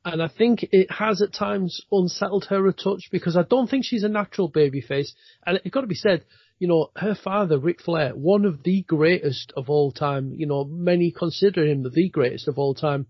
And 0.05 0.23
I 0.23 0.29
think 0.29 0.67
it 0.71 0.91
has 0.91 1.23
at 1.23 1.33
times 1.33 1.81
unsettled 1.91 2.47
her 2.51 2.67
a 2.67 2.73
touch 2.75 3.09
because 3.11 3.37
I 3.39 3.43
don't 3.43 3.71
think 3.71 3.85
she's 3.87 4.05
a 4.05 4.09
natural 4.09 4.51
babyface. 4.51 5.09
And 5.47 5.59
it's 5.65 5.73
got 5.73 5.81
to 5.81 5.87
be 5.87 5.95
said, 5.95 6.25
you 6.59 6.69
know, 6.69 6.91
her 6.97 7.15
father, 7.15 7.59
Ric 7.59 7.81
Flair, 7.81 8.11
one 8.11 8.45
of 8.45 8.63
the 8.65 8.83
greatest 8.83 9.53
of 9.57 9.71
all 9.71 9.93
time. 9.93 10.33
You 10.37 10.47
know, 10.47 10.65
many 10.65 11.11
consider 11.11 11.65
him 11.67 11.85
the 11.85 12.11
greatest 12.11 12.49
of 12.49 12.59
all 12.59 12.75
time. 12.75 13.07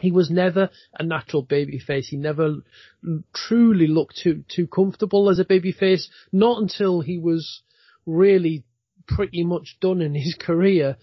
He 0.00 0.10
was 0.10 0.30
never 0.30 0.70
a 0.98 1.04
natural 1.04 1.44
babyface. 1.44 2.06
He 2.06 2.16
never 2.16 2.56
truly 3.34 3.86
looked 3.86 4.18
too 4.22 4.44
too 4.48 4.66
comfortable 4.66 5.30
as 5.30 5.38
a 5.38 5.44
babyface. 5.44 6.08
Not 6.32 6.60
until 6.62 7.00
he 7.00 7.18
was 7.18 7.62
really 8.06 8.64
pretty 9.06 9.44
much 9.44 9.76
done 9.80 10.00
in 10.02 10.14
his 10.14 10.34
career, 10.38 10.96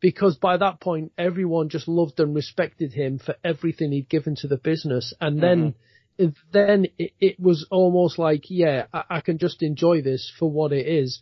because 0.00 0.36
by 0.36 0.56
that 0.56 0.80
point 0.80 1.12
everyone 1.16 1.68
just 1.68 1.88
loved 1.88 2.20
and 2.20 2.34
respected 2.34 2.92
him 2.92 3.18
for 3.18 3.34
everything 3.42 3.92
he'd 3.92 4.08
given 4.08 4.36
to 4.36 4.48
the 4.48 4.58
business. 4.58 5.12
And 5.20 5.40
mm-hmm. 5.40 5.70
then, 6.18 6.34
then 6.52 6.86
it, 6.98 7.12
it 7.20 7.40
was 7.40 7.66
almost 7.70 8.18
like, 8.18 8.44
yeah, 8.48 8.86
I, 8.92 9.02
I 9.10 9.20
can 9.20 9.38
just 9.38 9.62
enjoy 9.62 10.02
this 10.02 10.32
for 10.38 10.50
what 10.50 10.72
it 10.72 10.86
is. 10.86 11.20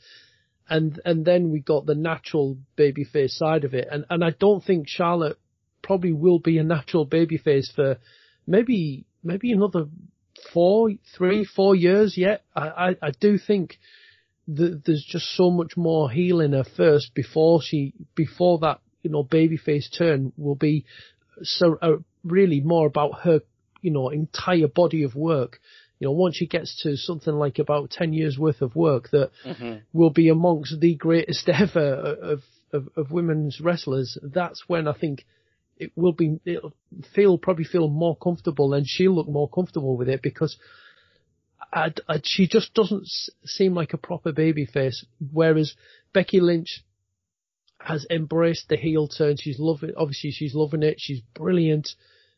And 0.68 0.98
and 1.04 1.26
then 1.26 1.50
we 1.50 1.60
got 1.60 1.84
the 1.84 1.94
natural 1.94 2.56
babyface 2.78 3.32
side 3.32 3.64
of 3.64 3.74
it, 3.74 3.86
and 3.90 4.06
and 4.08 4.24
I 4.24 4.30
don't 4.30 4.64
think 4.64 4.88
Charlotte 4.88 5.38
probably 5.84 6.12
will 6.12 6.40
be 6.40 6.58
a 6.58 6.64
natural 6.64 7.06
babyface 7.06 7.72
for 7.74 7.98
maybe 8.46 9.04
maybe 9.22 9.52
another 9.52 9.86
four, 10.52 10.90
three, 11.16 11.44
four 11.44 11.76
years 11.76 12.16
yet. 12.16 12.42
I, 12.56 12.68
I, 12.68 12.88
I 13.02 13.10
do 13.20 13.38
think 13.38 13.78
that 14.48 14.82
there's 14.84 15.06
just 15.08 15.26
so 15.36 15.50
much 15.50 15.76
more 15.76 16.10
heel 16.10 16.40
in 16.40 16.52
her 16.52 16.64
first 16.76 17.14
before 17.14 17.60
she 17.62 17.94
before 18.14 18.58
that 18.58 18.80
you 19.02 19.10
know 19.10 19.24
babyface 19.24 19.86
turn 19.96 20.32
will 20.36 20.54
be 20.54 20.84
so 21.42 21.78
uh, 21.80 21.96
really 22.24 22.60
more 22.60 22.86
about 22.86 23.20
her 23.22 23.40
you 23.80 23.90
know 23.90 24.08
entire 24.08 24.68
body 24.68 25.04
of 25.04 25.14
work. 25.14 25.60
You 26.00 26.08
know, 26.08 26.12
once 26.12 26.36
she 26.36 26.46
gets 26.46 26.82
to 26.82 26.96
something 26.96 27.32
like 27.34 27.58
about 27.58 27.90
ten 27.90 28.12
years 28.12 28.36
worth 28.38 28.60
of 28.62 28.74
work, 28.74 29.10
that 29.12 29.30
Mhm. 29.46 29.82
will 29.92 30.10
be 30.10 30.28
amongst 30.28 30.80
the 30.80 30.94
greatest 30.96 31.48
ever 31.62 31.94
of, 32.32 32.42
of 32.72 32.88
of 32.96 33.10
women's 33.10 33.60
wrestlers. 33.60 34.18
That's 34.22 34.64
when 34.68 34.88
I 34.88 34.92
think 34.92 35.24
it 35.76 35.92
will 35.96 36.12
be 36.12 36.38
it'll 36.44 36.74
feel 37.14 37.38
probably 37.38 37.64
feel 37.64 37.88
more 37.88 38.16
comfortable 38.16 38.74
and 38.74 38.86
she'll 38.86 39.14
look 39.14 39.28
more 39.28 39.48
comfortable 39.48 39.96
with 39.96 40.08
it 40.08 40.22
because 40.22 40.56
I, 41.72 41.92
I, 42.08 42.20
she 42.22 42.46
just 42.46 42.74
doesn't 42.74 43.08
seem 43.44 43.74
like 43.74 43.92
a 43.92 43.98
proper 43.98 44.32
baby 44.32 44.64
face. 44.64 45.04
Whereas 45.32 45.74
Becky 46.12 46.40
Lynch 46.40 46.84
has 47.80 48.06
embraced 48.10 48.68
the 48.68 48.76
heel 48.76 49.08
turn. 49.08 49.36
She's 49.38 49.58
loving 49.58 49.92
obviously 49.96 50.30
she's 50.30 50.54
loving 50.54 50.82
it. 50.82 50.96
She's 50.98 51.20
brilliant. 51.34 51.90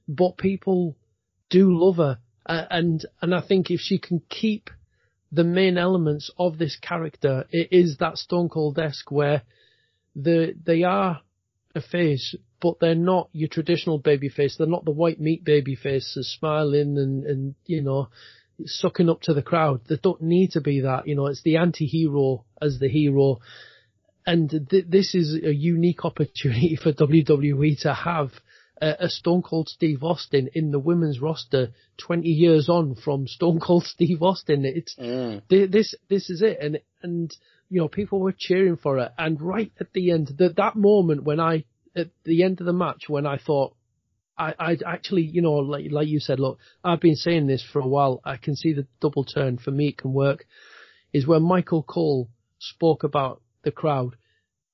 But 0.08 0.38
people 0.38 0.96
do 1.50 1.76
love 1.78 1.96
her. 1.96 2.18
Uh, 2.44 2.64
and 2.70 3.04
and 3.20 3.34
I 3.34 3.40
think 3.46 3.70
if 3.70 3.80
she 3.80 3.98
can 3.98 4.22
keep 4.28 4.70
the 5.32 5.44
main 5.44 5.76
elements 5.76 6.30
of 6.38 6.56
this 6.56 6.78
character 6.80 7.44
it 7.50 7.68
is 7.72 7.96
that 7.98 8.16
Stone 8.16 8.48
Cold 8.48 8.78
esque 8.78 9.10
where 9.10 9.42
the 10.14 10.54
they 10.64 10.84
are 10.84 11.20
a 11.76 11.80
face, 11.80 12.34
but 12.60 12.80
they're 12.80 12.94
not 12.94 13.28
your 13.32 13.48
traditional 13.48 13.98
baby 13.98 14.28
face. 14.28 14.56
They're 14.56 14.66
not 14.66 14.84
the 14.84 14.90
white 14.90 15.20
meat 15.20 15.44
baby 15.44 15.74
faces 15.76 16.34
smiling 16.38 16.96
and, 16.98 17.24
and, 17.24 17.54
you 17.66 17.82
know, 17.82 18.08
sucking 18.64 19.10
up 19.10 19.20
to 19.22 19.34
the 19.34 19.42
crowd. 19.42 19.82
They 19.88 19.96
don't 20.02 20.22
need 20.22 20.52
to 20.52 20.60
be 20.60 20.80
that. 20.80 21.06
You 21.06 21.14
know, 21.14 21.26
it's 21.26 21.42
the 21.42 21.56
anti-hero 21.58 22.44
as 22.60 22.78
the 22.78 22.88
hero. 22.88 23.38
And 24.26 24.50
th- 24.70 24.86
this 24.88 25.14
is 25.14 25.34
a 25.44 25.54
unique 25.54 26.04
opportunity 26.04 26.76
for 26.82 26.92
WWE 26.92 27.80
to 27.82 27.94
have 27.94 28.30
a, 28.80 28.94
a 29.00 29.08
Stone 29.08 29.42
Cold 29.42 29.68
Steve 29.68 30.02
Austin 30.02 30.48
in 30.54 30.70
the 30.70 30.78
women's 30.78 31.20
roster 31.20 31.68
20 31.98 32.28
years 32.28 32.68
on 32.68 32.94
from 32.94 33.26
Stone 33.26 33.60
Cold 33.60 33.84
Steve 33.86 34.22
Austin. 34.22 34.64
It's, 34.64 34.94
Mm. 34.98 35.42
Th- 35.48 35.70
this 35.70 35.94
this 36.08 36.30
is 36.30 36.42
it 36.42 36.58
and 36.60 36.78
and 37.02 37.34
you 37.68 37.80
know 37.80 37.88
people 37.88 38.20
were 38.20 38.34
cheering 38.36 38.76
for 38.76 38.98
it. 38.98 39.12
And 39.18 39.40
right 39.40 39.72
at 39.80 39.92
the 39.92 40.10
end 40.10 40.32
that 40.38 40.56
that 40.56 40.76
moment 40.76 41.24
when 41.24 41.40
I 41.40 41.64
at 41.94 42.08
the 42.24 42.42
end 42.42 42.60
of 42.60 42.66
the 42.66 42.72
match 42.72 43.08
when 43.08 43.26
I 43.26 43.38
thought 43.38 43.74
I 44.38 44.54
I 44.58 44.76
actually 44.86 45.22
you 45.22 45.42
know 45.42 45.54
like 45.54 45.86
like 45.90 46.08
you 46.08 46.20
said 46.20 46.40
look 46.40 46.58
I've 46.84 47.00
been 47.00 47.16
saying 47.16 47.46
this 47.46 47.64
for 47.72 47.80
a 47.80 47.88
while. 47.88 48.20
I 48.24 48.36
can 48.36 48.56
see 48.56 48.72
the 48.72 48.86
double 49.00 49.24
turn. 49.24 49.58
For 49.58 49.70
me 49.70 49.88
it 49.88 49.98
can 49.98 50.12
work. 50.12 50.46
Is 51.12 51.26
when 51.26 51.42
Michael 51.42 51.82
Cole 51.82 52.28
spoke 52.58 53.04
about 53.04 53.42
the 53.62 53.70
crowd 53.70 54.16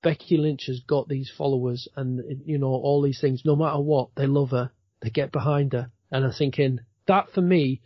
Becky 0.03 0.37
Lynch 0.37 0.65
has 0.67 0.81
got 0.81 1.09
these 1.09 1.31
followers 1.37 1.89
and 1.97 2.43
you 2.45 2.59
know 2.59 2.69
all 2.69 3.03
these 3.03 3.21
things. 3.21 3.43
No 3.45 3.57
matter 3.57 3.81
what 3.81 4.11
they 4.17 4.27
love 4.27 4.51
her. 4.51 4.71
They 5.01 5.11
get 5.11 5.33
behind 5.33 5.73
her. 5.73 5.91
And 6.11 6.25
I'm 6.25 6.33
thinking 6.33 6.81
that 7.07 7.31
for 7.35 7.41
me 7.41 7.81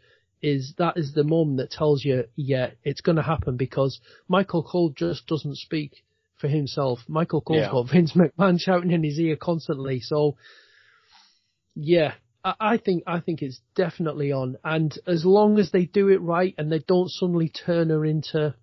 is 0.46 0.74
that 0.78 0.96
is 0.96 1.12
the 1.12 1.24
moment 1.24 1.58
that 1.58 1.72
tells 1.72 2.04
you, 2.04 2.24
yeah, 2.36 2.70
it's 2.84 3.00
going 3.00 3.16
to 3.16 3.22
happen 3.22 3.56
because 3.56 4.00
Michael 4.28 4.62
Cole 4.62 4.90
just 4.90 5.26
doesn't 5.26 5.56
speak 5.56 6.04
for 6.38 6.46
himself. 6.46 7.00
Michael 7.08 7.40
Cole's 7.40 7.62
Yeah. 7.62 7.72
got 7.72 7.90
Vince 7.92 8.12
McMahon 8.12 8.60
shouting 8.60 8.92
in 8.92 9.02
his 9.02 9.18
ear 9.18 9.34
constantly. 9.34 9.98
So, 9.98 10.36
yeah, 11.74 12.14
I, 12.44 12.54
I 12.60 12.76
think 12.76 13.02
I 13.08 13.18
think 13.18 13.42
it's 13.42 13.60
definitely 13.74 14.30
on. 14.30 14.56
And 14.62 14.96
as 15.06 15.24
long 15.24 15.58
as 15.58 15.72
they 15.72 15.84
do 15.84 16.08
it 16.10 16.20
right 16.20 16.54
and 16.56 16.70
they 16.70 16.78
don't 16.78 17.10
suddenly 17.10 17.48
turn 17.48 17.90
her 17.90 18.04
into, 18.04 18.54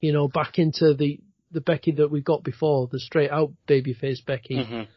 you 0.00 0.12
know, 0.12 0.26
back 0.26 0.58
into 0.58 0.92
the 0.94 1.20
the 1.52 1.60
Becky 1.60 1.92
that 1.92 2.10
we 2.10 2.20
got 2.20 2.42
before, 2.42 2.88
the 2.90 2.98
straight 2.98 3.30
out 3.30 3.52
babyface 3.68 4.26
Becky, 4.26 4.56
Mhm. 4.56 4.88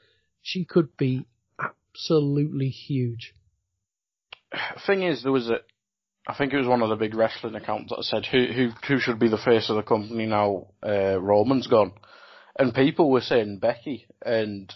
she 0.41 0.65
could 0.65 0.97
be 0.97 1.27
absolutely 1.59 2.69
huge. 2.69 3.35
Thing 4.87 5.03
is, 5.03 5.21
there 5.21 5.31
was 5.31 5.49
a, 5.51 5.59
I 6.29 6.35
think 6.35 6.53
it 6.53 6.57
was 6.57 6.67
one 6.67 6.83
of 6.83 6.89
the 6.89 6.95
big 6.95 7.15
wrestling 7.15 7.55
accounts 7.55 7.89
that 7.89 8.03
said 8.03 8.23
who 8.23 8.45
who 8.53 8.69
who 8.87 8.99
should 8.99 9.17
be 9.17 9.29
the 9.29 9.37
face 9.37 9.67
of 9.69 9.77
the 9.77 9.81
company 9.81 10.27
now. 10.27 10.67
Uh, 10.85 11.19
Roman's 11.19 11.65
gone, 11.65 11.91
and 12.57 12.71
people 12.71 13.09
were 13.09 13.21
saying 13.21 13.57
Becky, 13.57 14.05
and 14.23 14.71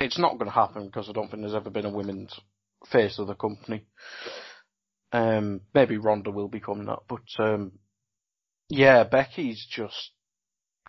it's 0.00 0.18
not 0.18 0.32
going 0.32 0.46
to 0.46 0.50
happen 0.50 0.86
because 0.86 1.08
I 1.08 1.12
don't 1.12 1.30
think 1.30 1.42
there's 1.42 1.54
ever 1.54 1.70
been 1.70 1.86
a 1.86 1.90
women's 1.90 2.34
face 2.90 3.20
of 3.20 3.28
the 3.28 3.34
company. 3.34 3.86
Um, 5.12 5.60
maybe 5.72 5.96
Ronda 5.96 6.32
will 6.32 6.48
become 6.48 6.86
that, 6.86 7.00
but 7.08 7.22
um, 7.38 7.78
yeah, 8.68 9.04
Becky's 9.04 9.64
just 9.70 10.10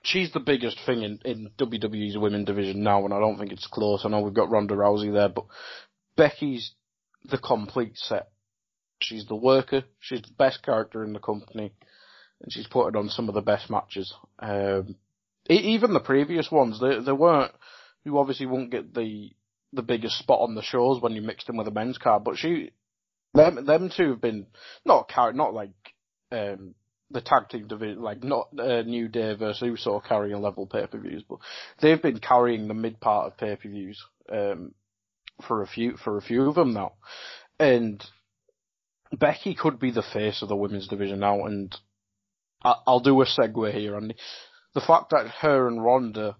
she's 0.01 0.33
the 0.33 0.39
biggest 0.39 0.79
thing 0.83 1.03
in, 1.03 1.19
in 1.25 1.51
WWE's 1.59 2.17
women 2.17 2.43
division 2.43 2.81
now, 2.81 3.05
and 3.05 3.13
I 3.13 3.19
don't 3.19 3.37
think 3.37 3.51
it's 3.51 3.67
close. 3.67 4.01
I 4.03 4.09
know 4.09 4.21
we've 4.21 4.33
got 4.33 4.49
Ronda 4.49 4.73
Rousey 4.73 5.13
there, 5.13 5.29
but 5.29 5.45
Becky's 6.17 6.71
the 7.29 7.37
complete 7.37 7.97
set. 7.97 8.30
She's 9.03 9.25
the 9.25 9.35
worker. 9.35 9.83
She's 9.99 10.21
the 10.21 10.33
best 10.37 10.63
character 10.63 11.03
in 11.03 11.13
the 11.13 11.19
company, 11.19 11.73
and 12.41 12.51
she's 12.51 12.67
put 12.67 12.89
it 12.89 12.95
on 12.95 13.09
some 13.09 13.27
of 13.29 13.35
the 13.35 13.41
best 13.41 13.69
matches. 13.69 14.13
Um, 14.39 14.95
even 15.49 15.93
the 15.93 15.99
previous 15.99 16.51
ones, 16.51 16.79
they 16.79 16.99
they 16.99 17.11
weren't. 17.11 17.53
You 18.03 18.17
obviously 18.17 18.45
won't 18.45 18.71
get 18.71 18.93
the 18.93 19.31
the 19.73 19.83
biggest 19.83 20.17
spot 20.17 20.41
on 20.41 20.55
the 20.55 20.61
shows 20.61 21.01
when 21.01 21.13
you 21.13 21.21
mix 21.21 21.45
them 21.45 21.57
with 21.57 21.67
a 21.67 21.71
men's 21.71 21.97
card, 21.97 22.23
but 22.23 22.37
she, 22.37 22.71
them 23.33 23.65
them 23.65 23.89
two 23.95 24.11
have 24.11 24.21
been 24.21 24.47
not 24.85 25.09
car 25.09 25.33
not 25.33 25.53
like 25.53 25.71
um 26.31 26.75
the 27.13 27.21
tag 27.21 27.49
team 27.49 27.67
division, 27.67 28.01
like 28.01 28.23
not 28.23 28.47
uh, 28.57 28.81
New 28.83 29.07
Day 29.07 29.35
versus 29.35 29.61
Uso 29.61 29.99
carrying 29.99 30.41
level 30.41 30.65
pay 30.65 30.87
per 30.87 30.99
views, 30.99 31.23
but 31.27 31.39
they've 31.81 32.01
been 32.01 32.19
carrying 32.19 32.67
the 32.67 32.73
mid 32.73 32.99
part 32.99 33.27
of 33.27 33.37
pay 33.37 33.55
per 33.55 33.69
views 33.69 34.01
um, 34.31 34.73
for 35.45 35.61
a 35.61 35.67
few 35.67 35.97
for 35.97 36.17
a 36.17 36.21
few 36.21 36.47
of 36.47 36.55
them 36.55 36.73
now, 36.73 36.93
and 37.59 38.03
Becky 39.17 39.55
could 39.55 39.79
be 39.79 39.91
the 39.91 40.03
face 40.13 40.41
of 40.41 40.49
the 40.49 40.55
women's 40.55 40.87
division 40.87 41.19
now, 41.19 41.45
and 41.45 41.75
I, 42.63 42.75
will 42.87 42.99
do 42.99 43.21
a 43.21 43.25
segue 43.25 43.73
here, 43.73 43.95
Andy. 43.95 44.15
The 44.73 44.81
fact 44.81 45.09
that 45.11 45.27
her 45.41 45.67
and 45.67 45.83
Ronda 45.83 46.37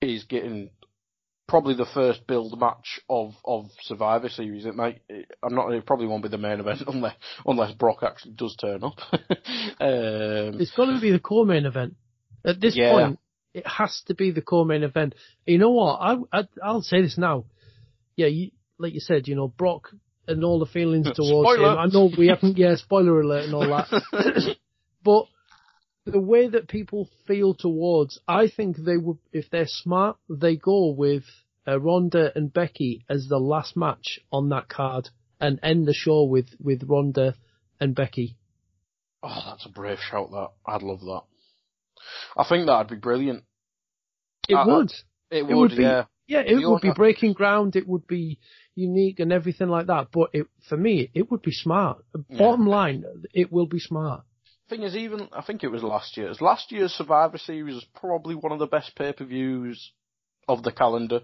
is 0.00 0.24
getting 0.24 0.70
probably 1.48 1.74
the 1.74 1.86
first 1.92 2.26
build 2.26 2.58
match 2.58 3.00
of, 3.10 3.34
of 3.44 3.66
Survivor 3.82 4.30
Series. 4.30 4.64
It 4.64 4.74
might, 4.74 5.02
I'm 5.42 5.54
not, 5.54 5.70
it 5.72 5.84
probably 5.84 6.06
won't 6.06 6.22
be 6.22 6.30
the 6.30 6.38
main 6.38 6.60
event 6.60 6.82
unless, 6.86 7.14
unless 7.44 7.72
Brock 7.72 7.98
actually 8.02 8.32
does 8.32 8.56
turn 8.56 8.82
up. 8.82 8.98
um, 9.12 10.60
it's 10.60 10.74
got 10.74 10.86
to 10.86 11.00
be 11.00 11.10
the 11.10 11.18
core 11.18 11.44
main 11.44 11.66
event. 11.66 11.94
At 12.44 12.60
this 12.60 12.74
yeah. 12.74 12.92
point, 12.92 13.18
it 13.52 13.66
has 13.66 14.02
to 14.06 14.14
be 14.14 14.30
the 14.30 14.40
core 14.40 14.64
main 14.64 14.82
event. 14.82 15.14
You 15.46 15.58
know 15.58 15.72
what? 15.72 16.00
I, 16.00 16.44
I 16.62 16.72
will 16.72 16.82
say 16.82 17.02
this 17.02 17.18
now. 17.18 17.44
Yeah, 18.16 18.28
you, 18.28 18.50
like 18.78 18.94
you 18.94 19.00
said, 19.00 19.28
you 19.28 19.34
know, 19.34 19.48
Brock 19.48 19.90
and 20.26 20.44
all 20.44 20.58
the 20.58 20.66
feelings 20.66 21.06
towards 21.14 21.50
spoiler. 21.50 21.72
him. 21.72 21.78
I 21.78 21.86
know 21.86 22.10
we 22.16 22.28
haven't, 22.28 22.56
yeah, 22.56 22.76
spoiler 22.76 23.20
alert 23.20 23.44
and 23.44 23.54
all 23.54 23.68
that. 23.68 24.56
but 25.04 25.26
the 26.04 26.20
way 26.20 26.48
that 26.48 26.68
people 26.68 27.08
feel 27.26 27.54
towards, 27.54 28.18
I 28.26 28.48
think 28.48 28.76
they 28.76 28.96
would, 28.96 29.18
if 29.32 29.50
they're 29.50 29.66
smart, 29.66 30.16
they 30.28 30.56
go 30.56 30.92
with 30.92 31.24
uh, 31.66 31.78
Ronda 31.80 32.32
and 32.34 32.52
Becky 32.52 33.04
as 33.08 33.28
the 33.28 33.38
last 33.38 33.76
match 33.76 34.20
on 34.32 34.48
that 34.50 34.68
card 34.68 35.10
and 35.40 35.58
end 35.62 35.86
the 35.86 35.94
show 35.94 36.24
with, 36.24 36.48
with 36.60 36.82
Ronda 36.86 37.34
and 37.80 37.94
Becky. 37.94 38.36
Oh, 39.22 39.42
that's 39.46 39.66
a 39.66 39.68
brave 39.68 39.98
shout 39.98 40.30
that. 40.30 40.50
I'd 40.66 40.82
love 40.82 41.00
that. 41.00 41.22
I 42.36 42.44
think 42.48 42.66
that'd 42.66 42.88
be 42.88 42.96
brilliant. 42.96 43.44
It 44.48 44.56
I, 44.56 44.66
would. 44.66 44.92
I, 45.30 45.36
it, 45.36 45.50
it, 45.50 45.54
would, 45.54 45.76
be, 45.76 45.82
yeah. 45.82 46.04
Yeah, 46.26 46.40
it 46.40 46.66
would 46.66 46.82
be 46.82 46.92
breaking 46.94 47.34
ground. 47.34 47.76
It 47.76 47.86
would 47.86 48.06
be 48.06 48.38
unique 48.74 49.20
and 49.20 49.32
everything 49.32 49.68
like 49.68 49.86
that. 49.86 50.08
But 50.12 50.30
it, 50.32 50.46
for 50.68 50.76
me, 50.76 51.10
it 51.14 51.30
would 51.30 51.42
be 51.42 51.52
smart. 51.52 52.04
Yeah. 52.28 52.38
Bottom 52.38 52.66
line, 52.66 53.04
it 53.32 53.52
will 53.52 53.66
be 53.66 53.78
smart. 53.78 54.24
Thing 54.68 54.82
is, 54.82 54.96
even 54.96 55.28
I 55.32 55.42
think 55.42 55.64
it 55.64 55.70
was 55.70 55.82
last 55.82 56.16
year's. 56.16 56.40
Last 56.40 56.72
year's 56.72 56.92
Survivor 56.92 57.38
Series 57.38 57.74
was 57.74 57.86
probably 57.94 58.34
one 58.34 58.52
of 58.52 58.58
the 58.58 58.66
best 58.66 58.94
pay 58.96 59.12
per 59.12 59.24
views 59.24 59.92
of 60.48 60.62
the 60.62 60.72
calendar, 60.72 61.20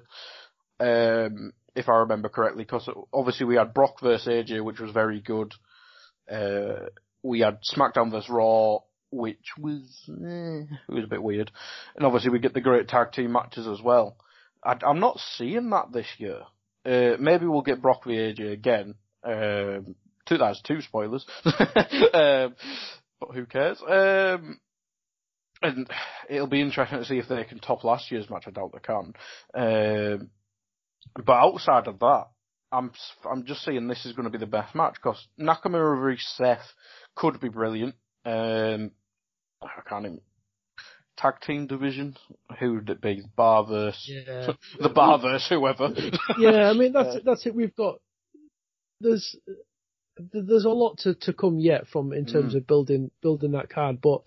um, 0.80 1.53
if 1.74 1.88
I 1.88 1.99
remember 1.99 2.28
correctly. 2.28 2.64
Because 2.64 2.88
obviously 3.12 3.46
we 3.46 3.57
had 3.57 3.74
Brock 3.74 4.01
versus 4.03 4.28
AJ, 4.28 4.62
which 4.62 4.80
was 4.80 4.90
very 4.90 5.20
good. 5.20 5.55
Uh, 6.30 6.86
we 7.22 7.40
had 7.40 7.61
SmackDown 7.62 8.11
vs 8.11 8.28
Raw, 8.28 8.78
which 9.11 9.53
was 9.59 10.03
eh, 10.09 10.64
it 10.88 10.94
was 10.94 11.05
a 11.05 11.09
bit 11.09 11.22
weird, 11.22 11.51
and 11.96 12.05
obviously 12.05 12.30
we 12.30 12.38
get 12.38 12.55
the 12.55 12.61
great 12.61 12.88
tag 12.88 13.12
team 13.12 13.32
matches 13.32 13.66
as 13.66 13.80
well. 13.82 14.16
I, 14.62 14.76
am 14.82 15.01
not 15.01 15.20
seeing 15.36 15.70
that 15.70 15.92
this 15.92 16.09
year. 16.18 16.42
Uh, 16.85 17.16
maybe 17.18 17.47
we'll 17.47 17.62
get 17.62 17.83
Brock 17.83 18.05
v 18.05 18.12
AJ 18.12 18.53
again. 18.53 18.95
Um, 19.24 19.95
two, 20.26 20.39
that's 20.39 20.62
two 20.62 20.81
spoilers. 20.81 21.26
um, 21.45 22.55
but 23.20 23.35
who 23.35 23.47
cares? 23.47 23.81
Um, 23.83 24.61
and 25.61 25.91
it'll 26.29 26.47
be 26.47 26.61
interesting 26.61 26.99
to 26.99 27.05
see 27.05 27.18
if 27.18 27.29
they 27.29 27.45
can 27.45 27.59
top 27.59 27.85
last 27.85 28.11
year's 28.11 28.31
match. 28.31 28.45
I 28.47 28.51
doubt 28.51 28.72
they 28.72 28.79
can. 28.79 29.12
Um, 29.55 30.31
but 31.24 31.33
outside 31.33 31.89
of 31.89 31.99
that, 31.99 32.26
I'm 32.70 32.93
I'm 33.29 33.45
just 33.45 33.62
saying 33.62 33.89
this 33.89 34.05
is 34.05 34.12
going 34.12 34.24
to 34.24 34.31
be 34.31 34.39
the 34.39 34.47
best 34.47 34.74
match 34.74 34.95
because 34.95 35.26
Nakamura 35.41 36.01
versus 36.01 36.26
Seth 36.37 36.66
could 37.14 37.41
be 37.41 37.49
brilliant. 37.49 37.95
Um, 38.24 38.93
I 39.62 39.81
can't 39.89 40.05
even 40.05 40.20
tag 41.19 41.41
team 41.41 41.66
division. 41.66 42.16
Who 42.59 42.75
would 42.75 42.89
it 42.89 43.01
be? 43.01 43.23
Bar 43.37 43.66
versus 43.66 44.11
yeah. 44.27 44.53
the 44.81 44.89
Bar 44.89 45.19
versus 45.19 45.49
whoever. 45.49 45.91
yeah, 46.39 46.71
I 46.71 46.73
mean 46.73 46.93
that's 46.93 47.16
uh, 47.16 47.21
that's 47.25 47.47
it. 47.47 47.55
We've 47.55 47.75
got 47.77 48.01
there's 49.01 49.37
there's 50.33 50.64
a 50.64 50.71
lot 50.71 50.99
to, 50.99 51.14
to 51.14 51.33
come 51.33 51.59
yet 51.59 51.87
from 51.89 52.12
in 52.12 52.27
terms 52.27 52.55
mm. 52.55 52.59
of 52.59 52.66
building 52.66 53.11
building 53.23 53.53
that 53.53 53.71
card. 53.71 54.01
But 54.01 54.23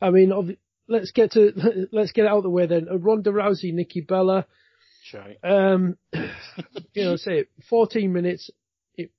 I 0.00 0.10
mean, 0.10 0.56
let's 0.88 1.10
get 1.12 1.32
to 1.32 1.88
let's 1.92 2.12
get 2.12 2.26
out 2.26 2.38
of 2.38 2.42
the 2.44 2.50
way 2.50 2.66
then. 2.66 2.86
Ronda 2.90 3.30
Rousey, 3.30 3.72
Nikki 3.72 4.00
Bella. 4.00 4.46
Sure. 5.02 5.34
Um, 5.42 5.98
you 6.94 7.04
know, 7.04 7.16
say 7.16 7.40
it, 7.40 7.48
14 7.68 8.12
minutes. 8.12 8.50
It 8.96 9.10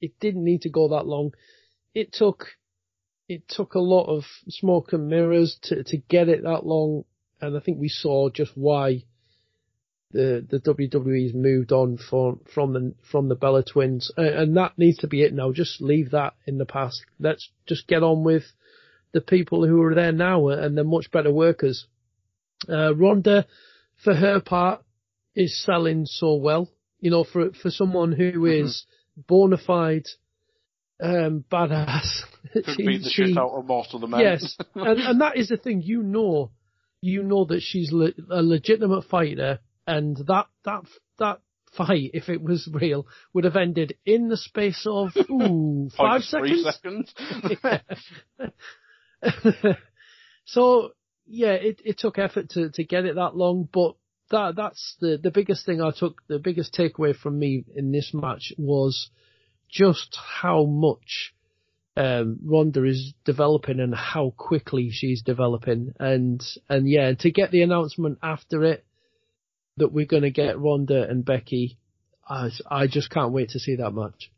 it 0.00 0.12
didn't 0.20 0.44
need 0.44 0.62
to 0.62 0.70
go 0.70 0.88
that 0.88 1.06
long. 1.06 1.32
It 1.94 2.12
took 2.12 2.46
it 3.30 3.46
took 3.46 3.74
a 3.74 3.78
lot 3.78 4.06
of 4.06 4.24
smoke 4.48 4.92
and 4.92 5.08
mirrors 5.08 5.56
to 5.62 5.84
to 5.84 5.96
get 5.96 6.28
it 6.28 6.42
that 6.42 6.66
long, 6.66 7.04
and 7.40 7.56
I 7.56 7.60
think 7.60 7.78
we 7.78 7.88
saw 7.88 8.28
just 8.28 8.50
why 8.56 9.04
the 10.10 10.44
the 10.50 10.58
WWE's 10.58 11.32
moved 11.32 11.70
on 11.70 11.96
from 11.96 12.40
from 12.52 12.72
the 12.72 12.92
from 13.08 13.28
the 13.28 13.36
Bella 13.36 13.62
Twins, 13.62 14.10
and, 14.16 14.26
and 14.26 14.56
that 14.56 14.76
needs 14.76 14.98
to 14.98 15.06
be 15.06 15.22
it 15.22 15.32
now. 15.32 15.52
Just 15.52 15.80
leave 15.80 16.10
that 16.10 16.34
in 16.44 16.58
the 16.58 16.66
past. 16.66 17.04
Let's 17.20 17.48
just 17.68 17.86
get 17.86 18.02
on 18.02 18.24
with 18.24 18.42
the 19.12 19.20
people 19.20 19.64
who 19.64 19.80
are 19.82 19.94
there 19.94 20.10
now, 20.10 20.48
and 20.48 20.76
they're 20.76 20.82
much 20.82 21.12
better 21.12 21.32
workers. 21.32 21.86
Uh, 22.68 22.96
Ronda, 22.96 23.46
for 24.02 24.12
her 24.12 24.40
part, 24.40 24.82
is 25.36 25.62
selling 25.62 26.04
so 26.04 26.34
well. 26.34 26.68
You 26.98 27.12
know, 27.12 27.22
for 27.22 27.52
for 27.52 27.70
someone 27.70 28.10
who 28.10 28.32
mm-hmm. 28.32 28.64
is 28.64 28.86
bona 29.16 29.56
fide 29.56 30.08
um, 31.00 31.44
badass. 31.50 32.22
Could 32.52 32.64
she, 32.76 32.86
beat 32.86 33.02
the 33.02 33.10
she, 33.10 33.26
shit 33.26 33.38
out 33.38 33.50
of 33.50 33.66
most 33.66 33.94
of 33.94 34.00
the 34.00 34.06
men. 34.06 34.20
Yes, 34.20 34.56
and, 34.74 35.00
and 35.00 35.20
that 35.20 35.36
is 35.36 35.48
the 35.48 35.56
thing. 35.56 35.82
You 35.82 36.02
know, 36.02 36.50
you 37.00 37.22
know 37.22 37.44
that 37.46 37.60
she's 37.62 37.92
le- 37.92 38.12
a 38.30 38.42
legitimate 38.42 39.04
fighter 39.04 39.60
and 39.86 40.16
that 40.28 40.46
that 40.64 40.82
that 41.18 41.40
fight, 41.72 42.10
if 42.14 42.28
it 42.28 42.42
was 42.42 42.68
real, 42.72 43.06
would 43.32 43.44
have 43.44 43.56
ended 43.56 43.96
in 44.04 44.28
the 44.28 44.36
space 44.36 44.86
of 44.86 45.10
ooh 45.30 45.90
five 45.96 46.22
seconds. 46.22 46.64
seconds. 46.64 47.14
so 50.44 50.90
yeah, 51.26 51.52
it 51.52 51.80
it 51.84 51.98
took 51.98 52.18
effort 52.18 52.50
to 52.50 52.70
to 52.70 52.84
get 52.84 53.04
it 53.04 53.16
that 53.16 53.36
long, 53.36 53.68
but 53.72 53.94
that 54.30 54.54
that's 54.56 54.96
the 55.00 55.18
the 55.22 55.30
biggest 55.30 55.66
thing 55.66 55.80
I 55.80 55.90
took. 55.90 56.22
The 56.28 56.38
biggest 56.38 56.74
takeaway 56.74 57.16
from 57.16 57.38
me 57.38 57.64
in 57.74 57.92
this 57.92 58.12
match 58.14 58.52
was 58.58 59.10
just 59.70 60.16
how 60.40 60.64
much 60.64 61.34
um, 61.96 62.38
Ronda 62.44 62.84
is 62.84 63.14
developing 63.24 63.80
and 63.80 63.94
how 63.94 64.32
quickly 64.36 64.90
she's 64.90 65.22
developing, 65.22 65.92
and 65.98 66.42
and 66.68 66.88
yeah, 66.88 67.12
to 67.14 67.30
get 67.30 67.50
the 67.50 67.62
announcement 67.62 68.18
after 68.22 68.64
it 68.64 68.84
that 69.76 69.92
we're 69.92 70.06
going 70.06 70.22
to 70.22 70.30
get 70.30 70.58
Ronda 70.58 71.08
and 71.08 71.24
Becky. 71.24 71.78
I, 72.28 72.50
I 72.70 72.86
just 72.86 73.10
can't 73.10 73.32
wait 73.32 73.50
to 73.50 73.58
see 73.58 73.76
that 73.76 73.90
match. 73.90 74.30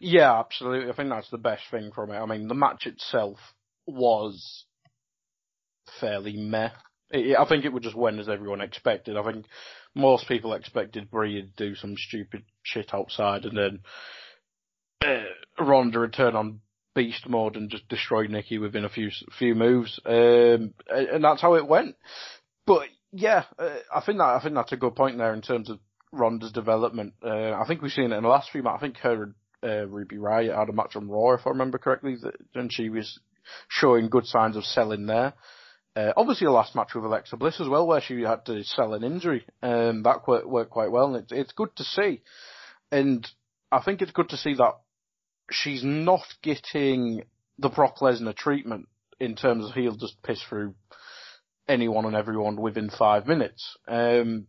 Yeah, 0.00 0.38
absolutely. 0.38 0.90
I 0.90 0.94
think 0.94 1.08
that's 1.08 1.30
the 1.30 1.38
best 1.38 1.62
thing 1.70 1.90
from 1.92 2.10
it. 2.10 2.18
I 2.18 2.26
mean, 2.26 2.46
the 2.46 2.54
match 2.54 2.86
itself 2.86 3.38
was 3.86 4.64
fairly 6.00 6.36
meh. 6.36 6.70
I 7.12 7.44
think 7.48 7.64
it 7.64 7.72
would 7.72 7.82
just 7.82 7.96
win 7.96 8.18
as 8.18 8.28
everyone 8.28 8.60
expected. 8.60 9.16
I 9.16 9.22
think 9.22 9.46
most 9.94 10.26
people 10.26 10.52
expected 10.54 11.10
Brie 11.10 11.42
to 11.42 11.48
do 11.56 11.74
some 11.74 11.94
stupid 11.96 12.44
shit 12.62 12.92
outside 12.92 13.44
and 13.44 13.56
then 13.56 13.80
uh, 15.04 15.64
Ronda 15.64 16.00
would 16.00 16.12
turn 16.12 16.36
on 16.36 16.60
beast 16.94 17.28
mode 17.28 17.56
and 17.56 17.70
just 17.70 17.88
destroy 17.88 18.26
Nikki 18.26 18.58
within 18.58 18.84
a 18.84 18.88
few 18.88 19.10
few 19.38 19.54
moves, 19.54 19.98
um, 20.06 20.74
and 20.88 21.24
that's 21.24 21.42
how 21.42 21.54
it 21.54 21.66
went. 21.66 21.96
But 22.66 22.88
yeah, 23.12 23.44
uh, 23.58 23.76
I 23.94 24.00
think 24.00 24.18
that 24.18 24.24
I 24.24 24.40
think 24.42 24.54
that's 24.54 24.72
a 24.72 24.76
good 24.76 24.94
point 24.94 25.18
there 25.18 25.34
in 25.34 25.42
terms 25.42 25.70
of 25.70 25.78
Ronda's 26.12 26.52
development. 26.52 27.14
Uh, 27.22 27.52
I 27.52 27.64
think 27.66 27.82
we've 27.82 27.92
seen 27.92 28.12
it 28.12 28.16
in 28.16 28.22
the 28.22 28.28
last 28.28 28.50
few 28.50 28.62
matches. 28.62 28.78
I 28.78 28.86
think 28.86 28.96
her 28.98 29.22
and 29.24 29.34
uh, 29.62 29.86
Ruby 29.86 30.16
Riott 30.16 30.56
had 30.56 30.68
a 30.68 30.72
match 30.72 30.96
on 30.96 31.08
Raw, 31.08 31.34
if 31.34 31.46
I 31.46 31.50
remember 31.50 31.78
correctly, 31.78 32.16
and 32.54 32.72
she 32.72 32.88
was 32.88 33.18
showing 33.68 34.08
good 34.08 34.26
signs 34.26 34.56
of 34.56 34.64
selling 34.64 35.06
there. 35.06 35.34
Uh, 35.96 36.12
obviously, 36.16 36.46
a 36.46 36.50
last 36.50 36.74
match 36.74 36.94
with 36.94 37.04
Alexa 37.04 37.36
Bliss 37.36 37.60
as 37.60 37.68
well, 37.68 37.86
where 37.86 38.00
she 38.00 38.22
had 38.22 38.44
to 38.46 38.64
sell 38.64 38.94
an 38.94 39.04
injury, 39.04 39.46
um, 39.62 40.02
that 40.02 40.26
worked, 40.26 40.48
worked 40.48 40.70
quite 40.70 40.90
well, 40.90 41.14
and 41.14 41.30
it's 41.30 41.52
good 41.52 41.74
to 41.76 41.84
see. 41.84 42.20
And 42.90 43.26
I 43.70 43.80
think 43.80 44.02
it's 44.02 44.12
good 44.12 44.28
to 44.30 44.36
see 44.36 44.54
that 44.54 44.74
she's 45.54 45.82
not 45.84 46.22
getting 46.42 47.22
the 47.58 47.68
Brock 47.68 47.98
Lesnar 47.98 48.36
treatment 48.36 48.88
in 49.20 49.36
terms 49.36 49.64
of 49.66 49.72
he'll 49.74 49.96
just 49.96 50.22
piss 50.22 50.42
through 50.42 50.74
anyone 51.68 52.04
and 52.04 52.16
everyone 52.16 52.56
within 52.60 52.90
five 52.90 53.26
minutes. 53.26 53.76
Um, 53.88 54.46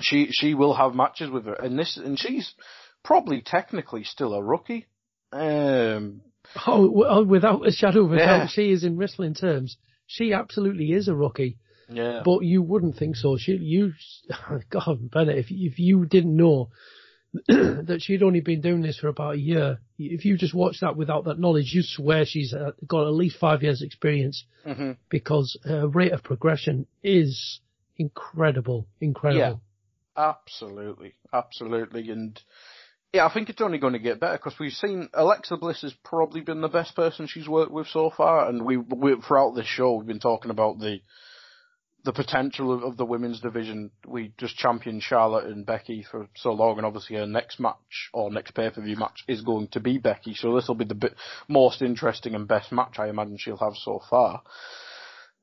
she 0.00 0.28
she 0.30 0.54
will 0.54 0.74
have 0.74 0.94
matches 0.94 1.30
with 1.30 1.44
her, 1.46 1.54
and 1.54 1.78
this 1.78 1.96
and 1.96 2.18
she's 2.18 2.54
probably 3.04 3.42
technically 3.42 4.04
still 4.04 4.32
a 4.34 4.42
rookie. 4.42 4.86
Um, 5.32 6.22
oh, 6.66 6.90
well, 6.90 7.24
without 7.24 7.66
a 7.66 7.72
shadow 7.72 8.04
of 8.04 8.12
a 8.12 8.16
Yeah. 8.16 8.38
doubt, 8.38 8.50
she 8.50 8.70
is 8.70 8.84
in 8.84 8.96
wrestling 8.96 9.34
terms. 9.34 9.76
She 10.06 10.32
absolutely 10.32 10.92
is 10.92 11.08
a 11.08 11.14
rookie. 11.14 11.58
yeah, 11.88 12.22
But 12.24 12.40
you 12.40 12.62
wouldn't 12.62 12.96
think 12.96 13.16
so. 13.16 13.36
She, 13.38 13.52
you, 13.52 13.92
God, 14.70 15.10
Bennett, 15.10 15.38
if 15.38 15.46
if 15.50 15.78
you 15.78 16.06
didn't 16.06 16.36
know 16.36 16.70
that 17.48 17.98
she'd 18.00 18.22
only 18.22 18.40
been 18.40 18.60
doing 18.60 18.82
this 18.82 18.98
for 18.98 19.08
about 19.08 19.34
a 19.34 19.38
year, 19.38 19.80
if 19.98 20.24
you 20.24 20.36
just 20.36 20.54
watch 20.54 20.78
that 20.80 20.96
without 20.96 21.24
that 21.24 21.38
knowledge, 21.38 21.72
you'd 21.72 21.86
swear 21.86 22.24
she's 22.26 22.54
got 22.86 23.06
at 23.06 23.14
least 23.14 23.38
five 23.38 23.62
years' 23.62 23.82
experience. 23.82 24.44
Hmm 24.64 24.92
because 25.08 25.58
her 25.64 25.86
rate 25.86 26.12
of 26.12 26.22
progression 26.22 26.86
is 27.02 27.60
incredible, 27.96 28.86
incredible. 29.00 29.60
Yeah, 30.16 30.30
absolutely, 30.30 31.14
absolutely, 31.32 32.10
and 32.10 32.40
yeah, 33.12 33.26
I 33.26 33.32
think 33.32 33.50
it's 33.50 33.60
only 33.60 33.78
going 33.78 33.92
to 33.92 33.98
get 33.98 34.20
better 34.20 34.38
because 34.38 34.58
we've 34.58 34.72
seen 34.72 35.08
Alexa 35.12 35.56
Bliss 35.58 35.82
has 35.82 35.94
probably 36.04 36.40
been 36.40 36.62
the 36.62 36.68
best 36.68 36.96
person 36.96 37.26
she's 37.26 37.48
worked 37.48 37.70
with 37.70 37.86
so 37.88 38.10
far, 38.10 38.48
and 38.48 38.64
we, 38.64 38.76
we 38.78 39.16
throughout 39.20 39.54
this 39.54 39.66
show 39.66 39.94
we've 39.94 40.06
been 40.06 40.18
talking 40.18 40.50
about 40.50 40.78
the 40.78 41.00
the 42.04 42.12
potential 42.12 42.72
of, 42.72 42.82
of 42.82 42.96
the 42.96 43.04
women's 43.04 43.40
division. 43.40 43.90
We 44.06 44.32
just 44.38 44.56
championed 44.56 45.02
Charlotte 45.02 45.44
and 45.46 45.64
Becky 45.64 46.04
for 46.10 46.28
so 46.36 46.52
long, 46.52 46.76
and 46.78 46.86
obviously 46.86 47.16
her 47.16 47.26
next 47.26 47.60
match 47.60 48.10
or 48.12 48.30
next 48.30 48.52
pay 48.52 48.70
per 48.70 48.80
view 48.82 48.96
match 48.96 49.22
is 49.28 49.42
going 49.42 49.68
to 49.68 49.80
be 49.80 49.98
Becky. 49.98 50.34
So 50.34 50.54
this 50.54 50.68
will 50.68 50.74
be 50.74 50.84
the 50.84 51.10
most 51.48 51.82
interesting 51.82 52.34
and 52.34 52.48
best 52.48 52.72
match 52.72 52.98
I 52.98 53.08
imagine 53.08 53.36
she'll 53.38 53.56
have 53.58 53.74
so 53.76 54.00
far. 54.10 54.42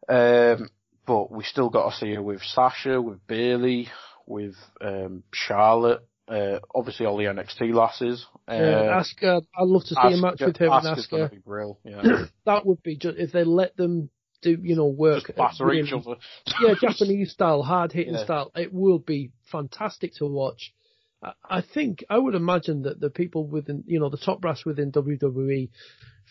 Um, 0.08 0.70
but 1.06 1.32
we 1.32 1.44
still 1.44 1.70
got 1.70 1.90
to 1.90 1.96
see 1.98 2.14
her 2.16 2.22
with 2.22 2.42
Sasha, 2.44 3.02
with 3.02 3.26
Bayley, 3.28 3.88
with 4.28 4.56
um, 4.82 5.24
Charlotte. 5.34 6.06
Uh, 6.28 6.60
obviously 6.76 7.08
all 7.08 7.18
the 7.18 7.24
NXT 7.24 7.74
lasses. 7.74 8.24
Uh, 8.48 8.52
Uh, 8.52 9.02
Asuka, 9.04 9.42
I'd 9.58 9.64
love 9.68 9.82
to 9.86 9.96
see 9.96 10.14
a 10.14 10.18
match 10.18 10.40
with 10.42 10.58
her 10.58 10.66
and 10.66 10.86
Asuka's 10.86 11.08
gonna 11.08 11.30
Asuka. 11.30 11.76
be. 11.84 11.90
Yeah. 11.90 12.26
That 12.46 12.66
would 12.68 12.84
be 12.84 12.98
just 12.98 13.18
if 13.18 13.32
they 13.32 13.44
let 13.44 13.76
them 13.78 14.12
do, 14.42 14.58
you 14.62 14.76
know, 14.76 14.88
work. 14.88 15.26
Just 15.28 15.38
batter 15.38 15.72
each 15.74 15.92
other. 15.94 16.16
yeah, 16.62 16.74
Japanese 16.80 17.32
style, 17.32 17.62
hard 17.64 17.92
hitting 17.92 18.14
Yeah. 18.14 18.24
style. 18.24 18.52
It 18.56 18.74
will 18.74 19.00
be 19.00 19.32
fantastic 19.52 20.14
to 20.16 20.26
watch. 20.26 20.74
I- 21.22 21.34
I 21.44 21.62
think 21.62 22.04
I 22.10 22.18
would 22.18 22.36
imagine 22.36 22.84
that 22.84 23.00
the 23.00 23.10
people 23.10 23.46
within, 23.46 23.84
you 23.88 24.00
know, 24.00 24.10
the 24.10 24.18
top 24.18 24.40
brass 24.42 24.64
within 24.66 24.92
WWE 24.92 25.70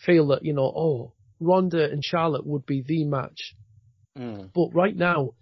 feel 0.05 0.27
that 0.27 0.43
you 0.43 0.53
know, 0.53 0.63
oh, 0.75 1.13
Ronda 1.39 1.89
and 1.91 2.03
Charlotte 2.03 2.45
would 2.45 2.65
be 2.65 2.81
the 2.81 3.03
match, 3.05 3.55
Mm. 4.17 4.51
but 4.53 4.69
right 4.73 4.95
now, 4.95 5.35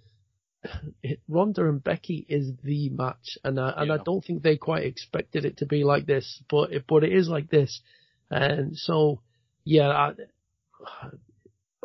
it, 1.02 1.20
Ronda 1.30 1.68
and 1.70 1.82
Becky 1.84 2.26
is 2.28 2.52
the 2.64 2.90
match, 2.90 3.38
and 3.44 3.60
I, 3.60 3.74
and 3.78 3.92
I 3.92 3.98
don't 3.98 4.24
think 4.24 4.42
they 4.44 4.58
quite 4.58 4.84
expected 4.84 5.46
it 5.46 5.58
to 5.58 5.66
be 5.66 5.84
like 5.84 6.06
this, 6.06 6.44
but 6.50 6.74
it, 6.74 6.86
but 6.88 7.04
it 7.04 7.14
is 7.14 7.30
like 7.30 7.50
this, 7.50 7.82
and 8.30 8.76
so 8.78 9.22
yeah, 9.64 9.90
I, 9.90 10.14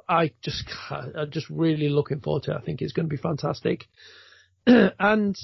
I 0.09 0.33
just 0.43 0.65
I'm 0.91 1.31
just 1.31 1.49
really 1.51 1.89
looking 1.89 2.21
forward 2.21 2.45
to 2.45 2.53
it. 2.53 2.57
I 2.57 2.61
think 2.61 2.83
it's 2.83 2.93
going 2.93 3.09
to 3.09 3.15
be 3.15 3.21
fantastic, 3.21 3.87
and 4.67 5.37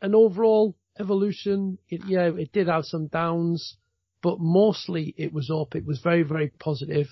an 0.00 0.14
overall 0.14 0.76
evolution. 0.98 1.78
It, 1.88 2.02
yeah, 2.06 2.30
it 2.36 2.52
did 2.52 2.68
have 2.68 2.84
some 2.84 3.08
downs, 3.08 3.76
but 4.22 4.40
mostly 4.40 5.14
it 5.16 5.32
was 5.32 5.50
up. 5.50 5.74
It 5.74 5.86
was 5.86 6.00
very 6.00 6.22
very 6.22 6.52
positive. 6.58 7.08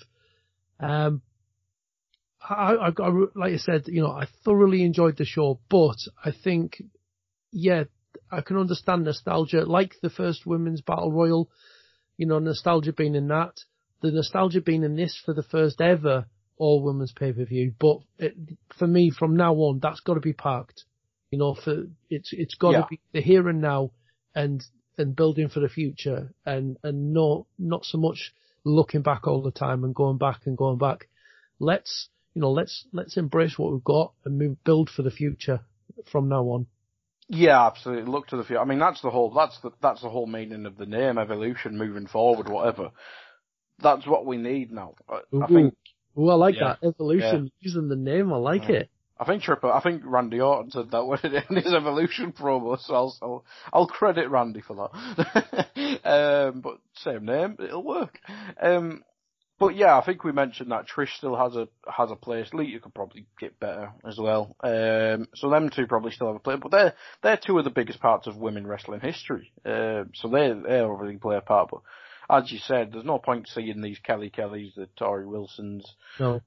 Um, 0.79 1.21
I, 2.41 2.73
I, 2.73 2.87
I 2.87 3.09
like 3.35 3.53
I 3.53 3.57
said, 3.57 3.83
you 3.87 4.01
know, 4.01 4.11
I 4.11 4.27
thoroughly 4.43 4.83
enjoyed 4.83 5.17
the 5.17 5.25
show, 5.25 5.59
but 5.69 5.97
I 6.23 6.31
think, 6.31 6.81
yeah, 7.51 7.83
I 8.31 8.41
can 8.41 8.57
understand 8.57 9.03
nostalgia, 9.03 9.65
like 9.65 9.95
the 10.01 10.09
first 10.09 10.45
women's 10.45 10.81
battle 10.81 11.11
royal. 11.11 11.49
You 12.17 12.27
know, 12.27 12.39
nostalgia 12.39 12.93
being 12.93 13.15
in 13.15 13.27
that, 13.29 13.61
the 14.01 14.11
nostalgia 14.11 14.61
being 14.61 14.83
in 14.83 14.95
this 14.95 15.19
for 15.23 15.33
the 15.33 15.43
first 15.43 15.81
ever 15.81 16.25
all 16.61 16.83
women's 16.83 17.11
pay 17.11 17.33
per 17.33 17.43
view. 17.43 17.73
But 17.79 17.97
it, 18.19 18.35
for 18.77 18.85
me, 18.85 19.09
from 19.09 19.35
now 19.35 19.55
on, 19.55 19.79
that's 19.81 19.99
got 20.01 20.13
to 20.13 20.19
be 20.19 20.33
parked. 20.33 20.83
You 21.31 21.39
know, 21.39 21.55
for 21.55 21.87
it's 22.09 22.31
it's 22.31 22.53
got 22.55 22.73
to 22.73 22.79
Yeah. 22.79 22.85
be 22.89 22.99
the 23.13 23.21
here 23.21 23.49
and 23.49 23.61
now, 23.61 23.91
and 24.35 24.63
and 24.97 25.15
building 25.15 25.49
for 25.49 25.59
the 25.59 25.69
future, 25.69 26.31
and 26.45 26.77
and 26.83 27.13
no 27.13 27.47
not 27.57 27.83
so 27.83 27.97
much 27.97 28.33
looking 28.63 29.01
back 29.01 29.25
all 29.27 29.41
the 29.41 29.51
time 29.51 29.83
and 29.83 29.95
going 29.95 30.19
back 30.19 30.41
and 30.45 30.55
going 30.55 30.77
back. 30.77 31.09
Let's 31.59 32.09
you 32.35 32.41
know 32.41 32.51
let's 32.51 32.85
let's 32.93 33.17
embrace 33.17 33.57
what 33.57 33.71
we've 33.73 33.83
got 33.83 34.13
and 34.23 34.37
move 34.37 34.63
build 34.63 34.89
for 34.89 35.01
the 35.01 35.11
future 35.11 35.61
from 36.11 36.29
now 36.29 36.43
on. 36.43 36.67
Yeah, 37.27 37.65
absolutely. 37.65 38.11
Look 38.11 38.27
to 38.27 38.37
the 38.37 38.43
future. 38.43 38.61
I 38.61 38.65
mean, 38.65 38.79
that's 38.79 39.01
the 39.01 39.09
whole 39.09 39.33
that's 39.33 39.57
the 39.61 39.71
that's 39.81 40.01
the 40.01 40.09
whole 40.09 40.27
meaning 40.27 40.67
of 40.67 40.77
the 40.77 40.85
name, 40.85 41.17
evolution, 41.17 41.77
moving 41.77 42.05
forward, 42.05 42.47
whatever. 42.49 42.91
That's 43.81 44.05
what 44.05 44.27
we 44.27 44.37
need 44.37 44.71
now. 44.71 44.93
I, 45.09 45.21
I 45.41 45.47
think 45.47 45.73
Ooh, 46.21 46.29
I 46.29 46.35
like 46.35 46.55
Yeah. 46.55 46.75
that 46.79 46.87
evolution 46.87 47.51
using 47.59 47.87
the 47.87 47.95
name. 47.95 48.31
I 48.31 48.37
like 48.37 48.69
Yeah. 48.69 48.75
it. 48.75 48.89
I 49.19 49.25
think 49.25 49.43
Triple. 49.43 49.71
I 49.71 49.81
think 49.81 50.01
Randy 50.03 50.41
Orton 50.41 50.71
said 50.71 50.89
that 50.91 51.05
when 51.05 51.19
in 51.23 51.55
his 51.55 51.73
evolution 51.73 52.31
promo, 52.31 52.79
so 52.79 52.93
I'll 52.95 53.17
I'll, 53.21 53.45
I'll 53.71 53.87
credit 53.87 54.29
Randy 54.29 54.61
for 54.61 54.75
that. 54.75 56.01
um, 56.05 56.61
but 56.61 56.79
same 56.95 57.25
name, 57.25 57.57
it'll 57.59 57.83
work. 57.83 58.19
Um, 58.59 59.03
but 59.59 59.75
yeah, 59.75 59.95
I 59.95 60.03
think 60.03 60.23
we 60.23 60.31
mentioned 60.31 60.71
that 60.71 60.87
Trish 60.87 61.15
still 61.17 61.35
has 61.35 61.55
a 61.55 61.67
has 61.87 62.09
a 62.09 62.15
place. 62.15 62.51
Lita 62.51 62.79
could 62.79 62.95
probably 62.95 63.27
get 63.39 63.59
better 63.59 63.91
as 64.03 64.17
well. 64.17 64.55
Um, 64.63 65.27
so 65.35 65.51
them 65.51 65.69
two 65.69 65.85
probably 65.85 66.11
still 66.11 66.25
have 66.27 66.37
a 66.37 66.39
place, 66.39 66.57
but 66.59 66.71
they're 66.71 66.93
they're 67.21 67.37
two 67.37 67.59
of 67.59 67.63
the 67.63 67.69
biggest 67.69 67.99
parts 67.99 68.25
of 68.25 68.37
women 68.37 68.65
wrestling 68.65 69.01
history. 69.01 69.51
Um, 69.63 70.09
so 70.15 70.29
they 70.29 70.51
they 70.51 70.79
obviously 70.79 71.17
play 71.17 71.37
a 71.37 71.41
part. 71.41 71.69
But 71.69 71.81
as 72.31 72.51
you 72.51 72.59
said, 72.59 72.91
there's 72.91 73.05
no 73.05 73.19
point 73.19 73.47
seeing 73.47 73.81
these 73.81 73.99
Kelly 73.99 74.29
Kellys, 74.29 74.73
the 74.75 74.87
Torrie 74.99 75.27
Wilsons. 75.27 75.83
No, 76.19 76.41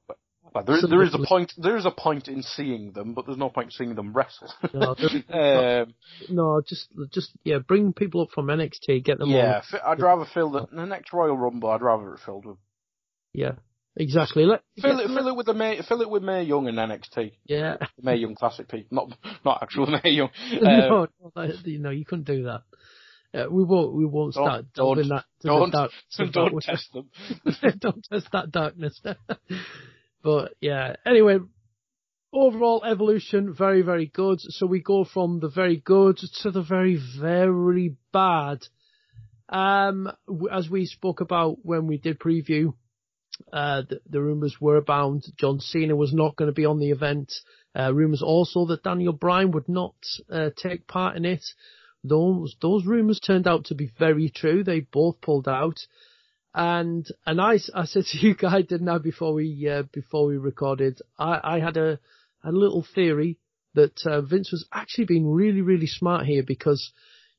Like, 0.55 0.66
there, 0.66 0.80
there 0.89 1.03
is 1.03 1.14
a 1.14 1.18
point. 1.18 1.53
There 1.57 1.76
is 1.76 1.87
a 1.87 1.91
point 1.91 2.28
in 2.28 2.43
seeing 2.43 2.93
them, 2.93 3.14
but 3.14 3.26
there's 3.26 3.39
no 3.39 3.51
point 3.51 3.72
seeing 3.72 3.95
them 3.95 4.12
wrestle. 4.12 4.53
No, 4.72 5.82
um, 5.82 5.95
no, 6.28 6.62
just 6.66 6.89
just 7.11 7.32
yeah, 7.45 7.59
bring 7.59 7.93
people 7.93 8.22
up 8.22 8.30
from 8.30 8.47
NXT, 8.47 9.05
get 9.05 9.18
them 9.18 9.30
yeah, 9.30 9.62
on. 9.72 9.80
I'd 9.87 10.01
rather 10.01 10.24
fill 10.32 10.51
the, 10.51 10.66
the 10.72 10.87
next 10.87 11.12
Royal 11.12 11.37
Rumble. 11.37 11.70
I'd 11.70 11.82
rather 11.82 12.14
it 12.14 12.20
filled 12.24 12.47
with 12.47 12.57
Yeah, 13.32 13.53
exactly. 13.97 14.47
Let 14.47 14.62
fill 14.80 15.01
it. 15.01 15.09
Fill 15.09 15.28
it 15.28 15.37
with 15.37 15.47
the 15.47 15.55
Mae. 15.55 15.82
Fill 15.82 16.03
it 16.03 16.11
with 16.11 16.22
Mae 16.22 16.45
Young 16.45 16.68
and 16.68 16.78
NXT. 16.78 17.32
Yeah. 17.47 17.76
The 17.78 18.03
Mae 18.03 18.16
Young 18.16 18.35
Classic 18.35 18.68
people, 18.68 18.89
not 18.97 19.18
not 19.45 19.62
actual 19.62 19.87
Mae 20.05 20.11
Young. 20.11 20.30
Um, 20.53 21.09
no, 21.35 21.53
no, 21.66 21.91
you 21.91 22.05
couldn't 22.05 22.26
do 22.26 22.45
that. 22.45 22.62
Uh, 23.35 23.47
we 23.51 23.64
won't. 23.64 23.95
We 23.95 24.05
won't 24.07 24.35
Don't- 24.35 24.45
start 24.45 24.64
delving 24.74 25.09
don't- 25.09 25.16
that. 25.16 25.24
Don't- 25.43 25.70
dark, 25.72 25.91
don't 26.32 26.62
test 26.62 26.93
them. 26.93 27.11
don't 27.80 28.05
test 28.11 28.28
that 28.32 28.51
darkness. 28.51 29.01
but 30.22 30.55
yeah. 30.61 30.95
Anyway, 31.05 31.39
overall 32.32 32.85
evolution 32.85 33.53
very 33.53 33.82
very 33.82 34.07
good. 34.07 34.41
So 34.41 34.66
we 34.66 34.80
go 34.80 35.05
from 35.05 35.41
the 35.41 35.49
very 35.49 35.76
good 35.76 36.18
to 36.43 36.51
the 36.51 36.62
very 36.62 36.99
very 37.20 37.97
bad. 38.12 38.61
Um, 39.49 40.11
as 40.51 40.70
we 40.70 40.87
spoke 40.87 41.20
about 41.20 41.59
when 41.62 41.87
we 41.87 41.99
did 41.99 42.18
preview, 42.18 42.72
uh, 43.53 43.82
the, 43.89 44.01
the 44.09 44.22
rumors 44.22 44.57
were 44.61 44.76
abound. 44.76 45.24
John 45.37 45.61
Cena 45.61 45.95
was 45.95 46.14
not 46.14 46.37
going 46.37 46.49
to 46.49 46.55
be 46.55 46.64
on 46.64 46.78
the 46.78 46.91
event. 46.91 47.32
Uh, 47.78 47.93
rumors 47.93 48.22
also 48.22 48.66
that 48.66 48.85
Daniel 48.85 49.12
Bryan 49.12 49.51
would 49.51 49.68
not 49.68 49.95
uh, 50.30 50.51
take 50.57 50.87
part 50.87 51.16
in 51.16 51.24
it. 51.24 51.45
Those 52.05 52.55
those 52.61 52.84
rumors 52.84 53.18
turned 53.18 53.48
out 53.48 53.64
to 53.66 53.74
be 53.74 53.90
very 53.98 54.28
true. 54.28 54.62
They 54.62 54.80
both 54.80 55.22
pulled 55.22 55.48
out, 55.48 55.80
and 56.55 57.07
and 57.24 57.40
I, 57.40 57.59
I 57.74 57.86
said 57.86 58.05
to 58.05 58.18
you 58.26 58.34
guys, 58.34 58.66
didn't 58.66 58.88
I, 58.88 58.98
before 58.98 59.32
we 59.32 59.68
uh, 59.68 59.84
before 59.92 60.26
we 60.26 60.36
recorded, 60.36 61.00
I, 61.18 61.40
I 61.42 61.61
had 61.61 61.78
a 61.78 61.98
a 62.44 62.52
little 62.52 62.86
theory 62.94 63.38
that 63.74 64.07
uh, 64.07 64.20
Vince 64.20 64.52
was 64.52 64.66
actually 64.72 65.07
being 65.07 65.32
really 65.32 65.62
really 65.62 65.86
smart 65.86 66.26
here 66.26 66.42
because 66.46 66.92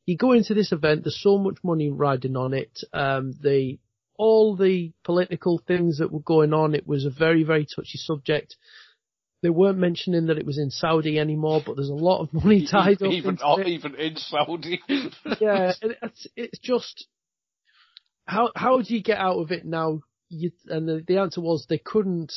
you 0.05 0.17
go 0.17 0.31
into 0.31 0.53
this 0.53 0.71
event, 0.71 1.03
there's 1.03 1.21
so 1.21 1.37
much 1.37 1.57
money 1.63 1.89
riding 1.89 2.35
on 2.35 2.53
it. 2.53 2.79
Um, 2.91 3.33
the 3.41 3.77
all 4.17 4.55
the 4.55 4.93
political 5.03 5.59
things 5.59 5.97
that 5.99 6.11
were 6.11 6.21
going 6.21 6.53
on, 6.53 6.73
it 6.73 6.87
was 6.87 7.05
a 7.05 7.09
very 7.11 7.43
very 7.43 7.65
touchy 7.65 7.99
subject. 7.99 8.55
They 9.45 9.51
weren't 9.51 9.77
mentioning 9.77 10.25
that 10.25 10.39
it 10.39 10.45
was 10.45 10.57
in 10.57 10.71
Saudi 10.71 11.19
anymore, 11.19 11.61
but 11.63 11.75
there's 11.75 11.89
a 11.89 11.93
lot 11.93 12.23
of 12.23 12.33
money 12.33 12.65
tied 12.71 12.99
up 13.03 13.11
even 13.11 13.37
not 13.39 13.67
even 13.67 13.93
in 13.93 14.17
Saudi. 14.17 14.81
yeah, 15.39 15.73
it's 16.01 16.25
it's 16.35 16.57
just 16.57 17.05
how 18.25 18.49
how 18.55 18.81
do 18.81 18.91
you 18.91 19.03
get 19.03 19.19
out 19.19 19.37
of 19.37 19.51
it 19.51 19.63
now? 19.63 20.01
You, 20.29 20.49
and 20.67 20.89
the, 20.89 21.03
the 21.07 21.19
answer 21.19 21.41
was 21.41 21.67
they 21.69 21.77
couldn't 21.77 22.33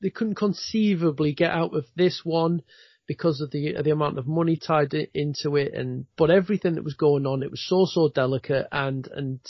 they 0.00 0.10
couldn't 0.10 0.36
conceivably 0.36 1.32
get 1.32 1.50
out 1.50 1.74
of 1.74 1.86
this 1.96 2.20
one 2.22 2.62
because 3.08 3.40
of 3.40 3.50
the 3.50 3.74
the 3.82 3.90
amount 3.90 4.16
of 4.16 4.28
money 4.28 4.56
tied 4.56 4.94
into 4.94 5.56
it, 5.56 5.74
and 5.74 6.06
but 6.16 6.30
everything 6.30 6.76
that 6.76 6.84
was 6.84 6.94
going 6.94 7.26
on, 7.26 7.42
it 7.42 7.50
was 7.50 7.66
so 7.66 7.86
so 7.86 8.08
delicate, 8.08 8.68
and 8.70 9.08
and 9.08 9.40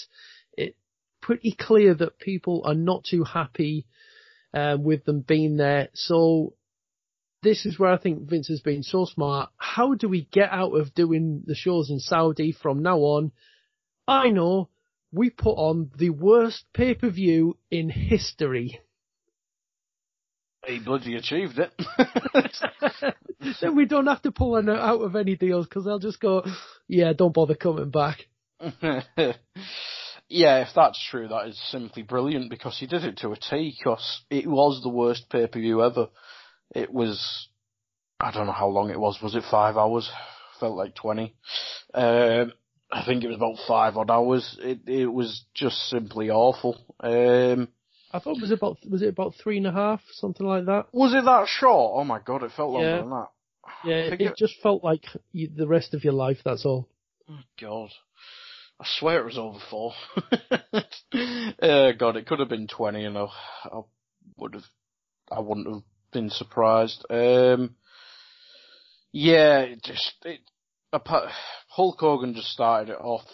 it 0.56 0.76
pretty 1.20 1.52
clear 1.52 1.92
that 1.92 2.18
people 2.18 2.62
are 2.64 2.74
not 2.74 3.04
too 3.04 3.22
happy 3.22 3.84
uh, 4.54 4.78
with 4.80 5.04
them 5.04 5.20
being 5.20 5.58
there. 5.58 5.90
So 5.92 6.54
this 7.42 7.64
is 7.66 7.78
where 7.78 7.90
I 7.90 7.98
think 7.98 8.28
Vince 8.28 8.48
has 8.48 8.60
been 8.60 8.82
so 8.82 9.04
smart. 9.04 9.50
How 9.56 9.94
do 9.94 10.08
we 10.08 10.28
get 10.30 10.50
out 10.50 10.72
of 10.72 10.94
doing 10.94 11.42
the 11.46 11.54
shows 11.54 11.90
in 11.90 11.98
Saudi 11.98 12.52
from 12.52 12.82
now 12.82 12.98
on? 12.98 13.32
I 14.06 14.30
know 14.30 14.68
we 15.12 15.30
put 15.30 15.54
on 15.54 15.90
the 15.96 16.10
worst 16.10 16.64
pay 16.74 16.94
per 16.94 17.10
view 17.10 17.56
in 17.70 17.88
history. 17.88 18.80
He 20.66 20.78
bloody 20.78 21.16
achieved 21.16 21.58
it. 21.58 21.72
then 23.60 23.76
we 23.76 23.86
don't 23.86 24.06
have 24.06 24.22
to 24.22 24.32
pull 24.32 24.56
an 24.56 24.68
out 24.68 25.00
of 25.00 25.16
any 25.16 25.36
deals 25.36 25.66
because 25.66 25.84
they'll 25.84 25.98
just 25.98 26.20
go, 26.20 26.44
yeah, 26.86 27.12
don't 27.14 27.32
bother 27.32 27.54
coming 27.54 27.90
back. 27.90 28.26
yeah, 30.28 30.62
if 30.62 30.68
that's 30.76 31.02
true, 31.10 31.28
that 31.28 31.48
is 31.48 31.60
simply 31.70 32.02
brilliant 32.02 32.50
because 32.50 32.78
he 32.78 32.86
did 32.86 33.04
it 33.04 33.16
to 33.18 33.32
a 33.32 33.36
T. 33.36 33.74
Because 33.78 34.22
it 34.28 34.46
was 34.46 34.82
the 34.82 34.90
worst 34.90 35.30
pay 35.30 35.46
per 35.46 35.58
view 35.58 35.82
ever. 35.82 36.08
It 36.74 36.92
was, 36.92 37.48
I 38.18 38.30
don't 38.30 38.46
know 38.46 38.52
how 38.52 38.68
long 38.68 38.90
it 38.90 39.00
was. 39.00 39.18
Was 39.22 39.34
it 39.34 39.44
five 39.50 39.76
hours? 39.76 40.10
Felt 40.58 40.76
like 40.76 40.94
twenty. 40.94 41.34
Um, 41.94 42.52
I 42.92 43.04
think 43.04 43.24
it 43.24 43.28
was 43.28 43.36
about 43.36 43.56
five 43.66 43.96
odd 43.96 44.10
hours. 44.10 44.58
It 44.60 44.80
it 44.86 45.06
was 45.06 45.44
just 45.54 45.88
simply 45.88 46.30
awful. 46.30 46.76
Um, 47.00 47.68
I 48.12 48.18
thought 48.18 48.36
it 48.36 48.42
was 48.42 48.50
about 48.50 48.78
was 48.88 49.02
it 49.02 49.08
about 49.08 49.34
three 49.42 49.56
and 49.56 49.66
a 49.66 49.72
half, 49.72 50.00
something 50.12 50.46
like 50.46 50.66
that. 50.66 50.86
Was 50.92 51.14
it 51.14 51.24
that 51.24 51.48
short? 51.48 51.92
Oh 51.96 52.04
my 52.04 52.18
god, 52.18 52.42
it 52.42 52.52
felt 52.56 52.72
longer 52.72 52.88
Yeah. 52.88 52.98
than 52.98 53.10
that. 53.10 53.28
Yeah, 53.84 53.94
it, 53.94 54.20
it 54.20 54.36
just 54.36 54.54
felt 54.62 54.82
like 54.84 55.04
you, 55.32 55.48
the 55.54 55.66
rest 55.66 55.94
of 55.94 56.04
your 56.04 56.12
life. 56.12 56.38
That's 56.44 56.66
all. 56.66 56.88
Oh 57.28 57.38
god. 57.60 57.90
I 58.80 58.86
swear 58.98 59.20
it 59.20 59.26
was 59.26 59.38
over 59.38 59.58
four. 59.70 59.92
uh, 61.62 61.92
god, 61.92 62.16
it 62.16 62.26
could 62.26 62.40
have 62.40 62.48
been 62.48 62.66
twenty, 62.66 63.04
and 63.04 63.16
I, 63.16 63.26
I 63.64 63.80
would 64.36 64.54
have, 64.54 64.64
I 65.30 65.40
wouldn't 65.40 65.66
have 65.68 65.82
been 66.12 66.30
surprised. 66.30 67.04
Um, 67.10 67.74
yeah, 69.12 69.60
it 69.60 69.82
just 69.82 70.12
it. 70.24 70.40
Apart, 70.92 71.30
Hulk 71.68 71.98
Hogan 72.00 72.34
just 72.34 72.48
started 72.48 72.92
it 72.92 73.00
off. 73.00 73.24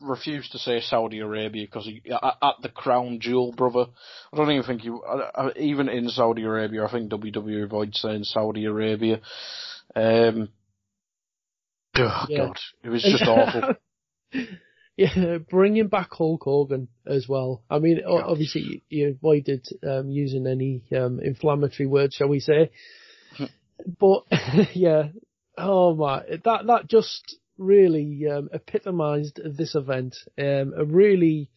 Refused 0.00 0.52
to 0.52 0.58
say 0.58 0.80
Saudi 0.80 1.20
Arabia 1.20 1.66
because 1.66 1.86
he 1.86 2.02
at, 2.10 2.36
at 2.42 2.54
the 2.62 2.68
crown 2.68 3.20
jewel, 3.20 3.52
brother. 3.52 3.86
I 4.32 4.36
don't 4.36 4.50
even 4.50 4.64
think 4.64 4.82
I- 5.36 5.52
even 5.56 5.88
in 5.88 6.08
Saudi 6.08 6.42
Arabia. 6.42 6.84
I 6.84 6.90
think 6.90 7.10
WWE 7.10 7.64
avoids 7.64 8.00
saying 8.00 8.24
Saudi 8.24 8.64
Arabia. 8.66 9.20
Um, 9.94 10.48
oh 11.96 12.24
Yeah. 12.28 12.38
God, 12.46 12.58
it 12.82 12.88
was 12.88 13.02
just 13.02 13.22
awful. 13.24 13.74
yeah, 14.96 15.38
bringing 15.50 15.88
back 15.88 16.10
Hulk 16.12 16.42
Hogan 16.44 16.88
as 17.06 17.26
well. 17.28 17.62
I 17.68 17.78
mean, 17.78 17.98
Yeah. 17.98 18.22
obviously 18.24 18.82
you, 18.88 19.08
avoided 19.08 19.66
um, 19.86 20.10
using 20.10 20.46
any 20.46 20.82
um, 20.96 21.20
inflammatory 21.20 21.86
words, 21.86 22.14
shall 22.14 22.28
we 22.28 22.40
say? 22.40 22.70
but 23.98 24.22
yeah, 24.74 25.08
oh 25.58 25.94
my, 25.94 26.22
that 26.44 26.66
that 26.66 26.88
just 26.88 27.36
really 27.58 28.22
um, 28.30 28.48
epitomised 28.52 29.40
this 29.56 29.74
event. 29.74 30.16
Um, 30.38 30.72
a 30.76 30.84
really, 30.84 31.50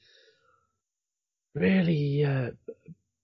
really 1.54 2.24
uh, 2.26 2.52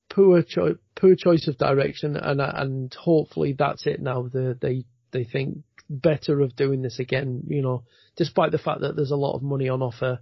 poor 0.09 0.43
choice, 0.43 0.75
poor 0.95 1.15
choice 1.15 1.47
of 1.47 1.57
direction, 1.57 2.15
and 2.15 2.39
and 2.41 2.93
hopefully 2.93 3.55
that's 3.57 3.85
it 3.87 4.01
now. 4.01 4.23
The, 4.31 4.57
they 4.59 4.85
they 5.11 5.23
think 5.23 5.63
better 5.89 6.41
of 6.41 6.55
doing 6.55 6.81
this 6.81 6.99
again. 6.99 7.43
You 7.47 7.61
know, 7.61 7.83
despite 8.15 8.51
the 8.51 8.57
fact 8.57 8.81
that 8.81 8.95
there's 8.95 9.11
a 9.11 9.15
lot 9.15 9.35
of 9.35 9.43
money 9.43 9.69
on 9.69 9.81
offer, 9.81 10.19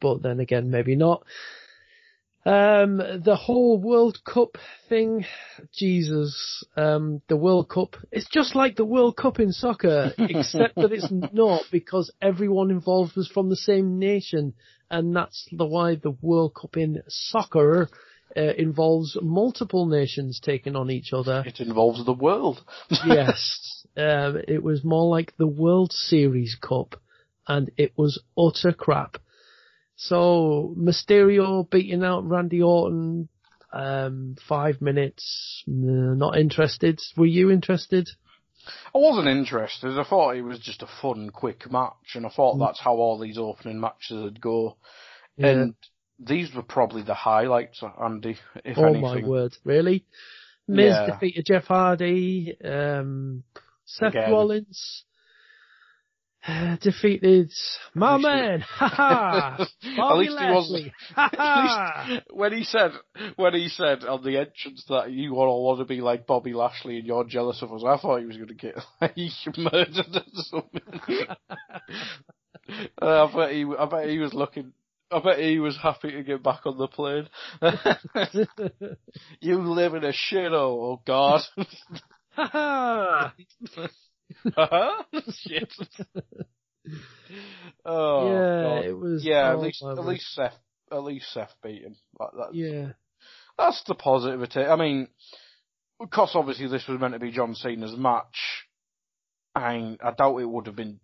but 0.00 0.22
then 0.22 0.40
again, 0.40 0.70
maybe 0.70 0.96
not. 0.96 1.24
Um, 2.44 2.96
the 2.96 3.36
whole 3.36 3.78
World 3.78 4.18
Cup 4.24 4.58
thing, 4.88 5.24
Jesus, 5.72 6.64
um, 6.76 7.22
the 7.28 7.36
World 7.36 7.68
Cup, 7.68 7.94
it's 8.10 8.28
just 8.28 8.56
like 8.56 8.74
the 8.74 8.84
World 8.84 9.16
Cup 9.16 9.38
in 9.38 9.52
soccer, 9.52 10.12
except 10.18 10.74
that 10.74 10.92
it's 10.92 11.12
not 11.32 11.62
because 11.70 12.10
everyone 12.20 12.72
involved 12.72 13.14
was 13.14 13.28
from 13.28 13.48
the 13.48 13.56
same 13.56 14.00
nation, 14.00 14.54
and 14.90 15.14
that's 15.14 15.48
the 15.52 15.64
why 15.64 15.94
the 15.94 16.16
World 16.20 16.56
Cup 16.60 16.76
in 16.76 17.02
soccer 17.06 17.88
uh, 18.36 18.54
involves 18.56 19.16
multiple 19.20 19.86
nations 19.86 20.40
taking 20.42 20.76
on 20.76 20.90
each 20.90 21.12
other 21.12 21.42
It 21.46 21.60
involves 21.60 22.04
the 22.04 22.12
world. 22.12 22.62
yes, 23.06 23.84
um, 23.96 24.40
it 24.48 24.62
was 24.62 24.84
more 24.84 25.08
like 25.08 25.36
the 25.36 25.46
World 25.46 25.92
Series 25.92 26.56
Cup, 26.60 27.00
and 27.46 27.70
it 27.76 27.92
was 27.96 28.20
utter 28.38 28.72
crap. 28.72 29.18
So 29.96 30.74
Mysterio 30.78 31.68
beating 31.68 32.02
out 32.02 32.28
Randy 32.28 32.62
Orton, 32.62 33.28
um, 33.72 34.36
five 34.48 34.80
minutes. 34.80 35.62
Not 35.66 36.38
interested. 36.38 36.98
Were 37.16 37.26
you 37.26 37.50
interested? 37.50 38.08
I 38.94 38.98
wasn't 38.98 39.28
interested. 39.28 39.98
I 39.98 40.04
thought 40.04 40.36
it 40.36 40.42
was 40.42 40.60
just 40.60 40.82
a 40.82 40.88
fun, 41.00 41.30
quick 41.30 41.70
match, 41.70 42.14
and 42.14 42.26
I 42.26 42.28
thought 42.28 42.58
that's 42.58 42.80
how 42.80 42.94
all 42.94 43.18
these 43.18 43.38
opening 43.38 43.80
matches 43.80 44.22
would 44.22 44.40
go. 44.40 44.76
Yeah. 45.36 45.48
And 45.48 45.74
these 46.24 46.54
were 46.54 46.62
probably 46.62 47.02
the 47.02 47.14
highlights, 47.14 47.82
Andy, 48.02 48.36
if 48.64 48.78
oh 48.78 48.84
anything. 48.84 49.02
my 49.02 49.28
word, 49.28 49.52
really? 49.64 50.04
Miz 50.68 50.92
Yeah. 50.94 51.06
defeated 51.06 51.46
Jeff 51.46 51.64
Hardy. 51.64 52.56
Um, 52.64 53.44
Seth 53.84 54.10
Again. 54.10 54.30
Rollins 54.30 55.04
uh, 56.46 56.76
defeated 56.80 57.52
my 57.94 58.16
man. 58.16 58.60
Ha 58.60 58.88
ha! 58.88 59.56
At 60.10 60.16
least 60.18 60.38
he 60.38 60.50
wasn't. 60.50 60.72
Lashley. 60.72 60.92
Ha 61.14 61.30
ha! 61.36 62.04
At 62.08 62.14
least 62.14 62.26
when 62.32 62.52
he 62.52 62.64
said 62.64 62.90
when 63.36 63.54
he 63.54 63.68
said 63.68 64.04
on 64.04 64.24
the 64.24 64.38
entrance 64.38 64.84
that 64.88 65.12
you 65.12 65.34
all 65.36 65.64
want 65.64 65.78
to 65.80 65.84
be 65.84 66.00
like 66.00 66.26
Bobby 66.26 66.52
Lashley 66.52 66.98
and 66.98 67.06
you're 67.06 67.24
jealous 67.24 67.62
of 67.62 67.72
us, 67.72 67.82
I 67.86 67.96
thought 67.96 68.20
he 68.20 68.26
was 68.26 68.36
going 68.36 68.48
to 68.48 68.54
get 68.54 68.76
like, 69.00 69.16
murdered 69.56 70.16
or 70.16 70.22
something. 70.34 71.26
Uh, 73.00 73.26
I 73.26 73.36
bet 73.36 73.52
he, 73.52 73.66
I 73.78 73.84
bet 73.86 74.08
he 74.08 74.18
was 74.18 74.34
looking. 74.34 74.72
I 75.12 75.20
bet 75.20 75.38
he 75.38 75.58
was 75.58 75.76
happy 75.76 76.10
to 76.12 76.22
get 76.22 76.42
back 76.42 76.60
on 76.64 76.78
the 76.78 76.88
plane. 76.88 77.28
you 79.40 79.58
live 79.58 79.94
in 79.94 80.04
a 80.04 80.12
shithole, 80.12 80.52
oh 80.54 81.02
God. 81.06 81.42
Ha 82.30 83.34
ha! 84.56 85.04
Shit. 85.30 85.72
Oh 87.84 88.28
yeah, 88.28 88.62
God. 88.62 88.84
it 88.84 88.92
was. 88.98 89.24
Yeah, 89.24 89.52
at 89.52 89.60
least 89.60 89.84
at 89.84 90.04
least 90.04 90.34
Seth 90.34 90.58
at 90.90 91.04
least 91.04 91.32
Seth 91.32 91.54
beat 91.62 91.82
him. 91.82 91.96
Like 92.18 92.30
that. 92.32 92.54
Yeah, 92.54 92.92
That's 93.56 93.82
the 93.86 93.94
positivity. 93.94 94.60
I 94.60 94.76
mean, 94.76 95.08
because 96.00 96.32
obviously 96.34 96.68
this 96.68 96.86
was 96.88 97.00
meant 97.00 97.14
to 97.14 97.20
be 97.20 97.30
John 97.30 97.54
Cena's 97.54 97.96
match. 97.96 98.66
and 99.54 99.98
I 100.02 100.10
doubt 100.12 100.38
it 100.38 100.48
would 100.50 100.66
have 100.66 100.76
been 100.76 100.98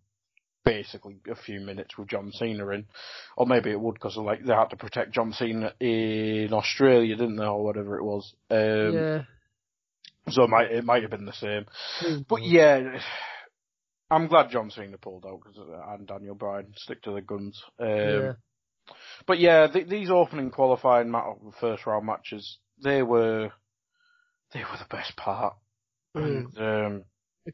basically 0.69 1.17
a 1.31 1.35
few 1.35 1.61
minutes 1.61 1.97
with 1.97 2.09
John 2.09 2.31
Cena 2.33 2.69
in, 2.69 2.85
or 3.37 3.47
maybe 3.47 3.71
it 3.71 3.81
would 3.81 3.95
because 3.95 4.17
like 4.17 4.45
they 4.45 4.53
had 4.53 4.71
to 4.71 4.77
protect 4.77 5.13
John 5.13 5.33
Cena 5.33 5.73
in 5.81 6.51
Australia, 6.53 7.17
didn't 7.17 7.37
they, 7.37 7.45
or 7.45 7.65
whatever 7.65 7.97
it 7.99 8.05
was. 8.05 8.35
Um, 8.51 8.93
yeah. 8.95 9.23
So 10.31 10.45
it 10.45 10.51
might 10.51 10.71
it 10.71 10.85
might 10.85 11.03
have 11.03 11.11
been 11.11 11.25
the 11.25 11.33
same. 11.33 11.65
Who 12.01 12.25
But 12.29 12.43
yeah, 12.43 12.99
I'm 14.11 14.27
glad 14.27 14.51
John 14.51 14.71
Cena 14.71 14.99
pulled 14.99 15.25
out 15.27 15.41
'cause, 15.41 15.59
uh, 15.59 15.95
and 15.95 16.07
Daniel 16.07 16.35
Bryan 16.35 16.73
stick 16.77 17.03
to 17.03 17.13
the 17.13 17.23
guns. 17.23 17.63
Um, 17.79 17.89
yeah, 17.89 18.33
But 19.27 19.39
yeah, 19.39 19.67
th- 19.67 19.89
these 19.89 20.11
opening 20.11 20.51
qualifying 20.51 21.11
ma- 21.11 21.35
first 21.61 21.87
round 21.87 22.07
matches, 22.07 22.59
they 22.83 23.03
were 23.03 23.53
they 24.53 24.61
were 24.61 24.79
the 24.79 24.87
best 24.97 25.17
part. 25.17 25.57
Mm. 26.17 26.25
And, 26.57 26.59
um, 26.59 27.05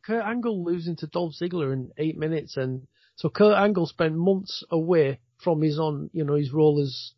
Kurt 0.04 0.24
Angle 0.24 0.64
losing 0.64 0.96
to 0.96 1.06
Dolph 1.06 1.34
Ziggler 1.40 1.72
in 1.72 1.92
eight 1.98 2.16
minutes, 2.16 2.56
and 2.56 2.86
so 3.16 3.28
Kurt 3.28 3.56
Angle 3.56 3.86
spent 3.86 4.14
months 4.14 4.64
away 4.70 5.20
from 5.38 5.62
his 5.62 5.78
on, 5.78 6.10
you 6.12 6.24
know, 6.24 6.34
his 6.34 6.52
role 6.52 6.80
as 6.80 7.12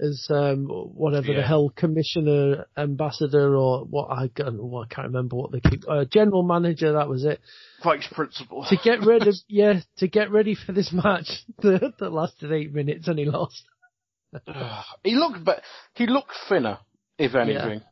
as 0.00 0.26
um 0.28 0.66
whatever 0.66 1.32
the 1.32 1.42
hell 1.42 1.70
commissioner, 1.74 2.66
ambassador, 2.76 3.56
or 3.56 3.84
what 3.84 4.10
I 4.10 4.28
well, 4.36 4.82
I 4.82 4.92
can't 4.92 5.08
remember 5.08 5.36
what 5.36 5.52
they 5.52 5.60
keep. 5.60 5.84
Uh, 5.88 6.04
general 6.04 6.42
manager, 6.42 6.92
that 6.94 7.08
was 7.08 7.24
it. 7.24 7.40
vice 7.82 8.08
principal. 8.12 8.64
To 8.68 8.76
get 8.82 9.00
rid 9.02 9.26
of, 9.28 9.34
yeah, 9.48 9.80
to 9.98 10.08
get 10.08 10.30
ready 10.30 10.56
for 10.56 10.72
this 10.72 10.92
match 10.92 11.44
that, 11.58 11.94
that 11.98 12.12
lasted 12.12 12.52
eight 12.52 12.72
minutes 12.72 13.06
and 13.06 13.18
he 13.18 13.24
lost. 13.24 13.62
he 15.04 15.14
looked, 15.14 15.44
but 15.44 15.62
he 15.94 16.06
looked 16.06 16.32
thinner, 16.48 16.78
if 17.18 17.34
anything. 17.34 17.82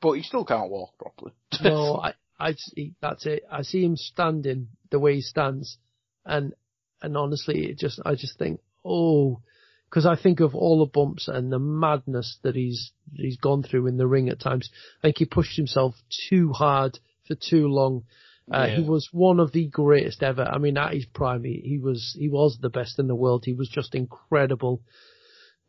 But 0.00 0.12
he 0.12 0.22
still 0.22 0.44
can't 0.44 0.70
walk 0.70 0.98
properly. 0.98 1.32
No, 1.62 1.96
I, 1.96 2.14
I 2.38 2.54
see, 2.54 2.94
that's 3.00 3.26
it. 3.26 3.44
I 3.50 3.62
see 3.62 3.84
him 3.84 3.96
standing 3.96 4.68
the 4.90 4.98
way 4.98 5.14
he 5.14 5.20
stands, 5.20 5.78
and 6.24 6.54
and 7.02 7.16
honestly, 7.16 7.66
it 7.66 7.78
just 7.78 8.00
I 8.04 8.14
just 8.14 8.38
think, 8.38 8.60
oh, 8.84 9.40
because 9.88 10.06
I 10.06 10.16
think 10.16 10.40
of 10.40 10.54
all 10.54 10.80
the 10.80 10.90
bumps 10.90 11.28
and 11.28 11.52
the 11.52 11.58
madness 11.58 12.38
that 12.42 12.56
he's 12.56 12.92
he's 13.12 13.36
gone 13.36 13.62
through 13.62 13.86
in 13.86 13.96
the 13.96 14.06
ring 14.06 14.28
at 14.28 14.40
times. 14.40 14.70
I 15.02 15.08
think 15.08 15.18
he 15.18 15.24
pushed 15.26 15.56
himself 15.56 15.94
too 16.28 16.52
hard 16.52 16.98
for 17.26 17.34
too 17.34 17.68
long. 17.68 18.04
Uh, 18.50 18.66
He 18.66 18.82
was 18.82 19.08
one 19.10 19.40
of 19.40 19.52
the 19.52 19.66
greatest 19.66 20.22
ever. 20.22 20.42
I 20.42 20.58
mean, 20.58 20.76
at 20.76 20.92
his 20.92 21.06
prime, 21.06 21.44
he, 21.44 21.62
he 21.64 21.78
was 21.78 22.16
he 22.18 22.28
was 22.28 22.58
the 22.60 22.70
best 22.70 22.98
in 22.98 23.06
the 23.06 23.14
world. 23.14 23.44
He 23.44 23.54
was 23.54 23.68
just 23.68 23.94
incredible, 23.94 24.82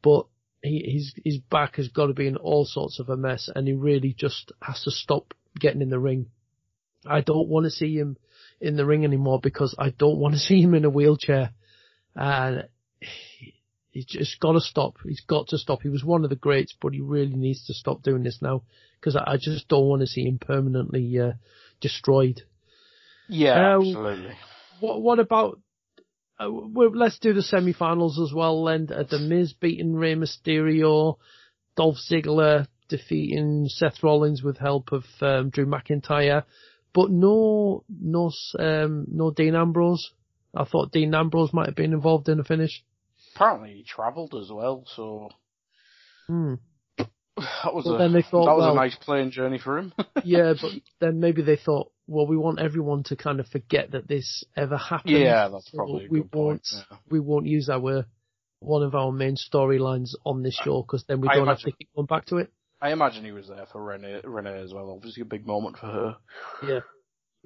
but 0.01 0.27
he, 0.61 0.83
his 0.93 1.13
his 1.23 1.37
back 1.37 1.75
has 1.77 1.87
got 1.89 2.07
to 2.07 2.13
be 2.13 2.27
in 2.27 2.35
all 2.37 2.65
sorts 2.65 2.99
of 2.99 3.09
a 3.09 3.17
mess, 3.17 3.49
and 3.53 3.67
he 3.67 3.73
really 3.73 4.13
just 4.17 4.51
has 4.61 4.81
to 4.83 4.91
stop 4.91 5.33
getting 5.57 5.81
in 5.81 5.89
the 5.89 5.99
ring 5.99 6.27
I 7.05 7.21
don't 7.21 7.47
want 7.47 7.65
to 7.65 7.69
see 7.69 7.95
him 7.95 8.17
in 8.61 8.75
the 8.77 8.85
ring 8.85 9.03
anymore 9.03 9.39
because 9.41 9.75
I 9.77 9.89
don't 9.89 10.19
want 10.19 10.33
to 10.35 10.39
see 10.47 10.61
him 10.61 10.73
in 10.73 10.85
a 10.85 10.89
wheelchair. 10.89 11.51
And 12.15 12.67
he's 13.91 14.05
just 14.05 14.39
got 14.39 14.53
to 14.53 14.61
stop. 14.61 14.97
He's 15.03 15.21
got 15.21 15.47
to 15.49 15.57
stop. 15.57 15.81
He 15.81 15.89
was 15.89 16.03
one 16.03 16.23
of 16.23 16.29
the 16.29 16.35
greats, 16.35 16.75
but 16.79 16.93
he 16.93 17.01
really 17.01 17.35
needs 17.35 17.65
to 17.67 17.73
stop 17.73 18.03
doing 18.03 18.23
this 18.23 18.39
now 18.41 18.63
because 18.99 19.15
I, 19.15 19.33
I 19.33 19.37
just 19.37 19.67
don't 19.67 19.87
want 19.87 20.01
to 20.01 20.07
see 20.07 20.25
him 20.25 20.39
permanently 20.39 21.19
uh, 21.19 21.33
destroyed. 21.81 22.41
Yeah, 23.27 23.75
Uh, 23.75 23.79
absolutely. 23.79 24.35
What 24.79 25.01
what 25.01 25.19
about? 25.19 25.59
Uh, 26.37 26.49
well, 26.51 26.91
let's 26.93 27.17
do 27.19 27.33
the 27.33 27.41
semi-finals 27.41 28.19
as 28.19 28.33
well. 28.33 28.65
Then 28.65 28.89
uh, 28.93 29.03
the 29.09 29.19
Miz 29.19 29.53
beating 29.53 29.95
Rey 29.95 30.15
Mysterio, 30.15 31.15
Dolph 31.77 31.95
Ziggler 32.09 32.67
defeating 32.89 33.67
Seth 33.69 34.03
Rollins 34.03 34.43
with 34.43 34.57
help 34.57 34.91
of 34.91 35.05
um, 35.21 35.49
Drew 35.49 35.65
McIntyre, 35.65 36.43
but 36.95 37.11
no 37.11 37.83
no 37.89 38.31
um, 38.57 39.05
no 39.11 39.29
Dean 39.29 39.53
Ambrose. 39.55 40.11
I 40.55 40.63
thought 40.63 40.91
Dean 40.91 41.13
Ambrose 41.13 41.53
might 41.53 41.67
have 41.67 41.75
been 41.75 41.93
involved 41.93 42.29
in 42.29 42.37
the 42.39 42.43
finish. 42.43 42.83
Apparently 43.35 43.73
he 43.73 43.83
travelled 43.83 44.33
as 44.33 44.49
well, 44.51 44.85
so 44.95 45.29
Hmm. 46.27 46.55
that 46.97 47.73
was 47.75 47.83
But 47.85 47.95
a 47.95 47.97
then 47.99 48.13
they 48.13 48.21
thought, 48.21 48.45
that 48.45 48.55
was 48.55 48.61
well- 48.63 48.71
a 48.71 48.75
nice 48.75 48.95
plane 48.95 49.29
journey 49.29 49.59
for 49.59 49.77
him. 49.77 49.93
yeah, 50.23 50.53
but 50.59 50.71
then 51.01 51.19
maybe 51.19 51.41
they 51.41 51.57
thought, 51.57 51.91
well, 52.07 52.25
we 52.25 52.37
want 52.37 52.59
everyone 52.59 53.03
to 53.03 53.15
kind 53.15 53.39
of 53.39 53.47
forget 53.47 53.91
that 53.91 54.07
this 54.07 54.43
ever 54.55 54.77
happened. 54.77 55.17
Yeah, 55.17 55.49
that's 55.49 55.69
so 55.71 55.77
probably 55.77 56.05
a 56.05 56.09
we 56.09 56.21
good 56.21 56.31
point, 56.31 56.45
won't 56.45 56.67
yeah. 56.71 56.97
we 57.11 57.19
won't 57.19 57.45
use 57.47 57.69
our 57.69 58.05
one 58.59 58.83
of 58.83 58.95
our 58.95 59.11
main 59.11 59.35
storylines 59.35 60.11
on 60.25 60.41
this 60.41 60.55
show 60.63 60.81
because 60.81 61.03
then 61.07 61.19
we 61.21 61.27
I 61.27 61.35
don't 61.35 61.47
have 61.47 61.59
to 61.59 61.71
keep 61.71 61.89
going 61.93 62.07
back 62.07 62.25
to 62.27 62.37
it. 62.37 62.51
I 62.81 62.91
imagine 62.91 63.23
he 63.23 63.31
was 63.31 63.47
there 63.47 63.65
for 63.71 63.83
Renee, 63.83 64.21
Renee 64.23 64.61
as 64.61 64.73
well. 64.73 64.91
Obviously, 64.91 65.21
a 65.21 65.25
big 65.25 65.45
moment 65.47 65.77
for 65.77 65.87
her. 65.87 66.15
Yeah. 66.63 66.79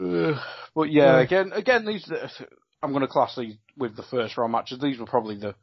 Uh, 0.01 0.41
but 0.75 0.91
yeah, 0.91 1.15
Yeah. 1.17 1.19
again, 1.21 1.51
again, 1.53 1.85
these 1.85 2.09
I'm 2.81 2.91
going 2.91 3.01
to 3.01 3.07
class 3.07 3.35
these 3.35 3.55
with 3.77 3.95
the 3.95 4.03
first 4.03 4.37
round 4.37 4.51
matches. 4.51 4.79
These 4.79 4.99
were 4.99 5.05
probably 5.05 5.37
the 5.37 5.55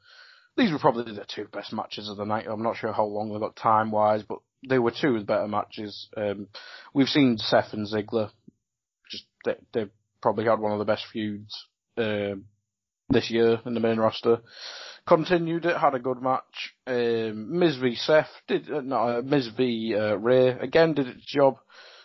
these 0.56 0.72
were 0.72 0.78
probably 0.78 1.14
the 1.14 1.24
two 1.26 1.46
best 1.52 1.72
matches 1.72 2.08
of 2.08 2.16
the 2.16 2.24
night. 2.24 2.46
I'm 2.48 2.62
not 2.62 2.76
sure 2.76 2.92
how 2.92 3.04
long 3.04 3.32
they 3.32 3.38
got 3.38 3.56
time 3.56 3.90
wise, 3.90 4.22
but 4.22 4.38
they 4.68 4.78
were 4.78 4.90
two 4.92 5.14
of 5.14 5.20
the 5.20 5.24
better 5.26 5.48
matches. 5.48 6.08
Um, 6.16 6.48
we've 6.94 7.08
seen 7.08 7.36
Seth 7.38 7.72
and 7.72 7.86
Ziggler. 7.86 8.30
Just 9.10 9.24
they, 9.44 9.54
they've 9.72 9.90
probably 10.22 10.44
had 10.46 10.58
one 10.58 10.72
of 10.72 10.78
the 10.78 10.84
best 10.86 11.04
feuds 11.12 11.66
um, 11.98 12.44
this 13.10 13.30
year 13.30 13.60
in 13.66 13.74
the 13.74 13.80
main 13.80 13.98
roster. 13.98 14.38
Continued 15.06 15.64
it, 15.66 15.76
had 15.76 15.94
a 15.94 16.00
good 16.00 16.20
match. 16.20 16.74
Um, 16.86 17.58
Miz 17.58 17.76
v 17.76 17.94
Seth 17.94 18.30
did 18.48 18.70
uh, 18.70 18.80
no 18.80 18.96
uh, 18.96 19.22
Miz 19.24 19.48
v 19.56 19.94
uh, 19.94 20.14
Rey 20.16 20.48
again 20.48 20.94
did 20.94 21.06
its 21.06 21.24
job. 21.24 21.56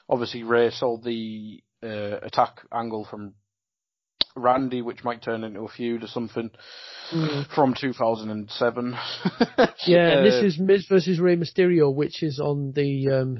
Obviously, 0.07 0.43
Rey 0.43 0.69
sold 0.69 1.03
the 1.03 1.61
uh, 1.83 2.19
attack 2.21 2.61
angle 2.71 3.05
from 3.09 3.33
Randy, 4.35 4.81
which 4.81 5.03
might 5.03 5.21
turn 5.23 5.43
into 5.43 5.61
a 5.61 5.67
feud 5.67 6.03
or 6.03 6.07
something 6.07 6.51
from 7.55 7.73
2007. 7.73 8.95
Yeah, 9.87 10.09
and 10.17 10.25
this 10.25 10.41
Uh, 10.41 10.45
is 10.45 10.59
Miz 10.59 10.85
versus 10.87 11.19
Rey 11.19 11.35
Mysterio, 11.35 11.93
which 11.93 12.21
is 12.21 12.39
on 12.39 12.71
the 12.73 13.09
um 13.09 13.39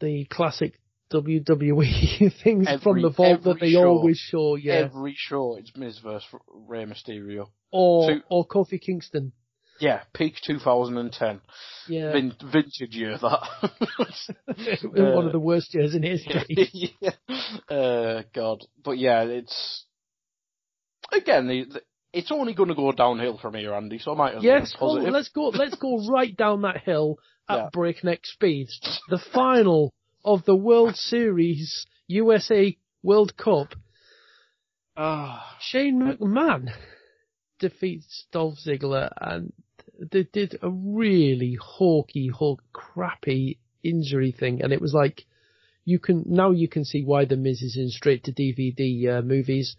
the 0.00 0.24
classic 0.30 0.78
WWE 1.12 2.32
things 2.42 2.68
from 2.82 3.02
the 3.02 3.10
vault 3.10 3.42
that 3.44 3.60
they 3.60 3.72
show. 3.72 3.86
always 3.88 4.18
show. 4.18 4.56
Yeah, 4.56 4.74
every 4.74 5.14
show 5.16 5.56
it's 5.56 5.76
Miz 5.76 5.98
versus 5.98 6.26
Rey 6.68 6.84
Mysterio. 6.84 7.48
or 7.70 8.08
so- 8.10 8.20
or 8.30 8.46
Kofi 8.46 8.80
Kingston. 8.80 9.32
Yeah, 9.80 10.02
peak 10.14 10.34
2010. 10.46 11.40
Yeah, 11.88 12.12
Vin- 12.12 12.34
vintage 12.52 12.94
year 12.94 13.18
that. 13.18 13.40
one 14.84 15.26
of 15.26 15.32
the 15.32 15.40
worst 15.40 15.74
years 15.74 15.94
in 15.94 16.02
history. 16.04 16.44
yeah. 17.00 17.10
Uh, 17.68 18.22
God. 18.32 18.64
But 18.84 18.98
yeah, 18.98 19.22
it's 19.22 19.84
again, 21.12 21.48
the, 21.48 21.64
the, 21.64 21.82
it's 22.12 22.30
only 22.30 22.54
going 22.54 22.68
to 22.68 22.74
go 22.76 22.92
downhill 22.92 23.38
from 23.38 23.54
here, 23.54 23.74
Andy. 23.74 23.98
So 23.98 24.12
I 24.12 24.16
might 24.16 24.34
as 24.36 24.44
Yes, 24.44 24.74
well 24.80 24.90
positive. 24.94 25.12
let's 25.14 25.28
go. 25.30 25.48
Let's 25.48 25.76
go 25.76 26.06
right 26.08 26.36
down 26.36 26.62
that 26.62 26.82
hill 26.84 27.16
at 27.48 27.56
Yeah. 27.56 27.68
breakneck 27.72 28.24
speed. 28.24 28.68
The 29.08 29.18
final 29.32 29.92
of 30.24 30.44
the 30.44 30.56
World 30.56 30.96
Series 30.96 31.86
USA 32.06 32.76
World 33.02 33.36
Cup. 33.36 33.74
Ah, 34.96 35.56
Shane 35.60 36.00
McMahon 36.00 36.70
defeats 37.58 38.26
Dolph 38.32 38.58
Ziggler, 38.66 39.10
and 39.20 39.52
they 40.10 40.24
did 40.24 40.58
a 40.62 40.70
really 40.70 41.56
hawky, 41.60 42.28
hawk, 42.28 42.62
crappy 42.72 43.58
injury 43.82 44.32
thing, 44.32 44.62
and 44.62 44.72
it 44.72 44.80
was 44.80 44.92
like 44.92 45.24
you 45.84 45.98
can 45.98 46.24
now 46.26 46.50
you 46.50 46.68
can 46.68 46.84
see 46.84 47.02
why 47.02 47.24
the 47.24 47.36
Miz 47.36 47.62
is 47.62 47.76
in 47.76 47.88
straight 47.88 48.24
to 48.24 48.32
DVD 48.32 49.18
uh, 49.18 49.22
movies 49.22 49.76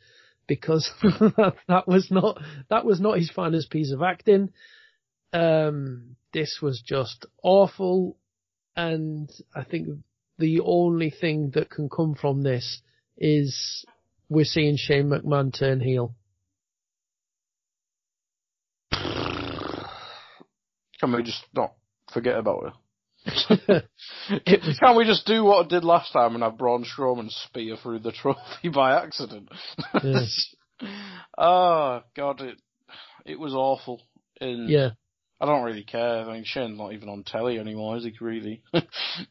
because 0.48 0.90
that 1.02 1.88
was 1.88 2.10
not 2.12 2.40
that 2.70 2.86
was 2.86 3.00
not 3.00 3.18
his 3.18 3.32
finest 3.32 3.70
piece 3.70 3.92
of 3.92 4.02
acting. 4.02 4.50
Um, 5.32 6.16
this 6.34 6.60
was 6.62 6.82
just 6.86 7.26
awful, 7.42 8.18
and 8.76 9.30
I 9.56 9.64
think 9.64 9.88
the 10.44 10.60
only 10.60 11.10
thing 11.10 11.52
that 11.52 11.70
can 11.70 11.88
come 11.88 12.16
from 12.16 12.44
this 12.44 12.82
is 13.18 13.86
we're 14.28 14.44
seeing 14.44 14.76
Shane 14.76 15.06
McMahon 15.06 15.58
turn 15.58 15.80
heel. 15.80 16.14
can 21.00 21.14
we 21.14 21.24
just 21.24 21.46
not 21.56 21.76
forget 22.14 22.38
about 22.38 22.74
it? 23.26 23.86
Can't 24.82 24.98
we 24.98 25.06
just 25.06 25.26
do 25.26 25.46
what 25.46 25.66
I 25.66 25.70
did 25.70 25.86
last 25.86 26.12
time 26.12 26.34
and 26.34 26.44
have 26.44 26.58
Braun 26.58 26.84
Strowman 26.84 27.30
spear 27.30 27.78
through 27.82 28.00
the 28.00 28.12
trophy 28.12 28.68
by 28.74 29.02
accident? 29.02 29.48
Yes. 30.04 30.56
oh 31.38 32.02
God, 32.18 32.42
it 32.42 32.58
it 33.26 33.40
was 33.40 33.54
awful. 33.54 34.02
And 34.42 34.68
Yeah. 34.68 34.90
I 35.40 35.46
don't 35.46 35.64
really 35.64 35.84
care. 35.84 36.20
I 36.20 36.34
mean, 36.34 36.44
Shane's 36.46 36.78
not 36.78 36.92
even 36.92 37.08
on 37.08 37.24
telly 37.24 37.60
anymore, 37.60 37.96
is 37.98 38.04
he? 38.04 38.14
Really? 38.20 38.62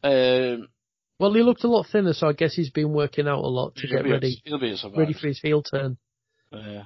um, 0.03 0.69
Well, 1.19 1.33
he 1.33 1.41
looked 1.41 1.63
a 1.63 1.67
lot 1.67 1.85
thinner, 1.91 2.13
so 2.13 2.27
I 2.27 2.33
guess 2.33 2.53
he's 2.53 2.71
been 2.71 2.91
working 2.91 3.27
out 3.27 3.43
a 3.43 3.47
lot 3.47 3.75
to 3.75 3.87
he'll 3.87 4.03
get 4.03 4.09
ready, 4.09 4.41
At, 4.45 4.49
he'll 4.49 4.59
be 4.59 4.75
ready 4.97 5.13
for 5.13 5.27
his 5.27 5.39
heel 5.39 5.61
turn. 5.61 5.97
Yeah. 6.51 6.83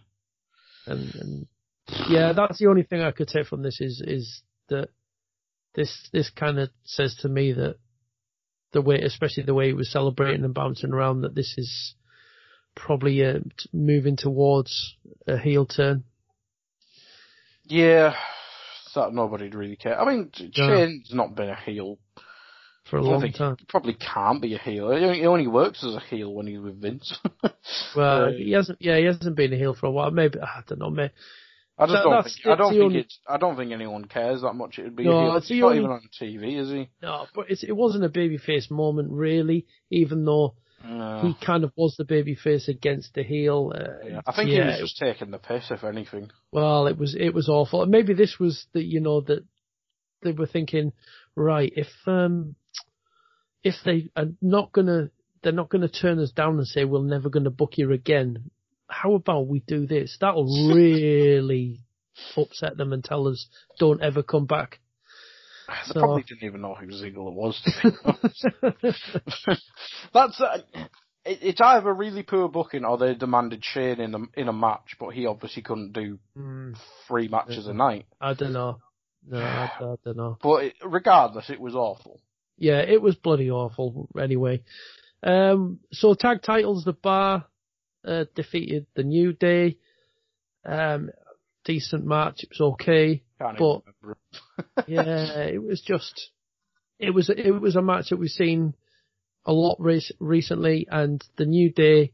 And, 0.86 1.16
and 1.16 1.48
yeah, 2.10 2.34
that's 2.34 2.60
the 2.60 2.68
only 2.68 2.84
thing 2.84 3.02
I 3.02 3.12
could 3.12 3.28
take 3.28 3.48
from 3.48 3.64
this 3.64 3.80
is 3.82 4.02
is 4.06 4.42
that 4.70 4.90
this 5.76 6.10
this 6.12 6.30
kind 6.30 6.60
of 6.60 6.70
says 6.84 7.16
to 7.22 7.30
me 7.30 7.54
that 7.54 7.78
the 8.74 8.82
way, 8.82 9.00
especially 9.00 9.44
the 9.44 9.54
way 9.54 9.68
he 9.68 9.74
was 9.74 9.92
celebrating 9.92 10.44
and 10.44 10.54
bouncing 10.54 10.92
around, 10.92 11.22
that 11.22 11.36
this 11.36 11.56
is 11.58 11.96
probably 12.76 13.24
uh, 13.26 13.40
moving 13.74 14.18
towards 14.18 14.96
a 15.28 15.38
heel 15.38 15.66
turn. 15.66 16.04
Yeah. 17.66 18.14
That 18.96 19.14
nobody'd 19.14 19.54
really 19.54 19.76
care. 19.76 20.00
I 20.00 20.06
mean. 20.06 20.32
Shane's 20.34 21.14
not 21.14 21.36
been 21.36 21.50
a 21.50 21.56
heel. 21.56 22.00
For 22.90 22.98
a 22.98 23.02
don't 23.02 23.12
long 23.22 23.32
time. 23.34 23.56
He 23.60 23.66
probably 23.66 23.94
can't 23.96 24.42
be 24.42 24.56
a 24.56 24.58
heel. 24.58 24.92
He 24.96 25.26
only, 25.26 25.48
works 25.48 25.84
as 25.84 25.96
a 25.96 26.00
heel 26.00 26.34
when 26.34 26.48
he's 26.48 26.60
with 26.60 26.82
Vince. 26.82 27.18
Well, 27.96 28.32
he 28.32 28.52
hasn't. 28.52 28.78
Yeah, 28.82 28.98
he 28.98 29.06
hasn't 29.06 29.36
been 29.36 29.52
a 29.54 29.58
heel 29.58 29.74
for 29.74 29.88
a 29.88 29.92
while. 29.92 30.12
Maybe 30.12 30.40
I 30.40 30.62
don't 30.68 30.80
know. 30.80 30.90
Maybe 30.90 31.12
I 31.78 31.86
just 31.86 31.94
That- 31.94 32.04
don't 32.04 32.24
think. 32.24 32.46
I 32.48 32.56
don't 32.56 32.72
think 32.72 32.84
only- 32.84 33.00
it's. 33.00 33.20
I 33.28 33.38
don't 33.38 33.58
think 33.58 33.72
anyone 33.72 34.06
cares 34.06 34.42
that 34.42 34.54
much. 34.54 34.80
It'd 34.80 34.96
be 34.96 35.04
No, 35.04 35.18
a 35.18 35.22
heel. 35.24 35.36
it's 35.38 35.50
not 35.52 35.64
only- 35.64 35.78
even 35.80 35.92
on 35.92 36.02
TV, 36.20 36.58
is 36.60 36.70
he? 36.70 36.90
no, 37.02 37.26
but 37.36 37.50
it's, 37.50 37.64
it 37.64 37.74
wasn't 37.76 38.06
a 38.06 38.10
babyface 38.10 38.72
moment 38.72 39.12
really. 39.12 39.66
Even 39.92 40.24
though 40.26 40.56
No. 40.88 41.22
he 41.24 41.46
kind 41.46 41.64
of 41.64 41.72
was 41.76 41.96
the 41.98 42.06
babyface 42.06 42.68
against 42.68 43.14
the 43.16 43.24
heel. 43.24 43.74
Uh, 43.76 44.08
Yeah. 44.08 44.22
I 44.26 44.32
think 44.34 44.50
yeah, 44.50 44.64
he 44.76 44.82
was 44.82 44.92
just 44.92 44.98
taking 44.98 45.32
the 45.32 45.40
piss, 45.40 45.70
if 45.72 45.84
anything. 45.84 46.30
Well, 46.52 46.88
it 46.88 46.98
was 46.98 47.16
it 47.16 47.34
was 47.34 47.50
awful. 47.50 47.82
And 47.84 47.92
maybe 47.92 48.14
this 48.14 48.40
was 48.40 48.66
the 48.74 48.82
you 48.84 49.00
know 49.02 49.22
that 49.22 49.44
they 50.24 50.32
were 50.32 50.48
thinking, 50.48 50.94
right, 51.36 51.72
if 51.76 51.90
um 52.08 52.56
if 53.68 53.76
they 53.86 54.09
are 54.15 54.30
not 54.41 54.72
gonna 54.72 55.09
they're 55.43 55.51
not 55.51 55.70
gonna 55.70 55.88
turn 55.89 56.20
us 56.20 56.32
down 56.32 56.57
and 56.57 56.68
say 56.68 56.84
we're 56.86 57.03
never 57.03 57.30
gonna 57.30 57.49
book 57.51 57.74
you 57.78 57.91
again, 57.91 58.49
how 58.88 59.13
about 59.13 59.47
we 59.47 59.59
do 59.68 59.86
this? 59.86 60.18
That'll 60.20 60.45
really 60.74 61.82
upset 62.36 62.78
them 62.78 62.93
and 62.93 63.03
tell 63.03 63.28
us 63.28 63.47
don't 63.80 64.01
ever 64.01 64.24
come 64.24 64.45
back. 64.45 64.80
They 65.68 65.93
So- 65.93 65.99
probably 65.99 66.24
didn't 66.24 66.43
even 66.43 66.61
know 66.61 66.76
who 66.76 66.88
Ziggler 66.88 67.34
was. 67.34 67.61
To 67.63 67.91
be 67.91 67.97
honest. 68.05 69.61
That's. 70.13 70.39
Uh, 70.41 70.57
it, 71.26 71.39
it's 71.41 71.61
either 71.61 71.93
really 71.93 72.24
poor 72.24 72.47
booking 72.47 72.86
or 72.86 72.97
they 72.97 73.13
demanded 73.15 73.63
Shane 73.63 73.99
in 73.99 74.15
a 74.15 74.20
in 74.39 74.47
a 74.47 74.53
match, 74.53 74.95
but 74.99 75.09
he 75.09 75.26
obviously 75.26 75.61
couldn't 75.63 75.91
do 75.93 76.20
Hmm, 76.36 76.72
three 77.07 77.28
matches 77.28 77.68
a 77.68 77.74
night. 77.74 78.05
I 78.22 78.34
don't 78.34 78.53
know. 78.53 78.80
No, 79.30 79.39
I, 79.39 79.70
I 79.82 79.95
don't 80.05 80.15
know. 80.18 80.38
But 80.41 80.63
it, 80.63 80.74
regardless, 80.86 81.49
it 81.49 81.59
was 81.59 81.76
awful. 81.76 82.22
Yeah, 82.58 82.80
it 82.80 83.01
was 83.01 83.16
bloody 83.16 83.51
awful 83.51 84.10
anyway. 84.20 84.64
Um, 85.24 85.80
so 85.91 86.14
tag 86.14 86.41
titles, 86.41 86.84
the 86.84 86.93
bar, 86.93 87.45
uh, 88.05 88.26
defeated 88.36 88.88
the 88.95 89.03
New 89.03 89.34
Day. 89.34 89.78
Um, 90.66 91.10
decent 91.66 92.05
match. 92.05 92.43
It 92.43 92.49
was 92.49 92.74
okay. 92.74 93.24
Can't 93.39 93.58
But- 93.58 93.84
Yeah, 94.88 95.39
it 95.43 95.62
was 95.62 95.82
just, 95.82 96.30
it 96.99 97.12
was, 97.12 97.30
it 97.30 97.51
was 97.51 97.76
a 97.76 97.82
match 97.82 98.10
that 98.10 98.18
we've 98.18 98.30
seen 98.30 98.74
a 99.45 99.53
lot 99.53 99.78
re- 99.80 100.01
recently, 100.20 100.88
and 100.89 101.24
the 101.38 101.45
New 101.45 101.72
Day 101.72 102.14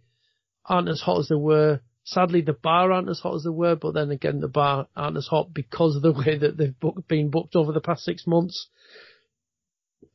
aren't 0.65 0.89
as 0.89 1.01
hot 1.01 1.19
as 1.19 1.27
they 1.29 1.35
were. 1.35 1.81
Sadly, 2.05 2.41
the 2.41 2.53
bar 2.53 2.91
aren't 2.91 3.09
as 3.09 3.19
hot 3.19 3.35
as 3.35 3.43
they 3.43 3.49
were, 3.49 3.75
but 3.75 3.93
then 3.93 4.11
again, 4.11 4.39
the 4.39 4.47
bar 4.49 4.87
aren't 4.95 5.17
as 5.17 5.27
hot 5.27 5.53
because 5.53 5.95
of 5.95 6.01
the 6.01 6.11
way 6.25 6.37
that 6.37 6.57
they've 6.57 6.77
book, 6.79 7.07
been 7.07 7.29
booked 7.29 7.55
over 7.55 7.71
the 7.71 7.81
past 7.81 8.03
six 8.03 8.27
months. 8.27 8.67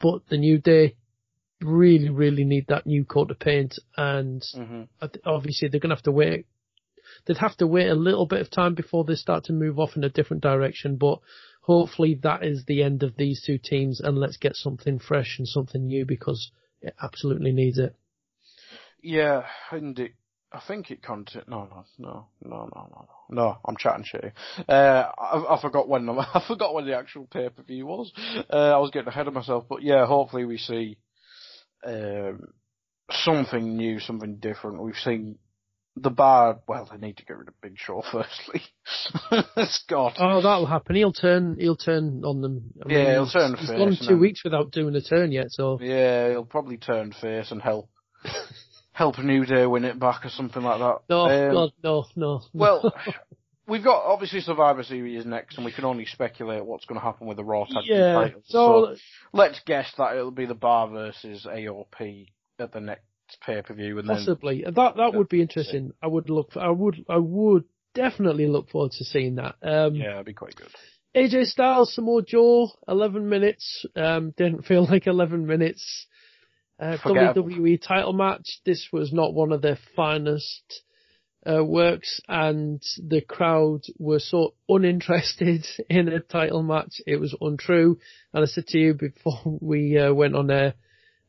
But 0.01 0.29
the 0.29 0.39
New 0.39 0.59
Day 0.59 0.95
really, 1.61 2.09
really 2.09 2.45
need 2.45 2.67
that 2.69 2.87
new 2.87 3.05
coat 3.05 3.31
of 3.31 3.39
paint, 3.39 3.79
and 3.97 4.45
hmm 4.55 4.83
obviously 5.25 5.69
they're 5.69 5.81
going 5.81 5.91
to 5.91 5.97
have 5.97 6.05
to 6.05 6.13
wait. 6.13 6.47
They'd 7.27 7.39
have 7.39 7.57
to 7.57 7.67
wait 7.67 7.89
a 7.89 7.95
little 7.95 8.27
bit 8.27 8.41
of 8.41 8.51
time 8.51 8.75
before 8.75 9.05
they 9.05 9.15
start 9.15 9.45
to 9.45 9.53
move 9.53 9.79
off 9.79 9.97
in 9.97 10.05
a 10.05 10.09
different 10.09 10.43
direction, 10.43 10.97
but 10.97 11.21
hopefully 11.63 12.19
that 12.23 12.45
is 12.45 12.65
the 12.67 12.83
end 12.83 13.03
of 13.03 13.17
these 13.17 13.43
two 13.45 13.59
teams, 13.59 14.01
and 14.01 14.19
let's 14.19 14.37
get 14.37 14.57
something 14.57 14.99
fresh 14.99 15.37
and 15.39 15.49
something 15.49 15.87
new 15.87 16.05
because 16.05 16.51
it 16.81 16.95
absolutely 17.03 17.53
needs 17.53 17.79
it. 17.79 17.95
Yeah, 19.03 19.47
and 19.71 19.99
it, 19.99 20.13
I 20.51 20.61
think 20.67 20.91
it 20.91 21.03
content. 21.03 21.45
No, 21.49 21.65
no, 21.71 21.85
no, 21.99 22.27
no, 22.43 22.57
no, 22.57 22.69
no, 22.75 22.89
no. 22.91 23.09
No, 23.31 23.59
I'm 23.67 23.77
chatting 23.77 24.05
shit. 24.05 24.33
Uh, 24.69 25.05
I, 25.19 25.57
I 25.57 25.61
forgot 25.61 25.89
when 25.89 26.09
I 26.09 26.43
forgot 26.47 26.73
when 26.75 26.87
the 26.87 26.97
actual 26.97 27.27
pay 27.27 27.49
per 27.51 27.63
view 27.63 27.87
was. 27.87 28.13
Uh, 28.51 28.57
I 28.75 28.79
was 28.79 28.91
getting 28.91 29.09
ahead 29.09 29.29
of 29.29 29.35
myself, 29.35 29.67
but 29.69 29.83
yeah, 29.83 30.07
hopefully 30.07 30.47
we 30.47 30.57
see 30.57 30.97
um, 31.87 32.49
something 33.11 33.77
new, 33.77 34.01
something 34.01 34.37
different. 34.37 34.83
We've 34.83 34.95
seen 34.97 35.37
the 35.97 36.11
bar. 36.11 36.61
Well, 36.67 36.89
they 36.91 36.97
need 37.07 37.19
to 37.19 37.25
get 37.27 37.37
rid 37.37 37.49
of 37.49 37.61
Big 37.61 37.75
Show 37.77 38.03
firstly. 38.11 38.63
Scott. 39.67 40.15
Oh, 40.19 40.41
that'll 40.41 40.65
happen. 40.67 40.97
He'll 40.97 41.13
turn. 41.13 41.57
He'll 41.59 41.77
turn 41.77 42.23
on 42.25 42.41
them. 42.41 42.73
I 42.89 42.91
Yeah, 42.93 43.11
he'll 43.13 43.25
he's- 43.27 43.33
turn 43.35 43.55
He's 43.55 43.69
face 43.69 43.79
gone 43.79 43.97
two 44.01 44.07
then- 44.07 44.21
weeks 44.21 44.45
without 44.45 44.71
doing 44.71 44.95
a 44.95 45.03
turn 45.03 45.31
yet, 45.33 45.51
so 45.51 45.79
Yeah, 45.81 46.31
he'll 46.31 46.45
probably 46.47 46.79
turn 46.79 47.13
face 47.13 47.51
and 47.51 47.61
help 47.61 47.91
help 48.99 49.17
New 49.19 49.47
Day 49.47 49.65
win 49.65 49.85
it 49.85 49.99
back 50.01 50.27
or 50.27 50.29
something 50.29 50.61
like 50.61 50.81
that. 50.81 50.99
no, 51.09 51.21
Um, 51.21 51.55
God, 51.55 51.73
no, 51.85 52.05
no. 52.17 52.41
no. 52.41 52.43
Well, 52.53 52.95
we've 53.69 53.85
got 53.85 54.03
obviously 54.05 54.41
Survivor 54.41 54.83
Series 54.83 55.25
next, 55.25 55.57
and 55.57 55.65
we 55.65 55.71
can 55.71 55.85
only 55.85 56.05
speculate 56.05 56.65
what's 56.65 56.85
going 56.85 57.01
to 57.01 57.05
happen 57.05 57.29
with 57.29 57.37
the 57.37 57.45
Raw 57.45 57.65
Tag 57.65 57.85
Team 57.85 57.97
yeah. 57.97 58.13
titles. 58.15 58.45
So, 58.49 58.97
let's 59.33 59.61
guess 59.67 59.93
that 59.99 60.17
it'll 60.17 60.33
be 60.33 60.47
the 60.47 60.55
Bar 60.55 60.89
versus 60.89 61.47
AOP 61.49 62.27
at 62.59 62.73
the 62.73 62.81
next 62.81 63.05
pay 63.47 63.63
per 63.63 63.73
view, 63.73 64.01
and 64.01 64.09
then 64.09 64.17
possibly 64.17 64.65
that 64.65 64.97
that 64.97 65.15
would 65.15 65.29
be 65.29 65.43
interesting. 65.43 65.93
I 66.03 66.09
would 66.09 66.29
look. 66.29 66.53
For, 66.53 66.61
I 66.61 66.71
would. 66.71 67.05
I 67.09 67.19
would 67.19 67.65
definitely 67.95 68.49
look 68.49 68.69
forward 68.69 68.93
to 68.93 69.05
seeing 69.05 69.37
that. 69.37 69.55
Um, 69.63 69.95
yeah, 69.95 70.15
it'd 70.15 70.27
be 70.27 70.35
quite 70.35 70.57
good. 70.57 70.75
AJ 71.17 71.47
Styles, 71.47 71.95
Samoa 71.95 72.23
Joe, 72.23 72.69
11 72.87 73.29
minutes. 73.29 73.87
Um, 73.97 74.35
didn't 74.37 74.67
feel 74.67 74.87
like 74.91 75.07
11 75.07 75.47
minutes. 75.47 76.07
Uh, 76.81 76.97
WWE 76.99 77.81
title 77.83 78.12
match. 78.12 78.61
This 78.64 78.89
was 78.93 79.12
not 79.12 79.35
one 79.35 79.53
of 79.53 79.62
their 79.62 79.79
finest 79.97 80.83
uh, 81.49 81.64
works, 81.64 82.20
and 82.29 82.83
the 82.99 83.20
crowd 83.20 83.81
were 83.99 84.20
so 84.20 84.55
uninterested 84.68 85.66
in 85.91 86.09
a 86.09 86.20
title 86.20 86.62
match. 86.62 87.01
It 87.07 87.16
was 87.16 87.37
untrue. 87.41 87.99
And 88.33 88.45
I 88.45 88.47
said 88.47 88.66
to 88.68 88.79
you 88.79 88.95
before 88.95 89.41
we 89.61 89.99
uh, 89.99 90.12
went 90.12 90.37
on 90.37 90.51
air, 90.51 90.74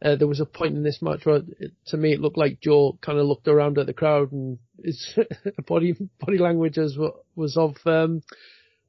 uh, 0.01 0.15
there 0.15 0.27
was 0.27 0.39
a 0.39 0.45
point 0.45 0.75
in 0.75 0.83
this 0.83 1.01
match 1.01 1.25
where, 1.25 1.41
it, 1.59 1.73
to 1.87 1.97
me, 1.97 2.13
it 2.13 2.21
looked 2.21 2.37
like 2.37 2.61
Joe 2.61 2.97
kind 3.01 3.17
of 3.17 3.25
looked 3.25 3.47
around 3.47 3.77
at 3.77 3.85
the 3.85 3.93
crowd, 3.93 4.31
and 4.31 4.59
his 4.83 5.17
body 5.67 5.95
body 6.19 6.37
language 6.37 6.77
was, 6.77 6.97
was 7.35 7.57
of. 7.57 7.75
Um, 7.85 8.21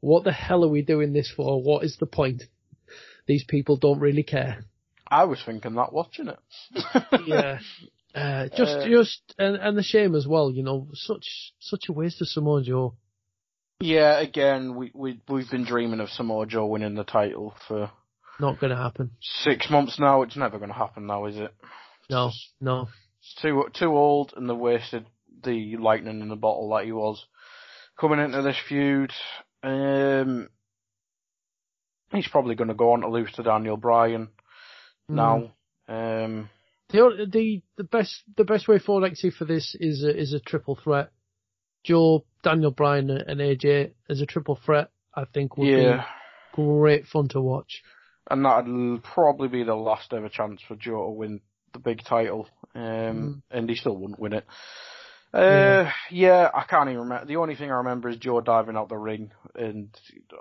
what 0.00 0.24
the 0.24 0.32
hell 0.32 0.64
are 0.64 0.68
we 0.68 0.82
doing 0.82 1.12
this 1.12 1.30
for? 1.34 1.62
What 1.62 1.84
is 1.84 1.96
the 1.98 2.06
point? 2.06 2.44
These 3.26 3.44
people 3.44 3.76
don't 3.76 4.00
really 4.00 4.22
care. 4.22 4.64
I 5.10 5.24
was 5.24 5.42
thinking 5.44 5.74
that 5.74 5.92
watching 5.92 6.28
it. 6.28 6.38
Yeah. 7.26 7.58
Uh, 8.14 8.48
just, 8.56 8.78
Uh, 8.78 8.88
just, 8.88 9.34
and, 9.38 9.56
and 9.56 9.78
the 9.78 9.82
shame 9.84 10.14
as 10.16 10.26
well, 10.26 10.50
you 10.50 10.62
know, 10.64 10.88
such, 10.94 11.52
such 11.60 11.84
a 11.88 11.92
waste 11.92 12.20
of 12.20 12.26
Samoa 12.28 12.62
Joe. 12.62 12.94
Yeah, 13.80 14.18
again, 14.20 14.74
we 14.74 14.90
we 14.94 15.20
we've 15.28 15.48
been 15.50 15.64
dreaming 15.64 16.00
of 16.00 16.10
Samoa 16.10 16.44
Joe 16.46 16.66
winning 16.66 16.96
the 16.96 17.04
title 17.04 17.54
for 17.66 17.90
Not 18.38 18.60
gonna 18.60 18.76
happen. 18.76 19.12
six 19.20 19.70
months 19.70 19.98
now. 19.98 20.20
It's 20.22 20.36
never 20.36 20.58
going 20.58 20.68
to 20.70 20.76
happen 20.76 21.06
now, 21.06 21.24
is 21.26 21.36
it? 21.38 21.54
No, 22.10 22.30
no. 22.60 22.88
It's 23.20 23.40
too 23.40 23.64
too 23.72 23.96
old, 23.96 24.34
and 24.36 24.50
they 24.50 24.54
wasted 24.54 25.06
the 25.44 25.76
lightning 25.78 26.20
in 26.20 26.28
the 26.28 26.36
bottle 26.36 26.68
that 26.74 26.84
he 26.84 26.92
was 26.92 27.24
coming 27.98 28.18
into 28.20 28.42
this 28.42 28.58
feud. 28.68 29.12
Um, 29.62 30.48
he's 32.12 32.28
probably 32.28 32.56
going 32.56 32.68
to 32.68 32.74
go 32.74 32.92
on 32.92 33.00
to 33.00 33.08
lose 33.08 33.32
to 33.36 33.42
Daniel 33.42 33.76
Bryan 33.78 34.28
now. 35.10 35.52
Um, 35.88 36.50
The, 36.90 37.28
the, 37.30 37.62
the 37.76 37.84
best, 37.84 38.22
the 38.36 38.44
best 38.44 38.66
way 38.66 38.78
forward 38.80 39.08
actually 39.08 39.30
for 39.30 39.44
this 39.44 39.76
is 39.78 40.02
a, 40.02 40.16
is 40.16 40.32
a 40.32 40.40
triple 40.40 40.74
threat. 40.82 41.10
Joe, 41.84 42.24
Daniel 42.42 42.72
Bryan 42.72 43.10
and 43.10 43.40
AJ 43.40 43.92
as 44.08 44.20
a 44.20 44.26
triple 44.26 44.56
threat, 44.56 44.90
I 45.14 45.24
think 45.24 45.56
would 45.56 45.68
yeah, 45.68 46.04
be 46.56 46.62
great 46.62 47.06
fun 47.06 47.28
to 47.28 47.40
watch. 47.40 47.82
and 48.30 48.44
that'd 48.44 49.02
probably 49.02 49.48
be 49.48 49.62
the 49.62 49.74
last 49.74 50.12
ever 50.12 50.28
chance 50.28 50.60
for 50.66 50.76
Joe 50.76 51.06
to 51.06 51.10
win 51.12 51.40
the 51.72 51.78
big 51.78 52.02
title. 52.04 52.48
Um, 52.74 53.42
and 53.50 53.68
he 53.68 53.76
still 53.76 53.96
wouldn't 53.96 54.20
win 54.20 54.32
it. 54.34 54.46
Uh, 55.32 55.90
yeah. 56.10 56.50
I 56.52 56.64
can't 56.64 56.88
even 56.88 57.02
remember. 57.02 57.26
The 57.26 57.36
only 57.36 57.54
thing 57.54 57.70
I 57.70 57.76
remember 57.76 58.08
is 58.08 58.16
Joe 58.16 58.40
diving 58.40 58.76
out 58.76 58.88
the 58.88 58.96
ring, 58.96 59.30
and 59.54 59.96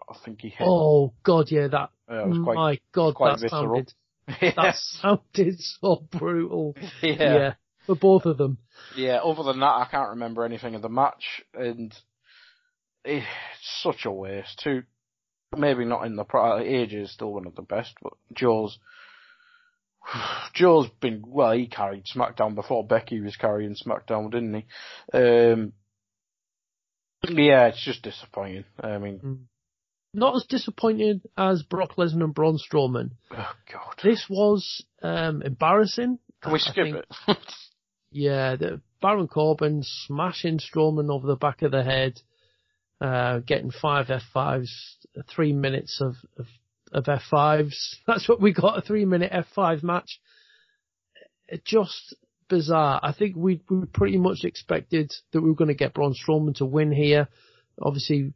I 0.10 0.16
think 0.26 0.42
he 0.42 0.50
hit. 0.50 0.68
Oh 0.68 1.14
God, 1.24 1.52
yeah, 1.52 1.68
that, 1.68 1.90
uh, 2.10 2.24
it 2.24 2.28
was 2.28 2.40
quite, 2.44 2.56
my 2.56 2.80
God, 2.92 3.16
that 3.20 3.40
visceral. 3.40 3.62
sounded, 3.62 3.94
yeah. 4.42 4.54
that 4.56 4.76
sounded 4.76 5.60
so 5.60 6.08
brutal. 6.12 6.76
yeah. 7.02 7.16
yeah, 7.18 7.54
for 7.86 7.96
both 7.96 8.26
of 8.26 8.38
them. 8.38 8.58
Yeah, 8.96 9.18
other 9.18 9.44
than 9.44 9.60
that, 9.60 9.66
I 9.66 9.88
can't 9.90 10.12
remember 10.12 10.46
anything 10.46 10.76
of 10.76 10.82
the 10.82 10.90
match, 10.90 11.44
and 11.54 11.94
it's 13.04 13.26
such 13.82 14.06
a 14.06 14.12
waste. 14.12 14.62
Too, 14.64 14.84
maybe 15.58 15.86
not 15.86 16.06
in 16.06 16.16
the 16.16 16.24
pro. 16.24 16.58
Uh, 16.58 16.60
Age 16.62 16.94
is 16.94 17.12
still 17.12 17.34
one 17.34 17.48
of 17.48 17.56
the 17.56 17.62
best, 17.62 17.94
but 18.02 18.14
Joe's 18.34 18.80
Joe's 20.54 20.90
been 21.02 21.24
well. 21.26 21.52
He 21.52 21.68
carried 21.68 22.06
SmackDown 22.06 22.56
before 22.56 22.86
Becky 22.86 23.22
was 23.22 23.36
carrying 23.36 23.76
SmackDown, 23.76 24.32
didn't 24.32 24.54
he? 24.54 24.66
Um, 25.18 25.74
yeah, 27.28 27.68
it's 27.68 27.84
just 27.84 28.04
disappointing. 28.04 28.66
I 28.80 28.98
mean, 28.98 29.20
mm. 29.20 29.40
Not 30.14 30.36
as 30.36 30.46
disappointed 30.50 31.22
as 31.38 31.62
Brock 31.64 31.96
Lesnar 31.98 32.24
and 32.24 32.34
Braun 32.34 32.58
Strowman. 32.58 33.12
oh 33.32 33.54
god, 33.72 33.96
This 34.04 34.26
was 34.30 34.84
um, 35.04 35.42
embarrassing. 35.44 36.18
can 36.42 36.52
we 36.52 36.60
I 36.60 36.62
skip 36.62 36.86
think- 36.86 37.06
it? 37.28 37.38
Yeah, 38.12 38.56
the 38.56 38.82
Baron 39.04 39.28
Corbin 39.28 39.82
smashing 39.84 40.58
Strowman 40.58 41.12
over 41.12 41.28
the 41.28 41.36
back 41.36 41.62
of 41.62 41.70
the 41.72 41.84
head, 41.84 42.20
uh, 43.00 43.38
getting 43.40 43.70
five 43.70 44.08
F5s, 44.08 44.68
three 45.30 45.54
minutes 45.54 46.02
of, 46.02 46.16
of, 46.40 46.48
of 46.92 47.04
F5s. 47.04 47.76
That's 48.08 48.28
what 48.28 48.42
we 48.42 48.52
got, 48.52 48.80
a 48.80 48.82
three 48.82 49.06
minute 49.06 49.32
F5 49.32 49.84
match. 49.84 50.20
Just 51.66 52.16
bizarre. 52.50 53.00
I 53.04 53.12
think 53.14 53.36
we, 53.36 53.62
we 53.70 53.86
pretty 53.86 54.18
much 54.18 54.40
expected 54.44 55.12
that 55.32 55.42
we 55.42 55.50
were 55.50 55.56
going 55.56 55.68
to 55.68 55.76
get 55.76 55.94
Braun 55.94 56.16
Strowman 56.16 56.56
to 56.56 56.66
win 56.66 56.92
here. 56.92 57.28
Obviously, 57.80 58.34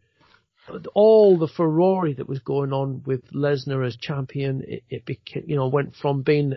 all 0.94 1.38
the 1.38 1.48
Ferrari 1.48 2.14
that 2.14 2.30
was 2.30 2.40
going 2.40 2.74
on 2.74 3.04
with 3.06 3.32
Lesnar 3.32 3.86
as 3.86 3.98
champion, 3.98 4.64
it, 4.68 4.84
it 4.90 5.06
became, 5.06 5.44
you 5.48 5.56
know, 5.56 5.68
went 5.68 5.96
from 5.96 6.22
being, 6.22 6.54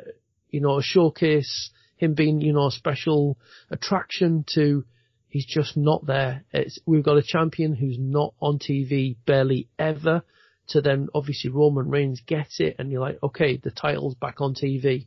you 0.50 0.60
know, 0.60 0.78
a 0.78 0.82
showcase, 0.82 1.70
him 1.96 2.14
being, 2.14 2.40
you 2.40 2.52
know, 2.52 2.66
a 2.66 2.70
special 2.70 3.36
attraction 3.70 4.44
to 4.54 4.84
he's 5.28 5.46
just 5.46 5.76
not 5.76 6.06
there. 6.06 6.44
It's, 6.52 6.78
we've 6.86 7.04
got 7.04 7.18
a 7.18 7.22
champion 7.22 7.74
who's 7.74 7.98
not 7.98 8.32
on 8.40 8.58
TV 8.58 9.16
barely 9.26 9.68
ever 9.78 10.22
to 10.68 10.80
then 10.80 11.08
obviously 11.14 11.50
Roman 11.50 11.88
Reigns 11.88 12.22
gets 12.26 12.58
it 12.58 12.76
and 12.78 12.90
you're 12.90 13.00
like, 13.00 13.18
okay, 13.22 13.56
the 13.56 13.70
title's 13.70 14.14
back 14.14 14.40
on 14.40 14.54
TV. 14.54 15.06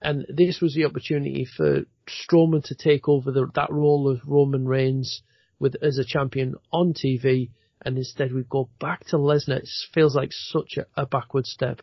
And 0.00 0.24
this 0.28 0.60
was 0.60 0.74
the 0.74 0.84
opportunity 0.84 1.44
for 1.44 1.82
Strowman 2.06 2.64
to 2.64 2.74
take 2.74 3.08
over 3.08 3.32
the, 3.32 3.48
that 3.54 3.72
role 3.72 4.08
of 4.08 4.20
Roman 4.26 4.66
Reigns 4.66 5.22
with, 5.58 5.74
as 5.82 5.98
a 5.98 6.04
champion 6.04 6.54
on 6.72 6.94
TV. 6.94 7.50
And 7.84 7.96
instead 7.96 8.32
we 8.32 8.44
go 8.48 8.68
back 8.80 9.06
to 9.06 9.16
Lesnar. 9.16 9.58
It 9.58 9.68
feels 9.94 10.14
like 10.14 10.30
such 10.32 10.76
a, 10.78 10.86
a 11.00 11.06
backward 11.06 11.46
step. 11.46 11.82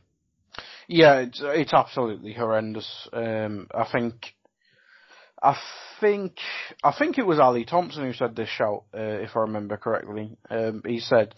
Yeah, 0.88 1.20
it's 1.20 1.42
it's 1.44 1.74
absolutely 1.74 2.34
horrendous. 2.34 3.10
Um, 3.12 3.68
I 3.74 3.86
think, 3.92 4.34
I 5.42 5.58
think, 6.00 6.38
I 6.84 6.94
think 6.98 7.18
it 7.18 7.26
was 7.26 7.40
Ali 7.40 7.66
Thompson 7.66 8.04
who 8.04 8.14
said 8.14 8.36
this 8.36 8.50
shout, 8.50 8.84
uh, 8.94 9.00
if 9.00 9.36
I 9.36 9.42
remember 9.42 9.78
correctly. 9.78 10.38
Um, 10.50 10.82
he 10.86 11.00
said 11.00 11.34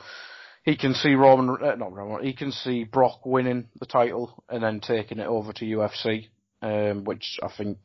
he 0.63 0.75
can 0.75 0.93
see 0.93 1.15
Roman, 1.15 1.55
uh, 1.63 1.75
not 1.75 1.93
Roman, 1.93 2.25
he 2.25 2.33
can 2.33 2.51
see 2.51 2.83
Brock 2.83 3.25
winning 3.25 3.69
the 3.79 3.85
title 3.85 4.43
and 4.49 4.61
then 4.61 4.81
taking 4.81 5.19
it 5.19 5.27
over 5.27 5.53
to 5.53 5.65
UFC, 5.65 6.27
um, 6.61 7.05
which 7.05 7.39
I 7.41 7.49
think 7.55 7.77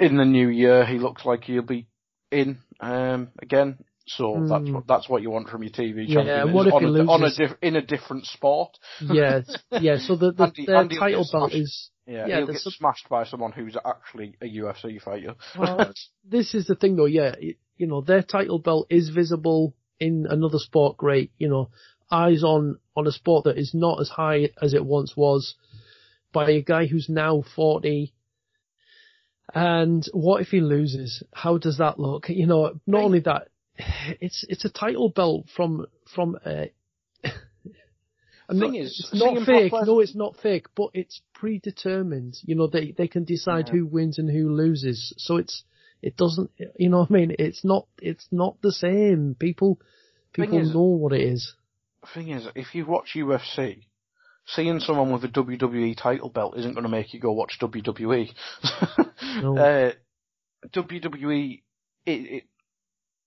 in 0.00 0.16
the 0.16 0.24
new 0.24 0.48
year 0.48 0.86
he 0.86 0.98
looks 0.98 1.24
like 1.24 1.44
he'll 1.44 1.62
be 1.62 1.86
in 2.30 2.58
um, 2.80 3.28
again. 3.40 3.78
So 4.08 4.46
that's 4.48 4.68
hmm. 4.68 4.74
what 4.74 4.86
that's 4.86 5.08
what 5.08 5.22
you 5.22 5.30
want 5.30 5.48
from 5.48 5.62
your 5.64 5.72
TV 5.72 6.04
Yeah, 6.06 6.14
champion. 6.14 6.52
what 6.54 6.66
is 6.66 6.72
if 6.72 6.74
on, 6.74 6.82
he 6.82 6.88
a, 6.88 7.02
on 7.02 7.20
a 7.22 7.24
loses? 7.24 7.38
diff, 7.38 7.50
in 7.60 7.76
a 7.76 7.82
different 7.82 8.24
sport? 8.26 8.70
yeah, 9.00 9.40
yeah. 9.72 9.98
So 9.98 10.14
the 10.14 10.32
the, 10.32 10.44
Andy- 10.44 10.66
the 10.66 10.76
Andy 10.76 10.98
title 10.98 11.26
belt 11.30 11.52
is 11.52 11.90
Yeah, 12.06 12.26
Yeah, 12.26 12.36
he'll 12.38 12.46
get 12.46 12.60
some- 12.60 12.72
smashed 12.72 13.08
by 13.08 13.24
someone 13.24 13.50
who's 13.50 13.76
actually 13.84 14.36
a 14.40 14.46
UFC 14.46 15.00
fighter. 15.02 15.34
Well, 15.58 15.92
this 16.24 16.54
is 16.54 16.66
the 16.66 16.76
thing 16.76 16.94
though, 16.94 17.06
yeah, 17.06 17.34
you 17.76 17.86
know, 17.86 18.00
their 18.00 18.22
title 18.22 18.60
belt 18.60 18.86
is 18.90 19.08
visible 19.08 19.74
in 19.98 20.26
another 20.30 20.58
sport, 20.58 20.96
great, 20.96 21.32
you 21.38 21.48
know, 21.48 21.70
eyes 22.10 22.44
on, 22.44 22.78
on 22.94 23.06
a 23.08 23.12
sport 23.12 23.44
that 23.44 23.58
is 23.58 23.72
not 23.74 24.00
as 24.00 24.08
high 24.08 24.50
as 24.62 24.72
it 24.72 24.84
once 24.84 25.16
was 25.16 25.56
by 26.32 26.50
a 26.50 26.62
guy 26.62 26.86
who's 26.86 27.08
now 27.08 27.42
40. 27.56 28.12
And 29.54 30.06
what 30.12 30.42
if 30.42 30.48
he 30.48 30.60
loses? 30.60 31.22
How 31.32 31.58
does 31.58 31.78
that 31.78 31.98
look? 31.98 32.28
You 32.28 32.46
know, 32.46 32.78
not 32.86 33.02
only 33.02 33.20
that, 33.20 33.48
it's, 34.20 34.44
it's 34.48 34.64
a 34.64 34.70
title 34.70 35.08
belt 35.08 35.46
from, 35.54 35.86
from, 36.14 36.36
uh, 36.44 36.66
I'm 38.48 38.60
Thing 38.60 38.72
not- 38.72 38.80
is, 38.80 39.08
it's 39.12 39.20
not 39.20 39.44
fake. 39.46 39.72
No, 39.72 40.00
it's 40.00 40.14
not 40.14 40.36
fake, 40.36 40.66
but 40.76 40.90
it's 40.94 41.20
predetermined. 41.34 42.36
You 42.44 42.54
know, 42.54 42.68
they 42.68 42.92
they 42.96 43.08
can 43.08 43.24
decide 43.24 43.66
Yeah. 43.66 43.72
who 43.72 43.86
wins 43.86 44.18
and 44.18 44.30
who 44.30 44.50
loses. 44.54 45.12
So 45.18 45.36
it's 45.38 45.64
it 46.00 46.16
doesn't. 46.16 46.52
You 46.78 46.88
know 46.90 47.00
what 47.00 47.10
I 47.10 47.14
mean? 47.14 47.34
It's 47.40 47.64
not. 47.64 47.88
It's 48.00 48.28
not 48.30 48.56
the 48.62 48.70
same. 48.70 49.34
People 49.36 49.80
people 50.32 50.60
is- 50.60 50.72
know 50.72 50.80
what 50.82 51.12
it 51.12 51.22
is. 51.22 51.54
The 52.02 52.06
thing 52.14 52.28
is, 52.28 52.46
if 52.54 52.72
you 52.76 52.86
watch 52.86 53.14
UFC, 53.16 53.86
seeing 54.46 54.78
someone 54.78 55.10
with 55.10 55.24
a 55.24 55.28
WWE 55.28 55.96
title 56.00 56.28
belt 56.28 56.56
isn't 56.56 56.74
going 56.74 56.84
to 56.84 56.88
make 56.88 57.12
you 57.14 57.18
go 57.18 57.32
watch 57.32 57.58
WWE. 57.60 58.28
No. 59.42 59.56
uh, 59.58 59.92
WWE, 60.72 61.62
it, 62.06 62.10
it, 62.10 62.44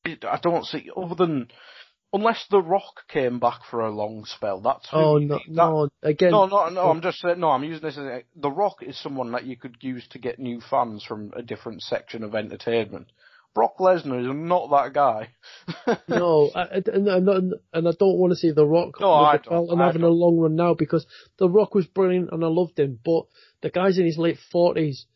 it, 0.10 0.26
I 0.26 0.40
don't 0.42 0.66
see, 0.66 0.90
other 0.96 1.16
than, 1.16 1.48
unless 2.14 2.46
The 2.50 2.62
Rock 2.62 3.08
came 3.08 3.40
back 3.40 3.62
for 3.70 3.82
a 3.82 3.92
long 3.92 4.26
spell, 4.26 4.60
that's 4.62 4.90
who 4.90 4.98
Oh 4.98 5.18
no. 5.18 5.36
That- 5.36 5.48
no. 5.50 5.90
Again, 6.04 6.32
no, 6.32 6.46
no, 6.46 6.70
no, 6.70 6.82
oh. 6.82 6.90
I'm 6.90 7.02
just 7.02 7.20
saying, 7.20 7.40
no, 7.40 7.50
I'm 7.50 7.64
using 7.64 7.82
this 7.84 7.98
as 7.98 8.04
a, 8.06 8.24
The 8.36 8.52
Rock 8.52 8.78
is 8.82 9.00
someone 9.02 9.32
that 9.34 9.46
you 9.46 9.56
could 9.58 9.78
use 9.82 10.08
to 10.10 10.20
get 10.20 10.40
new 10.40 10.60
fans 10.70 11.04
from 11.04 11.32
a 11.36 11.42
different 11.42 11.82
section 11.82 12.24
of 12.24 12.36
entertainment. 12.36 13.08
Brock 13.56 13.78
Lesnar 13.80 14.22
is 14.22 14.28
not 14.32 14.70
that 14.70 14.94
guy. 14.94 15.30
no, 16.08 16.52
I, 16.56 16.66
and, 16.66 16.88
and, 17.08 17.54
and 17.74 17.88
I 17.88 17.92
don't 18.00 18.18
want 18.20 18.32
to 18.32 18.38
see 18.38 18.52
The 18.52 18.66
Rock 18.66 19.00
No, 19.02 19.12
I 19.12 19.38
don't, 19.38 19.72
and 19.72 19.82
I 19.82 19.88
having 19.88 20.04
a 20.04 20.06
don't. 20.06 20.18
long 20.20 20.38
run 20.38 20.56
now 20.56 20.76
because 20.76 21.06
The 21.40 21.50
Rock 21.50 21.74
was 21.74 21.88
brilliant 21.88 22.30
and 22.32 22.44
I 22.44 22.48
loved 22.48 22.78
him, 22.78 23.00
but 23.04 23.24
the 23.62 23.72
guy's 23.72 23.98
in 23.98 24.06
his 24.06 24.20
late 24.20 24.38
forties. 24.52 25.08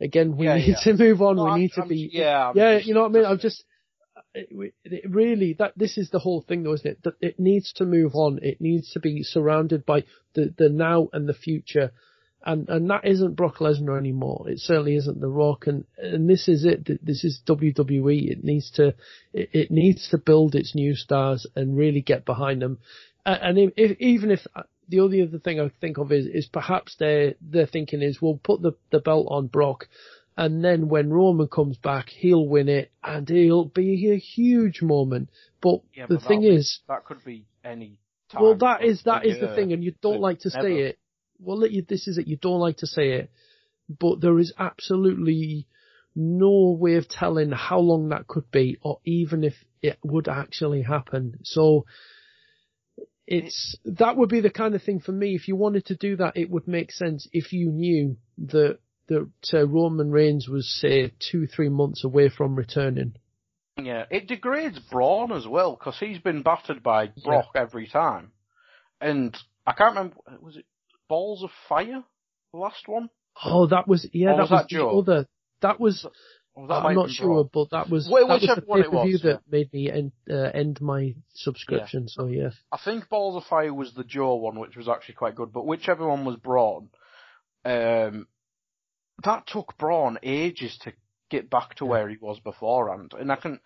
Again, 0.00 0.36
we 0.36 0.46
Yeah, 0.46 0.56
need 0.56 0.68
yeah. 0.68 0.80
to 0.84 0.94
move 0.94 1.22
on. 1.22 1.36
No, 1.36 1.44
we 1.44 1.50
I'm- 1.50 1.60
need 1.60 1.72
to 1.72 1.80
I'm- 1.80 1.88
be. 1.88 2.10
yeah, 2.12 2.48
I'm 2.50 2.56
yeah. 2.56 2.74
just- 2.76 2.86
you 2.88 2.94
know 2.94 3.02
what 3.02 3.10
I 3.10 3.14
mean? 3.14 3.24
I'm 3.26 3.38
just. 3.38 3.64
It, 4.34 4.74
it 4.84 5.10
really 5.10 5.54
that 5.58 5.72
this 5.76 5.98
is 5.98 6.10
the 6.10 6.18
whole 6.18 6.40
thing 6.40 6.62
though, 6.62 6.72
isn't 6.72 6.86
it? 6.90 7.02
That 7.04 7.14
it 7.20 7.38
needs 7.38 7.72
to 7.74 7.84
move 7.84 8.14
on. 8.14 8.38
It 8.42 8.60
needs 8.60 8.92
to 8.92 9.00
be 9.00 9.22
surrounded 9.22 9.84
by 9.84 10.04
the 10.34 10.54
the 10.56 10.68
now 10.68 11.08
and 11.12 11.28
the 11.28 11.34
future. 11.34 11.92
And 12.44 12.68
and 12.68 12.90
that 12.90 13.04
isn't 13.04 13.36
Brock 13.36 13.58
Lesnar 13.58 13.98
anymore. 13.98 14.46
It 14.48 14.58
certainly 14.58 14.96
isn't 14.96 15.20
The 15.20 15.28
Rock, 15.28 15.66
and 15.66 15.84
and 15.96 16.28
this 16.28 16.48
is 16.48 16.64
it. 16.64 16.88
This 17.04 17.24
is 17.24 17.40
WWE. 17.46 18.30
It 18.30 18.42
needs 18.42 18.70
to 18.72 18.94
it, 19.32 19.50
it 19.52 19.70
needs 19.70 20.08
to 20.10 20.18
build 20.18 20.54
its 20.54 20.74
new 20.74 20.94
stars 20.94 21.46
and 21.54 21.76
really 21.76 22.00
get 22.00 22.24
behind 22.24 22.62
them. 22.62 22.78
And 23.24 23.58
if, 23.58 23.72
if 23.76 24.00
even 24.00 24.32
if 24.32 24.40
uh, 24.56 24.62
the 24.88 25.00
only 25.00 25.22
other 25.22 25.38
thing 25.38 25.60
I 25.60 25.70
think 25.80 25.98
of 25.98 26.10
is 26.10 26.26
is 26.26 26.46
perhaps 26.46 26.96
their 26.96 27.34
their 27.40 27.66
thinking 27.66 28.02
is 28.02 28.20
we'll 28.20 28.40
put 28.42 28.62
the 28.62 28.72
the 28.90 28.98
belt 28.98 29.28
on 29.30 29.46
Brock, 29.46 29.86
and 30.36 30.64
then 30.64 30.88
when 30.88 31.10
Roman 31.10 31.48
comes 31.48 31.76
back, 31.76 32.08
he'll 32.08 32.46
win 32.46 32.68
it, 32.68 32.90
and 33.02 33.30
it'll 33.30 33.66
be 33.66 34.10
a 34.12 34.18
huge 34.18 34.82
moment. 34.82 35.30
But 35.60 35.80
Yeah, 35.94 36.06
the 36.06 36.14
but 36.16 36.24
thing 36.24 36.40
that'll 36.40 36.54
be- 36.54 36.56
is, 36.56 36.80
that 36.88 37.04
could 37.04 37.24
be 37.24 37.46
any 37.64 37.98
time. 38.30 38.42
well, 38.42 38.54
that 38.56 38.82
is 38.84 39.02
that 39.04 39.22
the 39.22 39.28
is 39.30 39.40
the 39.40 39.54
thing, 39.54 39.72
and 39.72 39.84
you 39.84 39.94
don't 40.00 40.20
like 40.20 40.40
to 40.40 40.50
say 40.50 40.80
it. 40.88 40.98
Well, 41.38 41.58
let 41.58 41.72
you, 41.72 41.82
this 41.82 42.06
is 42.08 42.18
it. 42.18 42.26
You 42.28 42.36
don't 42.36 42.60
like 42.60 42.78
to 42.78 42.86
say 42.86 43.12
it, 43.12 43.30
but 43.88 44.20
there 44.20 44.38
is 44.38 44.52
absolutely 44.58 45.66
no 46.14 46.76
way 46.78 46.94
of 46.94 47.08
telling 47.08 47.50
how 47.50 47.78
long 47.80 48.10
that 48.10 48.26
could 48.26 48.50
be, 48.50 48.78
or 48.82 49.00
even 49.04 49.44
if 49.44 49.54
it 49.82 49.98
would 50.04 50.28
actually 50.28 50.82
happen. 50.82 51.38
So 51.42 51.84
it's 53.26 53.76
that 53.84 54.16
would 54.16 54.28
be 54.28 54.40
the 54.40 54.50
kind 54.50 54.74
of 54.74 54.82
thing 54.82 55.00
for 55.00 55.12
me. 55.12 55.34
If 55.34 55.48
you 55.48 55.56
wanted 55.56 55.86
to 55.86 55.96
do 55.96 56.16
that, 56.16 56.36
it 56.36 56.50
would 56.50 56.66
make 56.68 56.92
sense 56.92 57.28
if 57.32 57.52
you 57.52 57.70
knew 57.70 58.16
that 58.38 58.78
that 59.12 59.58
uh, 59.58 59.66
Roman 59.66 60.10
Reigns 60.10 60.48
was 60.48 60.68
say 60.68 61.12
two 61.18 61.46
three 61.46 61.68
months 61.68 62.04
away 62.04 62.28
from 62.28 62.56
returning. 62.56 63.14
Yeah, 63.80 64.04
it 64.10 64.26
degrades 64.26 64.78
Braun 64.78 65.32
as 65.32 65.46
well 65.46 65.76
because 65.76 65.98
he's 65.98 66.18
been 66.18 66.42
battered 66.42 66.82
by 66.82 67.12
Brock 67.24 67.52
every 67.54 67.86
time, 67.86 68.32
and 69.00 69.36
I 69.66 69.72
can't 69.72 69.94
remember 69.94 70.16
was 70.40 70.56
it 70.56 70.66
Balls 71.08 71.42
of 71.42 71.50
Fire, 71.68 72.02
the 72.52 72.58
last 72.58 72.86
one? 72.88 73.08
Oh, 73.44 73.66
that 73.68 73.88
was 73.88 74.06
yeah, 74.12 74.32
Or 74.32 74.36
that 74.36 74.42
was 74.42 74.50
was, 74.50 74.60
that 74.60 74.76
the 74.76 74.84
other. 74.84 75.26
That 75.62 75.80
was 75.80 76.06
that 76.56 76.74
I'm 76.74 76.94
not 76.94 77.10
sure, 77.10 77.44
Braun? 77.44 77.50
but 77.52 77.70
that 77.70 77.88
was 77.88 78.08
Well, 78.10 78.28
that 78.28 78.40
was 78.40 78.42
the 78.42 78.62
one 78.66 78.80
it 78.80 78.84
pay-per-view 78.84 79.18
that 79.18 79.40
made 79.50 79.72
me 79.72 79.90
end 79.90 80.12
uh, 80.28 80.34
end 80.34 80.80
my 80.80 81.14
subscription. 81.34 82.08
So 82.08 82.26
yeah, 82.26 82.50
I 82.70 82.78
think 82.84 83.08
Balls 83.08 83.36
of 83.36 83.48
Fire 83.48 83.72
was 83.72 83.94
the 83.94 84.04
Joe 84.04 84.36
one, 84.36 84.58
which 84.58 84.76
was 84.76 84.88
actually 84.88 85.14
quite 85.14 85.34
good, 85.34 85.52
but 85.52 85.66
whichever 85.66 86.06
one 86.06 86.24
was 86.24 86.36
Braun, 86.36 86.90
um, 87.64 88.26
that 89.24 89.46
took 89.46 89.76
Braun 89.78 90.18
ages 90.22 90.76
to 90.82 90.92
get 91.30 91.50
back 91.50 91.74
to 91.76 91.86
where 91.86 92.08
he 92.08 92.16
was 92.20 92.38
beforehand. 92.40 93.12
And 93.18 93.30
I 93.32 93.36
can, 93.36 93.60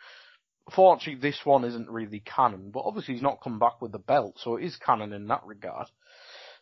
fortunately, 0.75 1.21
this 1.21 1.41
one 1.45 1.65
isn't 1.65 1.91
really 1.91 2.21
canon, 2.21 2.71
but 2.73 2.85
obviously 2.85 3.15
he's 3.15 3.23
not 3.23 3.41
come 3.43 3.59
back 3.59 3.81
with 3.81 3.93
the 3.93 3.99
belt, 3.99 4.39
so 4.39 4.57
it 4.57 4.65
is 4.65 4.77
canon 4.77 5.13
in 5.13 5.27
that 5.29 5.45
regard. 5.47 5.89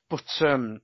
But 0.09 0.25
um, 0.41 0.81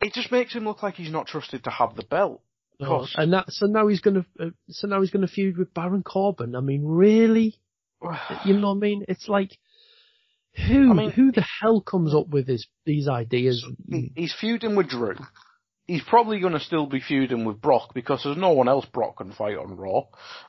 it 0.00 0.12
just 0.12 0.32
makes 0.32 0.54
him 0.54 0.64
look 0.64 0.82
like 0.82 0.94
he's 0.94 1.12
not 1.12 1.26
trusted 1.26 1.64
to 1.64 1.70
have 1.70 1.96
the 1.96 2.04
belt. 2.04 2.42
Course. 2.84 3.12
and 3.16 3.32
that 3.32 3.46
so 3.48 3.66
now 3.66 3.88
he's 3.88 4.00
gonna 4.00 4.24
uh, 4.38 4.50
so 4.68 4.86
now 4.86 5.00
he's 5.00 5.10
gonna 5.10 5.26
feud 5.26 5.58
with 5.58 5.74
Baron 5.74 6.04
Corbin. 6.04 6.54
I 6.54 6.60
mean, 6.60 6.84
really? 6.84 7.56
You 8.44 8.54
know 8.54 8.68
what 8.68 8.76
I 8.76 8.78
mean? 8.78 9.04
It's 9.08 9.26
like 9.28 9.58
who 10.68 10.90
I 10.92 10.94
mean- 10.94 11.10
who 11.10 11.32
the 11.32 11.44
hell 11.60 11.80
comes 11.80 12.14
up 12.14 12.28
with 12.28 12.46
this 12.46 12.68
these 12.86 13.08
ideas? 13.08 13.66
He's 14.14 14.32
feuding 14.32 14.76
with 14.76 14.90
Drew. 14.90 15.16
He's 15.88 16.04
probably 16.04 16.38
going 16.38 16.52
to 16.52 16.60
still 16.60 16.86
be 16.86 17.00
feuding 17.00 17.44
with 17.44 17.60
Brock 17.60 17.94
because 17.94 18.22
there's 18.22 18.36
no 18.36 18.52
one 18.52 18.68
else 18.68 18.84
Brock 18.92 19.16
can 19.16 19.32
fight 19.32 19.56
on 19.56 19.76
Raw. 19.76 20.02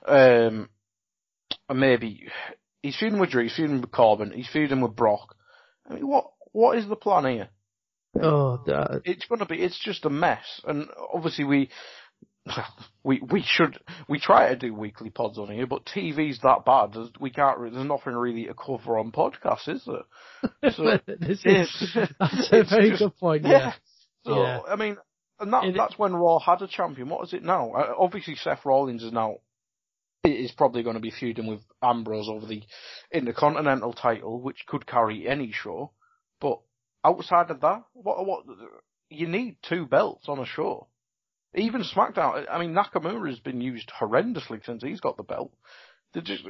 Um, 0.05 0.69
and 1.67 1.79
maybe 1.79 2.27
he's 2.83 2.97
feuding 2.97 3.19
with 3.19 3.31
Drew. 3.31 3.43
He's 3.43 3.55
feuding 3.55 3.81
with 3.81 3.91
Corbin. 3.91 4.31
He's 4.31 4.49
feuding 4.49 4.81
with 4.81 4.95
Brock. 4.95 5.35
I 5.89 5.95
mean, 5.95 6.07
what 6.07 6.25
what 6.51 6.77
is 6.77 6.87
the 6.87 6.95
plan 6.95 7.25
here? 7.25 7.49
Oh, 8.21 8.61
that, 8.65 9.01
It's 9.05 9.25
going 9.25 9.39
to 9.39 9.45
be. 9.45 9.55
It's 9.61 9.79
just 9.83 10.05
a 10.05 10.09
mess. 10.09 10.61
And 10.67 10.87
obviously 11.13 11.45
we. 11.45 11.69
We 13.03 13.21
we 13.29 13.43
should 13.45 13.79
we 14.07 14.19
try 14.19 14.49
to 14.49 14.55
do 14.55 14.73
weekly 14.73 15.11
pods 15.11 15.37
on 15.37 15.49
here, 15.51 15.67
but 15.67 15.85
TV's 15.85 16.39
that 16.41 16.65
bad. 16.65 16.93
There's, 16.93 17.09
we 17.19 17.29
can't. 17.29 17.59
There's 17.59 17.85
nothing 17.87 18.13
really 18.13 18.45
to 18.45 18.53
cover 18.55 18.97
on 18.97 19.11
podcasts, 19.11 19.67
is 19.69 19.85
there? 19.85 20.71
So, 20.71 20.97
this 21.07 21.39
is 21.45 21.45
it's- 21.45 22.09
that's 22.19 22.49
a 22.51 22.63
very 22.63 22.89
just- 22.89 23.01
good 23.03 23.17
point. 23.17 23.43
Yeah, 23.45 23.73
So 24.25 24.41
Yeah. 24.41 24.61
I 24.67 24.75
mean, 24.77 24.97
and 25.39 25.53
that 25.53 25.63
It- 25.65 25.75
that's 25.75 25.97
when 25.97 26.15
Raw 26.15 26.39
had 26.39 26.61
a 26.61 26.67
champion. 26.67 27.09
What 27.09 27.23
is 27.27 27.33
it 27.33 27.43
now? 27.43 27.71
Uh, 27.71 27.95
obviously, 27.97 28.35
Seth 28.35 28.65
Rollins 28.65 29.03
is 29.03 29.11
now 29.11 29.37
is 30.25 30.51
probably 30.51 30.83
going 30.83 30.95
to 30.95 30.99
be 31.01 31.11
feuding 31.11 31.47
with 31.47 31.61
Ambrose 31.81 32.27
over 32.27 32.45
the 32.45 32.61
Intercontinental 33.11 33.93
title, 33.93 34.41
which 34.41 34.65
could 34.67 34.85
carry 34.85 35.27
any 35.27 35.51
show. 35.51 35.93
But 36.41 36.59
outside 37.05 37.49
of 37.51 37.61
that, 37.61 37.83
what 37.93 38.25
what 38.25 38.43
you 39.09 39.27
need 39.27 39.57
two 39.61 39.85
belts 39.85 40.27
on 40.27 40.39
a 40.39 40.45
show. 40.45 40.87
Even 41.55 41.83
SmackDown. 41.83 42.45
I 42.49 42.59
mean, 42.59 42.73
Nakamura 42.75 43.29
has 43.29 43.39
been 43.39 43.61
used 43.61 43.89
horrendously 43.89 44.63
since 44.65 44.83
he's 44.83 44.99
got 44.99 45.17
the 45.17 45.23
belt. 45.23 45.51
They 46.13 46.21
just 46.21 46.43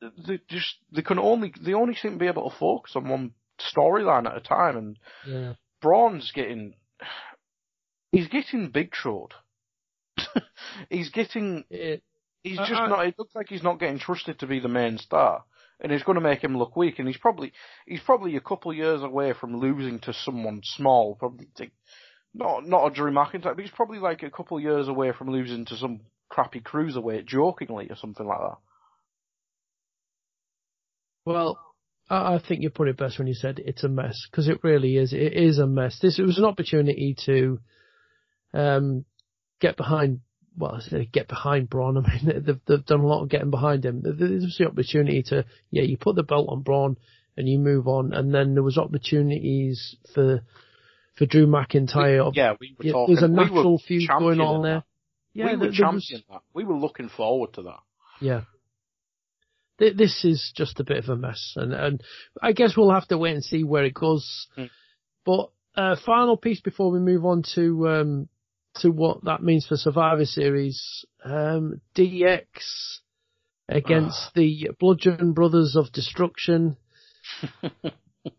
they 0.00 0.40
just 0.48 0.74
they 0.92 1.02
can 1.02 1.18
only 1.18 1.54
they 1.60 1.72
only 1.72 1.94
seem 1.94 2.12
to 2.12 2.18
be 2.18 2.26
able 2.26 2.50
to 2.50 2.56
focus 2.58 2.96
on 2.96 3.08
one 3.08 3.32
storyline 3.58 4.26
at 4.26 4.36
a 4.36 4.40
time 4.40 4.76
and 4.76 4.98
yeah. 5.26 5.54
Braun's 5.80 6.30
getting 6.32 6.74
he's 8.12 8.28
getting 8.28 8.70
big 8.70 8.94
showed. 8.94 9.30
he's 10.90 11.10
getting 11.10 11.64
It, 11.70 12.02
he's 12.42 12.58
just 12.58 12.72
I- 12.72 12.88
not 12.88 13.06
it 13.06 13.18
looks 13.18 13.34
like 13.34 13.48
he's 13.48 13.62
not 13.62 13.80
getting 13.80 13.98
trusted 13.98 14.38
to 14.40 14.46
be 14.46 14.60
the 14.60 14.68
main 14.68 14.98
star. 14.98 15.44
And 15.78 15.92
it's 15.92 16.04
going 16.04 16.16
to 16.16 16.22
make 16.22 16.42
him 16.42 16.56
look 16.56 16.74
weak 16.74 16.98
and 16.98 17.06
he's 17.06 17.18
probably 17.18 17.52
he's 17.86 18.00
probably 18.00 18.36
a 18.36 18.40
couple 18.40 18.70
of 18.70 18.76
years 18.78 19.02
away 19.02 19.34
from 19.38 19.58
losing 19.58 19.98
to 20.00 20.14
someone 20.14 20.62
small, 20.64 21.16
probably 21.16 21.48
like, 21.58 21.72
not 22.32 22.66
not 22.66 22.86
a 22.86 22.94
Drew 22.94 23.10
McIntyre, 23.10 23.54
but 23.54 23.60
he's 23.60 23.70
probably 23.70 23.98
like 23.98 24.22
a 24.22 24.30
couple 24.30 24.56
of 24.56 24.62
years 24.62 24.88
away 24.88 25.12
from 25.12 25.28
losing 25.30 25.66
to 25.66 25.76
some 25.76 26.00
crappy 26.30 26.60
cruiserweight 26.60 27.26
jokingly 27.26 27.88
or 27.90 27.96
something 27.96 28.26
like 28.26 28.38
that. 28.38 28.56
Well, 31.24 31.58
I, 32.08 32.34
I 32.36 32.38
think 32.46 32.62
you 32.62 32.70
put 32.70 32.88
it 32.88 32.96
best 32.96 33.18
when 33.18 33.28
you 33.28 33.34
said 33.34 33.58
it's 33.64 33.84
a 33.84 33.88
mess 33.88 34.16
because 34.30 34.48
it 34.48 34.60
really 34.62 34.96
is. 34.96 35.12
It 35.12 35.32
is 35.34 35.58
a 35.58 35.66
mess. 35.66 35.98
This 36.00 36.18
it 36.18 36.22
was 36.26 36.38
an 36.38 36.44
opportunity 36.44 37.14
to 37.26 37.60
um, 38.54 39.04
get 39.60 39.76
behind. 39.76 40.20
Well, 40.58 40.80
I 40.90 41.04
get 41.04 41.28
behind 41.28 41.68
Braun. 41.68 41.96
I 42.06 42.08
mean, 42.24 42.42
they've, 42.46 42.60
they've 42.66 42.86
done 42.86 43.00
a 43.00 43.06
lot 43.06 43.22
of 43.22 43.28
getting 43.28 43.50
behind 43.50 43.84
him. 43.84 44.00
There 44.02 44.12
there 44.14 44.28
was 44.30 44.56
the 44.58 44.66
opportunity 44.66 45.22
to, 45.24 45.44
yeah, 45.70 45.82
you 45.82 45.96
put 45.98 46.16
the 46.16 46.22
belt 46.22 46.48
on 46.48 46.62
Braun 46.62 46.96
and 47.36 47.46
you 47.48 47.58
move 47.58 47.86
on, 47.86 48.12
and 48.14 48.32
then 48.34 48.54
there 48.54 48.62
was 48.62 48.78
opportunities 48.78 49.96
for 50.14 50.40
for 51.16 51.26
Drew 51.26 51.46
McIntyre. 51.46 52.30
Yeah, 52.34 52.54
we 52.60 52.74
were 52.78 52.84
Yeah, 52.84 52.92
talking. 52.92 53.14
there's 53.14 53.24
a 53.24 53.28
we 53.28 53.34
natural 53.34 53.78
feud 53.78 54.08
going 54.08 54.40
on 54.40 54.62
there. 54.62 54.84
Yeah, 55.34 55.46
we 55.46 55.56
were 55.56 55.70
there 55.72 55.92
was- 55.92 56.22
that. 56.30 56.40
We 56.54 56.64
were 56.64 56.76
looking 56.76 57.08
forward 57.10 57.52
to 57.54 57.62
that. 57.62 57.80
Yeah. 58.20 58.42
This 59.78 60.24
is 60.24 60.52
just 60.56 60.80
a 60.80 60.84
bit 60.84 60.96
of 61.04 61.10
a 61.10 61.16
mess, 61.16 61.52
and, 61.54 61.74
and 61.74 62.02
I 62.42 62.52
guess 62.52 62.74
we'll 62.74 62.92
have 62.92 63.06
to 63.08 63.18
wait 63.18 63.34
and 63.34 63.44
see 63.44 63.62
where 63.62 63.84
it 63.84 63.92
goes. 63.92 64.46
Hmm. 64.56 64.64
But 65.26 65.50
uh, 65.76 65.96
final 66.06 66.38
piece 66.38 66.62
before 66.62 66.90
we 66.90 66.98
move 66.98 67.26
on 67.26 67.42
to 67.56 67.86
um, 67.86 68.28
to 68.80 68.90
what 68.90 69.24
that 69.24 69.42
means 69.42 69.66
for 69.66 69.76
Survivor 69.76 70.24
Series, 70.24 71.04
um, 71.24 71.80
DX 71.94 73.00
against 73.68 74.18
Ah. 74.28 74.30
the 74.34 74.70
Bludgeon 74.78 75.32
Brothers 75.32 75.76
of 75.76 75.92
Destruction. 75.92 76.76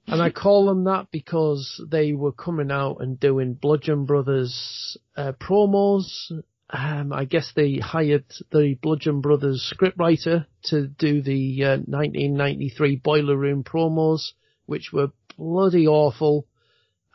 And 0.08 0.22
I 0.22 0.32
call 0.32 0.66
them 0.66 0.84
that 0.86 1.08
because 1.12 1.82
they 1.90 2.14
were 2.14 2.32
coming 2.34 2.72
out 2.72 2.98
and 3.00 3.20
doing 3.20 3.54
Bludgeon 3.54 4.06
Brothers 4.06 4.98
uh, 5.16 5.32
promos. 5.34 6.32
Um, 6.70 7.14
I 7.14 7.24
guess 7.24 7.54
they 7.56 7.78
hired 7.78 8.26
the 8.52 8.78
Bludgeon 8.82 9.22
Brothers 9.22 9.74
scriptwriter 9.74 10.46
to 10.66 10.88
do 10.88 11.22
the 11.22 11.64
uh, 11.64 11.78
1993 11.86 12.98
Boiler 12.98 13.38
Room 13.38 13.64
promos, 13.64 14.32
which 14.66 14.92
were 14.92 15.12
bloody 15.38 15.88
awful. 15.88 16.46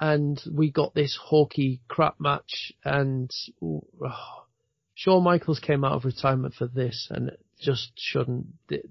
And 0.05 0.43
we 0.53 0.73
got 0.73 0.95
this 0.95 1.17
hokey 1.23 1.81
crap 1.87 2.19
match, 2.19 2.73
and 2.85 3.31
oh, 3.63 3.85
Shawn 4.95 5.23
Michaels 5.23 5.61
came 5.61 5.85
out 5.85 5.93
of 5.93 6.05
retirement 6.05 6.55
for 6.55 6.67
this, 6.67 7.07
and 7.09 7.29
it 7.29 7.41
just 7.61 7.93
shouldn't. 7.97 8.47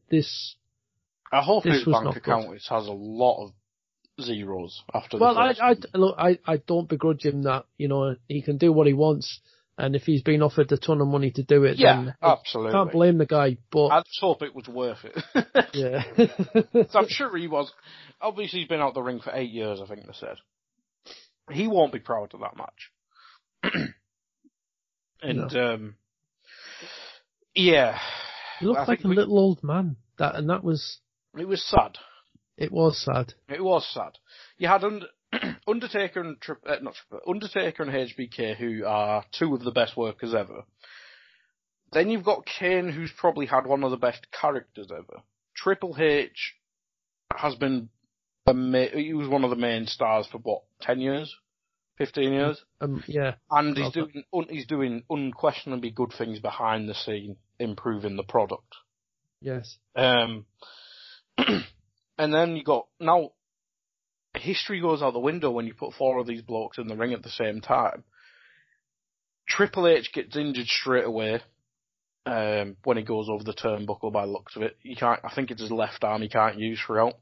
This 0.09 0.55
I 1.29 1.41
hope 1.41 1.65
This 1.65 1.83
his 1.83 1.85
bank 1.85 2.15
account 2.15 2.49
good. 2.49 2.61
has 2.69 2.87
a 2.87 2.91
lot 2.91 3.43
of 3.43 3.51
zeros 4.23 4.83
after 4.93 5.17
Well, 5.17 5.37
I, 5.37 5.53
I, 5.61 5.75
look, 5.93 6.15
I, 6.17 6.39
I 6.45 6.57
don't 6.57 6.87
begrudge 6.87 7.25
him 7.25 7.43
that. 7.43 7.65
You 7.77 7.89
know, 7.89 8.15
he 8.29 8.41
can 8.41 8.57
do 8.57 8.71
what 8.71 8.87
he 8.87 8.93
wants, 8.93 9.41
and 9.77 9.97
if 9.97 10.03
he's 10.03 10.21
been 10.21 10.41
offered 10.41 10.71
a 10.71 10.77
ton 10.77 11.01
of 11.01 11.07
money 11.07 11.31
to 11.31 11.43
do 11.43 11.65
it, 11.65 11.77
Yeah, 11.77 11.95
then 12.03 12.15
I 12.21 12.31
absolutely. 12.33 12.71
can't 12.71 12.91
blame 12.93 13.17
the 13.17 13.25
guy. 13.25 13.57
But 13.69 13.87
I 13.87 13.99
just 13.99 14.21
hope 14.21 14.43
it 14.43 14.55
was 14.55 14.69
worth 14.69 14.99
it. 15.03 15.45
yeah, 15.73 16.03
So 16.89 16.99
I'm 16.99 17.09
sure 17.09 17.35
he 17.37 17.49
was. 17.49 17.69
Obviously, 18.21 18.59
he's 18.59 18.69
been 18.69 18.79
out 18.79 18.93
the 18.93 19.01
ring 19.01 19.19
for 19.19 19.31
eight 19.33 19.51
years, 19.51 19.81
I 19.81 19.87
think 19.87 20.05
they 20.05 20.13
said. 20.13 20.37
He 21.49 21.67
won't 21.67 21.93
be 21.93 21.99
proud 21.99 22.33
of 22.33 22.41
that 22.41 22.57
match. 22.57 22.91
and, 25.21 25.55
um, 25.55 25.95
yeah. 27.55 27.97
he 28.59 28.65
looked 28.65 28.79
I 28.81 28.85
like 28.85 29.03
a 29.03 29.07
we- 29.07 29.15
little 29.15 29.39
old 29.39 29.63
man. 29.63 29.95
That 30.17 30.35
and 30.35 30.49
that 30.49 30.63
was 30.63 30.99
It 31.37 31.47
was 31.47 31.63
sad. 31.65 31.97
it 32.57 32.71
was 32.71 32.99
sad. 33.03 33.33
It 33.49 33.63
was 33.63 33.87
sad. 33.91 34.17
You 34.57 34.67
had 34.67 34.83
Und- 34.83 35.05
Undertaker 35.67 36.19
and 36.21 36.39
Tri- 36.39 36.55
uh, 36.67 36.75
not 36.81 36.95
Tri- 37.09 37.19
Undertaker 37.27 37.83
and 37.83 37.91
HBK, 37.91 38.55
who 38.57 38.85
are 38.85 39.25
two 39.31 39.53
of 39.55 39.63
the 39.63 39.71
best 39.71 39.97
workers 39.97 40.33
ever. 40.35 40.63
Then 41.93 42.09
you've 42.09 42.23
got 42.23 42.45
Kane, 42.45 42.89
who's 42.89 43.11
probably 43.17 43.47
had 43.47 43.65
one 43.65 43.83
of 43.83 43.91
the 43.91 43.97
best 43.97 44.27
characters 44.31 44.89
ever. 44.91 45.21
Triple 45.55 45.95
H 45.99 46.53
has 47.35 47.55
been 47.55 47.89
a 48.00 48.00
ma- 48.47 48.87
he 48.93 49.13
was 49.13 49.27
one 49.27 49.43
of 49.43 49.49
the 49.49 49.55
main 49.55 49.85
stars 49.87 50.27
for 50.31 50.39
what 50.39 50.63
ten 50.81 50.99
years, 50.99 51.35
fifteen 51.97 52.33
years, 52.33 52.63
Um, 52.79 53.03
yeah, 53.07 53.35
and 53.49 53.77
he's 53.77 53.91
doing 53.91 54.23
un- 54.33 54.47
he's 54.49 54.67
doing 54.67 55.03
unquestionably 55.09 55.91
good 55.91 56.11
things 56.17 56.39
behind 56.39 56.89
the 56.89 56.93
scene, 56.95 57.37
improving 57.59 58.15
the 58.15 58.23
product. 58.23 58.75
yes, 59.41 59.77
Um, 59.95 60.45
and 61.37 62.33
then 62.33 62.55
you 62.55 62.63
got 62.63 62.87
now 62.99 63.31
history 64.35 64.79
goes 64.81 65.01
out 65.01 65.13
the 65.13 65.19
window 65.19 65.51
when 65.51 65.67
you 65.67 65.73
put 65.73 65.93
four 65.93 66.19
of 66.19 66.27
these 66.27 66.41
blokes 66.41 66.77
in 66.77 66.87
the 66.87 66.95
ring 66.95 67.13
at 67.13 67.21
the 67.23 67.29
same 67.29 67.61
time. 67.61 68.03
Triple 69.47 69.87
H 69.87 70.11
gets 70.13 70.35
injured 70.37 70.67
straight 70.67 71.03
away 71.03 71.41
um, 72.25 72.77
when 72.83 72.97
he 72.97 73.03
goes 73.03 73.27
over 73.29 73.43
the 73.43 73.53
turnbuckle. 73.53 74.13
By 74.13 74.25
the 74.25 74.31
looks 74.31 74.55
of 74.55 74.61
it, 74.61 74.77
he 74.81 74.95
can't. 74.95 75.19
I 75.23 75.33
think 75.33 75.51
it's 75.51 75.61
his 75.61 75.71
left 75.71 76.03
arm 76.03 76.21
he 76.21 76.29
can't 76.29 76.57
use 76.59 76.79
throughout. 76.79 77.15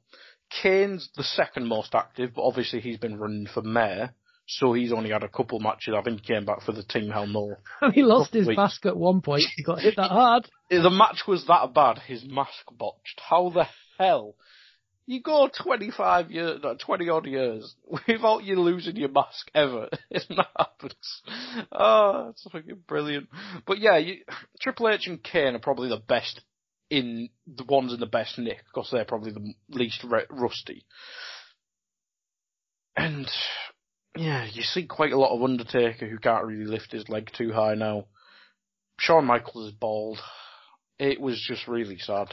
Kane's 0.49 1.09
the 1.15 1.23
second 1.23 1.67
most 1.67 1.93
active, 1.95 2.31
but 2.35 2.43
obviously 2.43 2.79
he's 2.81 2.97
been 2.97 3.19
running 3.19 3.47
for 3.47 3.61
mayor, 3.61 4.13
so 4.47 4.73
he's 4.73 4.91
only 4.91 5.11
had 5.11 5.23
a 5.23 5.29
couple 5.29 5.59
matches. 5.59 5.93
I 5.97 6.01
think 6.01 6.21
he 6.21 6.33
came 6.33 6.45
back 6.45 6.61
for 6.61 6.71
the 6.71 6.83
Team 6.83 7.09
Hell 7.09 7.27
No. 7.27 7.55
and 7.81 7.93
he 7.95 8.03
lost 8.03 8.33
his 8.33 8.47
Wait. 8.47 8.57
mask 8.57 8.85
at 8.85 8.97
one 8.97 9.21
point. 9.21 9.43
He 9.55 9.63
got 9.63 9.79
hit 9.79 9.95
that 9.97 10.09
hard. 10.11 10.49
the 10.69 10.89
match 10.89 11.23
was 11.27 11.45
that 11.47 11.73
bad, 11.73 11.99
his 11.99 12.25
mask 12.25 12.65
botched. 12.71 13.19
How 13.29 13.49
the 13.49 13.65
hell? 13.97 14.35
You 15.05 15.23
go 15.23 15.49
25 15.63 16.29
years, 16.29 16.59
no, 16.61 16.75
20 16.75 17.09
odd 17.09 17.25
years 17.25 17.75
without 18.07 18.43
you 18.43 18.59
losing 18.61 18.95
your 18.95 19.09
mask 19.09 19.49
ever. 19.55 19.89
It 20.11 20.23
never 20.29 20.45
happens. 20.55 21.21
Oh, 21.71 22.27
it's 22.29 22.43
fucking 22.51 22.83
brilliant. 22.87 23.27
But 23.65 23.79
yeah, 23.79 23.97
you, 23.97 24.17
Triple 24.61 24.89
H 24.89 25.07
and 25.07 25.23
Kane 25.23 25.55
are 25.55 25.59
probably 25.59 25.89
the 25.89 25.97
best 25.97 26.41
in, 26.89 27.29
the 27.47 27.63
ones 27.63 27.93
in 27.93 27.99
the 27.99 28.05
best 28.05 28.37
nick, 28.37 28.63
because 28.65 28.89
they're 28.91 29.05
probably 29.05 29.31
the 29.31 29.53
least 29.69 30.03
re- 30.03 30.25
rusty. 30.29 30.85
And, 32.95 33.29
yeah, 34.15 34.45
you 34.51 34.63
see 34.63 34.85
quite 34.85 35.13
a 35.13 35.19
lot 35.19 35.35
of 35.35 35.43
Undertaker 35.43 36.07
who 36.07 36.17
can't 36.17 36.45
really 36.45 36.65
lift 36.65 36.91
his 36.91 37.07
leg 37.09 37.29
too 37.35 37.51
high 37.53 37.75
now. 37.75 38.05
Shawn 38.99 39.25
Michaels 39.25 39.69
is 39.69 39.73
bald. 39.73 40.19
It 40.97 41.21
was 41.21 41.41
just 41.47 41.67
really 41.67 41.97
sad. 41.97 42.27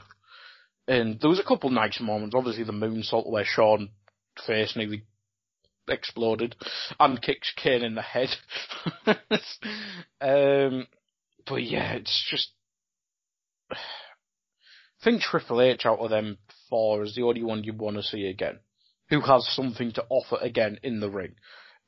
And 0.88 1.20
there 1.20 1.30
was 1.30 1.40
a 1.40 1.44
couple 1.44 1.70
nice 1.70 2.00
moments. 2.00 2.34
Obviously, 2.36 2.64
the 2.64 2.72
moonsault 2.72 3.30
where 3.30 3.44
Shawn 3.44 3.90
face 4.46 4.74
nearly 4.76 5.04
exploded 5.88 6.56
and 6.98 7.22
kicked 7.22 7.52
Kane 7.56 7.82
in 7.82 7.94
the 7.94 8.02
head. 8.02 8.30
um, 10.20 10.86
but 11.46 11.62
yeah, 11.62 11.92
it's 11.94 12.26
just. 12.30 12.50
Think 15.06 15.22
Triple 15.22 15.62
H 15.62 15.86
out 15.86 16.00
of 16.00 16.10
them 16.10 16.36
four 16.68 17.04
is 17.04 17.14
the 17.14 17.22
only 17.22 17.44
one 17.44 17.62
you'd 17.62 17.78
want 17.78 17.94
to 17.94 18.02
see 18.02 18.26
again, 18.26 18.58
who 19.08 19.20
has 19.20 19.46
something 19.54 19.92
to 19.92 20.04
offer 20.08 20.36
again 20.40 20.80
in 20.82 20.98
the 20.98 21.08
ring. 21.08 21.36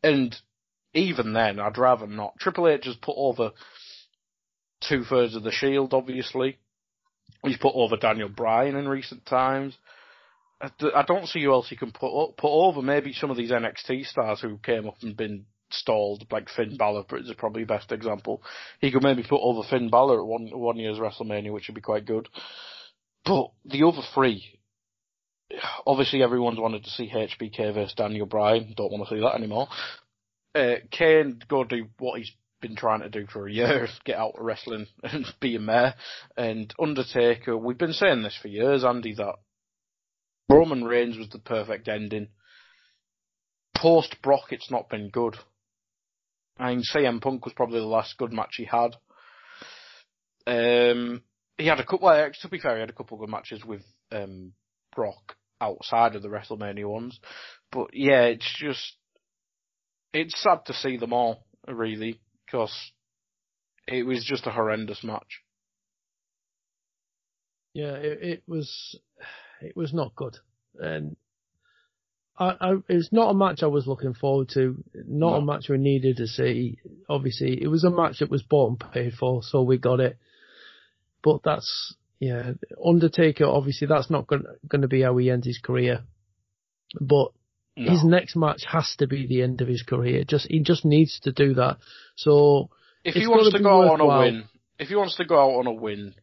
And 0.04 0.36
even 0.94 1.32
then, 1.32 1.58
I'd 1.58 1.78
rather 1.78 2.06
not. 2.06 2.38
Triple 2.38 2.68
H 2.68 2.84
has 2.84 2.94
put 2.94 3.16
over 3.16 3.50
two 4.88 5.02
thirds 5.02 5.34
of 5.34 5.42
the 5.42 5.50
Shield, 5.50 5.94
obviously. 5.94 6.58
He's 7.42 7.56
put 7.56 7.74
over 7.74 7.96
Daniel 7.96 8.28
Bryan 8.28 8.76
in 8.76 8.86
recent 8.86 9.26
times. 9.26 9.76
I 10.60 11.02
don't 11.02 11.26
see 11.26 11.42
who 11.42 11.50
else 11.50 11.68
he 11.68 11.74
can 11.74 11.90
put 11.90 12.16
up, 12.16 12.36
put 12.36 12.52
over. 12.52 12.82
Maybe 12.82 13.12
some 13.12 13.32
of 13.32 13.36
these 13.36 13.50
NXT 13.50 14.06
stars 14.06 14.40
who 14.40 14.58
came 14.58 14.86
up 14.86 15.02
and 15.02 15.16
been 15.16 15.46
stalled, 15.70 16.24
like 16.30 16.48
Finn 16.50 16.76
Balor 16.76 17.04
is 17.14 17.34
probably 17.36 17.64
the 17.64 17.74
best 17.74 17.90
example. 17.90 18.44
He 18.80 18.92
could 18.92 19.02
maybe 19.02 19.24
put 19.24 19.40
over 19.42 19.66
Finn 19.68 19.90
Balor 19.90 20.20
at 20.20 20.26
one 20.26 20.50
one 20.52 20.76
year's 20.76 20.98
WrestleMania, 20.98 21.52
which 21.52 21.66
would 21.66 21.74
be 21.74 21.80
quite 21.80 22.06
good. 22.06 22.28
But 23.28 23.50
the 23.66 23.86
other 23.86 24.00
three, 24.14 24.58
obviously 25.86 26.22
everyone's 26.22 26.58
wanted 26.58 26.84
to 26.84 26.90
see 26.90 27.12
HBK 27.14 27.74
versus 27.74 27.92
Daniel 27.94 28.24
Bryan. 28.24 28.72
Don't 28.74 28.90
want 28.90 29.06
to 29.06 29.14
see 29.14 29.20
that 29.20 29.34
anymore. 29.34 29.68
Uh, 30.54 30.76
Kane 30.90 31.38
go 31.46 31.62
do 31.62 31.88
what 31.98 32.18
he's 32.18 32.32
been 32.62 32.74
trying 32.74 33.00
to 33.00 33.10
do 33.10 33.26
for 33.30 33.46
a 33.46 33.52
year, 33.52 33.86
get 34.04 34.16
out 34.16 34.36
of 34.38 34.44
wrestling 34.44 34.86
and 35.02 35.26
be 35.40 35.56
a 35.56 35.60
mayor. 35.60 35.94
And 36.38 36.72
Undertaker, 36.80 37.54
we've 37.54 37.76
been 37.76 37.92
saying 37.92 38.22
this 38.22 38.38
for 38.40 38.48
years, 38.48 38.82
Andy, 38.82 39.14
that 39.16 39.34
Roman 40.48 40.84
Reigns 40.84 41.18
was 41.18 41.28
the 41.28 41.38
perfect 41.38 41.86
ending. 41.86 42.28
Post 43.76 44.16
Brock, 44.22 44.52
it's 44.52 44.70
not 44.70 44.88
been 44.88 45.10
good. 45.10 45.36
I 46.58 46.70
mean, 46.70 46.82
CM 46.82 47.20
Punk 47.20 47.44
was 47.44 47.54
probably 47.54 47.78
the 47.78 47.86
last 47.86 48.16
good 48.16 48.32
match 48.32 48.54
he 48.56 48.64
had. 48.64 48.96
Um, 50.46 51.22
he 51.58 51.66
had 51.66 51.80
a 51.80 51.84
couple. 51.84 52.06
Well, 52.06 52.30
to 52.40 52.48
be 52.48 52.60
fair, 52.60 52.74
he 52.76 52.80
had 52.80 52.90
a 52.90 52.94
couple 52.94 53.16
of 53.16 53.20
good 53.20 53.30
matches 53.30 53.64
with 53.64 53.82
um, 54.12 54.52
Brock 54.94 55.36
outside 55.60 56.14
of 56.14 56.22
the 56.22 56.28
WrestleMania 56.28 56.88
ones. 56.88 57.18
But 57.70 57.88
yeah, 57.92 58.22
it's 58.22 58.56
just 58.58 58.96
it's 60.12 60.40
sad 60.40 60.64
to 60.66 60.72
see 60.72 60.96
them 60.96 61.12
all 61.12 61.44
really 61.66 62.20
because 62.46 62.72
it 63.86 64.04
was 64.04 64.24
just 64.24 64.46
a 64.46 64.50
horrendous 64.50 65.02
match. 65.04 65.42
Yeah, 67.74 67.94
it, 67.94 68.18
it 68.22 68.42
was 68.46 68.98
it 69.60 69.76
was 69.76 69.92
not 69.92 70.14
good, 70.14 70.36
and 70.78 71.16
I, 72.38 72.54
I 72.60 72.74
it's 72.88 73.12
not 73.12 73.30
a 73.30 73.34
match 73.34 73.62
I 73.62 73.66
was 73.66 73.86
looking 73.86 74.14
forward 74.14 74.48
to. 74.54 74.82
Not 74.94 75.38
a 75.38 75.44
match 75.44 75.68
we 75.68 75.78
needed 75.78 76.16
to 76.18 76.26
see. 76.26 76.78
Obviously, 77.08 77.62
it 77.62 77.68
was 77.68 77.84
a 77.84 77.90
match 77.90 78.20
that 78.20 78.30
was 78.30 78.42
bought 78.42 78.70
and 78.70 78.92
paid 78.92 79.12
for, 79.14 79.42
so 79.42 79.62
we 79.62 79.76
got 79.78 80.00
it. 80.00 80.18
But 81.22 81.40
that's 81.44 81.94
yeah, 82.20 82.52
Undertaker. 82.84 83.44
Obviously, 83.44 83.86
that's 83.86 84.10
not 84.10 84.26
going 84.26 84.82
to 84.82 84.88
be 84.88 85.02
how 85.02 85.16
he 85.16 85.30
ends 85.30 85.46
his 85.46 85.58
career. 85.58 86.02
But 87.00 87.28
No. 87.76 87.90
his 87.92 88.04
next 88.04 88.34
match 88.36 88.62
has 88.66 88.94
to 88.98 89.06
be 89.06 89.26
the 89.26 89.42
end 89.42 89.60
of 89.60 89.68
his 89.68 89.82
career. 89.82 90.24
Just 90.24 90.46
he 90.50 90.60
just 90.60 90.84
needs 90.84 91.20
to 91.20 91.32
do 91.32 91.54
that. 91.54 91.78
So 92.16 92.70
if 93.04 93.14
he 93.14 93.26
wants 93.26 93.50
gotta 93.52 93.62
go 93.62 93.82
out 93.82 94.00
on 94.00 94.00
a 94.00 94.18
win, 94.18 94.44
if 94.78 94.88
he 94.88 94.96
wants 94.96 95.16
to 95.16 95.24
go 95.24 95.38
out 95.38 95.58
on 95.60 95.66
a 95.66 95.72
win, 95.72 96.14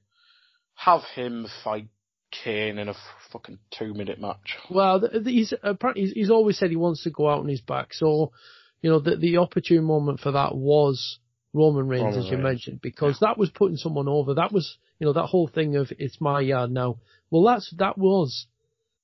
have 0.75 1.03
him 1.15 1.47
fight 1.63 1.87
Kane 2.43 2.77
in 2.77 2.89
a 2.89 2.95
fucking 3.31 3.59
two 3.77 3.93
minute 3.93 4.19
match. 4.19 4.57
Well, 4.69 5.01
he's 5.23 5.53
apparently 5.63 6.07
he's, 6.13 6.29
always 6.29 6.57
said 6.57 6.69
he 6.69 6.75
wants 6.75 7.03
to 7.03 7.09
go 7.11 7.29
out 7.29 7.39
on 7.39 7.47
his 7.47 7.61
back. 7.61 7.93
So, 7.93 8.31
you 8.81 8.89
know, 8.89 8.99
the, 8.99 9.15
the 9.15 9.37
opportune 9.37 9.83
moment 9.85 10.19
for 10.19 10.31
that 10.33 10.55
was 10.55 11.19
Roman 11.53 11.87
Reigns, 11.87 12.03
Roman 12.03 12.19
as 12.19 12.25
you 12.25 12.31
Reigns. 12.31 12.43
mentioned, 12.43 12.81
because 12.81 13.19
that 13.21 13.37
was 13.37 13.49
putting 13.49 13.77
someone 13.77 14.07
over. 14.07 14.33
That 14.33 14.51
was, 14.51 14.77
you 14.99 15.05
know, 15.05 15.13
that 15.13 15.27
whole 15.27 15.47
thing 15.47 15.75
of 15.75 15.91
it's 15.97 16.21
my 16.21 16.39
yard 16.39 16.71
now. 16.71 16.97
Well, 17.29 17.43
that's, 17.43 17.73
that 17.77 17.97
was, 17.97 18.47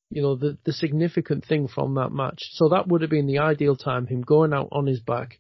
you 0.10 0.22
know, 0.22 0.36
the, 0.36 0.58
the 0.64 0.74
significant 0.74 1.46
thing 1.46 1.68
from 1.68 1.96
that 1.96 2.12
match. 2.12 2.40
So 2.52 2.70
that 2.70 2.88
would 2.88 3.02
have 3.02 3.10
been 3.10 3.28
the 3.28 3.40
ideal 3.40 3.76
time, 3.76 4.08
him 4.08 4.22
going 4.22 4.54
out 4.54 4.70
on 4.72 4.86
his 4.86 5.00
back 5.00 5.40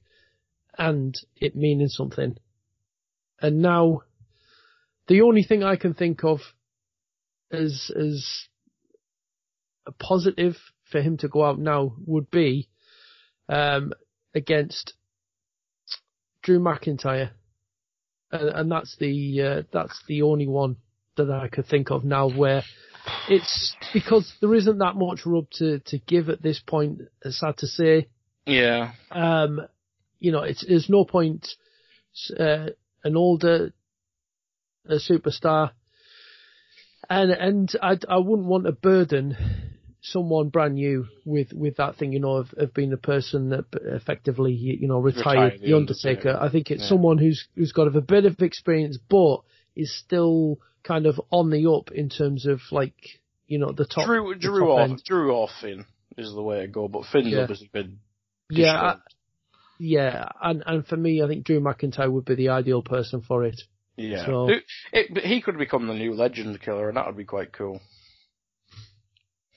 and 0.78 1.15
it 1.36 1.56
meaning 1.56 1.88
something. 1.88 2.38
And 3.41 3.61
now, 3.61 4.03
the 5.07 5.22
only 5.22 5.44
thing 5.44 5.64
I 5.64 5.76
can 5.76 5.94
think 5.94 6.23
of 6.23 6.40
as, 7.52 7.91
as 7.95 8.26
a 9.86 9.91
positive 9.91 10.56
for 10.91 11.02
him 11.02 11.18
to 11.18 11.28
go 11.28 11.44
out 11.44 11.60
now 11.60 11.95
would 12.06 12.30
be, 12.30 12.69
um, 13.49 13.94
against 14.34 14.94
Drew 16.44 16.60
McIntyre. 16.60 17.32
And, 18.31 18.49
and 18.49 18.71
that's 18.71 18.95
the, 18.97 19.41
uh, 19.41 19.61
that's 19.71 20.01
the 20.07 20.21
only 20.23 20.47
one 20.47 20.77
that 21.17 21.29
I 21.29 21.47
could 21.47 21.65
think 21.65 21.91
of 21.91 22.03
now 22.03 22.29
where 22.29 22.63
it's 23.27 23.75
because 23.93 24.31
there 24.41 24.53
isn't 24.53 24.77
that 24.77 24.95
much 24.95 25.25
rub 25.25 25.49
to, 25.51 25.79
to 25.79 25.97
give 25.99 26.29
at 26.29 26.41
this 26.41 26.59
point, 26.59 27.01
it's 27.23 27.39
sad 27.39 27.57
to 27.57 27.67
say. 27.67 28.07
Yeah. 28.45 28.93
Um, 29.11 29.61
you 30.19 30.31
know, 30.31 30.43
it's, 30.43 30.65
there's 30.65 30.89
no 30.89 31.05
point, 31.05 31.47
uh, 32.39 32.67
an 33.03 33.15
older, 33.15 33.73
a 34.85 34.95
superstar, 34.95 35.71
and, 37.09 37.31
and 37.31 37.71
I, 37.81 37.97
I 38.07 38.17
wouldn't 38.17 38.47
want 38.47 38.65
to 38.65 38.71
burden 38.71 39.35
someone 40.02 40.49
brand 40.49 40.76
new 40.76 41.06
with, 41.26 41.53
with 41.53 41.78
that 41.78 41.95
thing, 41.95 42.11
you 42.11 42.19
know, 42.19 42.38
of, 42.38 42.53
of 42.57 42.73
being 42.73 42.91
a 42.91 42.98
person 42.98 43.49
that 43.49 43.65
effectively, 43.73 44.52
you 44.53 44.88
know, 44.88 44.99
retired, 44.99 45.53
Retired, 45.53 45.61
The 45.61 45.68
the 45.68 45.73
Undertaker. 45.76 46.30
Undertaker. 46.30 46.38
I 46.44 46.49
think 46.52 46.72
it's 46.72 46.82
Yeah. 46.84 46.90
someone 46.90 47.18
who's, 47.19 47.48
who's 47.56 47.72
got 47.72 47.88
a 47.95 48.02
bit 48.02 48.26
of 48.26 48.40
experience, 48.41 48.98
but 49.10 49.41
is 49.76 49.95
still 49.95 50.60
kind 50.84 51.06
of 51.06 51.22
on 51.32 51.49
the 51.52 51.69
up 51.72 51.91
in 51.91 52.10
terms 52.10 52.45
of 52.48 52.60
like, 52.72 52.95
you 53.48 53.60
know, 53.60 53.72
the 53.72 53.86
top. 53.86 54.06
Drew, 54.07 54.34
the 54.34 54.40
Drew 54.40 54.60
top 54.61 54.69
or 54.69 54.82
end. 54.82 55.03
Drew 55.06 55.32
or 55.34 55.48
Finn 55.61 55.86
is 56.18 56.34
the 56.34 56.41
way 56.41 56.61
to 56.61 56.68
go, 56.68 56.88
but 56.88 57.06
Finn's 57.11 57.28
Yeah. 57.28 57.41
obviously 57.41 57.69
been 57.72 57.99
Yeah, 58.49 58.82
I- 58.82 58.98
yeah, 59.80 60.30
and 60.41 60.61
and 60.65 60.86
for 60.86 60.98
me, 60.98 61.22
I 61.23 61.28
think 61.28 61.44
Drew 61.45 61.60
McIntyre 61.60 62.11
would 62.11 62.26
be 62.26 62.36
the 62.36 62.49
ideal 62.49 62.82
person 62.82 63.22
for 63.22 63.45
it. 63.45 63.61
Yeah. 63.98 64.26
So- 64.26 64.49
It, 64.49 64.64
it, 64.94 65.26
he 65.26 65.41
could 65.41 65.57
become 65.57 65.88
the 65.88 65.94
new 65.94 66.14
legend 66.14 66.60
killer, 66.61 66.88
and 66.88 66.98
that 66.98 67.06
would 67.07 67.18
be 67.18 67.23
quite 67.26 67.52
cool. 67.53 67.82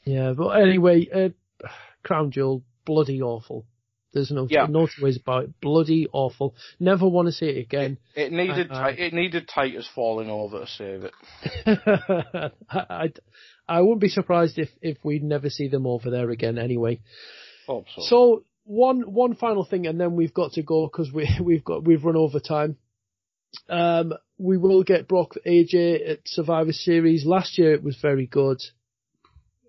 Yeah, 0.05 0.33
but 0.37 0.49
anyway, 0.51 1.09
uh, 1.13 1.69
Crown 2.03 2.31
Jewel, 2.31 2.63
bloody 2.85 3.23
awful. 3.23 3.67
There's 4.13 4.31
no 4.31 4.47
Yeah. 4.49 4.67
no 4.67 4.87
two 4.87 5.03
ways 5.03 5.17
about 5.17 5.45
it. 5.45 5.61
Bloody 5.61 6.07
awful. 6.13 6.55
Never 6.79 7.09
want 7.09 7.27
to 7.27 7.33
see 7.33 7.47
it 7.47 7.59
again. 7.59 7.99
It 8.15 8.31
needed 8.33 8.69
Uh, 8.71 8.91
Ti- 8.93 9.03
it 9.03 9.13
needed 9.13 9.49
Titus 9.49 9.89
falling 9.93 10.31
over 10.31 10.61
to 10.61 10.67
save 10.69 11.05
it. 11.05 11.13
I, 12.71 12.79
I, 12.89 13.13
I 13.67 13.81
wouldn't 13.81 14.01
be 14.01 14.09
surprised 14.09 14.59
if 14.59 14.69
if 14.83 14.99
we'd 15.05 15.25
never 15.25 15.51
see 15.51 15.67
them 15.69 15.87
over 15.87 16.11
there 16.11 16.31
again. 16.31 16.59
Anyway, 16.59 17.01
Hope 17.67 17.87
so. 17.97 18.03
so 18.03 18.45
one 18.65 19.01
one 19.13 19.35
final 19.35 19.65
thing, 19.65 19.87
and 19.89 19.99
then 20.01 20.15
we've 20.15 20.35
got 20.35 20.53
to 20.53 20.63
go 20.63 20.87
because 20.87 21.13
we 21.13 21.29
we've 21.43 21.65
got 21.65 21.85
we've 21.85 22.05
run 22.05 22.17
over 22.17 22.39
time. 22.39 22.77
Um, 23.69 24.13
we 24.39 24.59
will 24.59 24.83
get 24.85 25.09
Brock 25.09 25.35
AJ 25.47 26.09
at 26.09 26.19
Survivor 26.27 26.73
Series. 26.73 27.25
Last 27.25 27.57
year 27.59 27.73
it 27.73 27.83
was 27.83 27.97
very 28.01 28.27
good. 28.27 28.59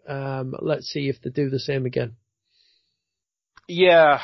Um, 0.08 0.56
let's 0.62 0.88
see 0.88 1.10
if 1.10 1.22
they 1.22 1.30
do 1.30 1.50
the 1.50 1.60
same 1.60 1.86
again. 1.86 2.16
Yeah, 3.68 4.20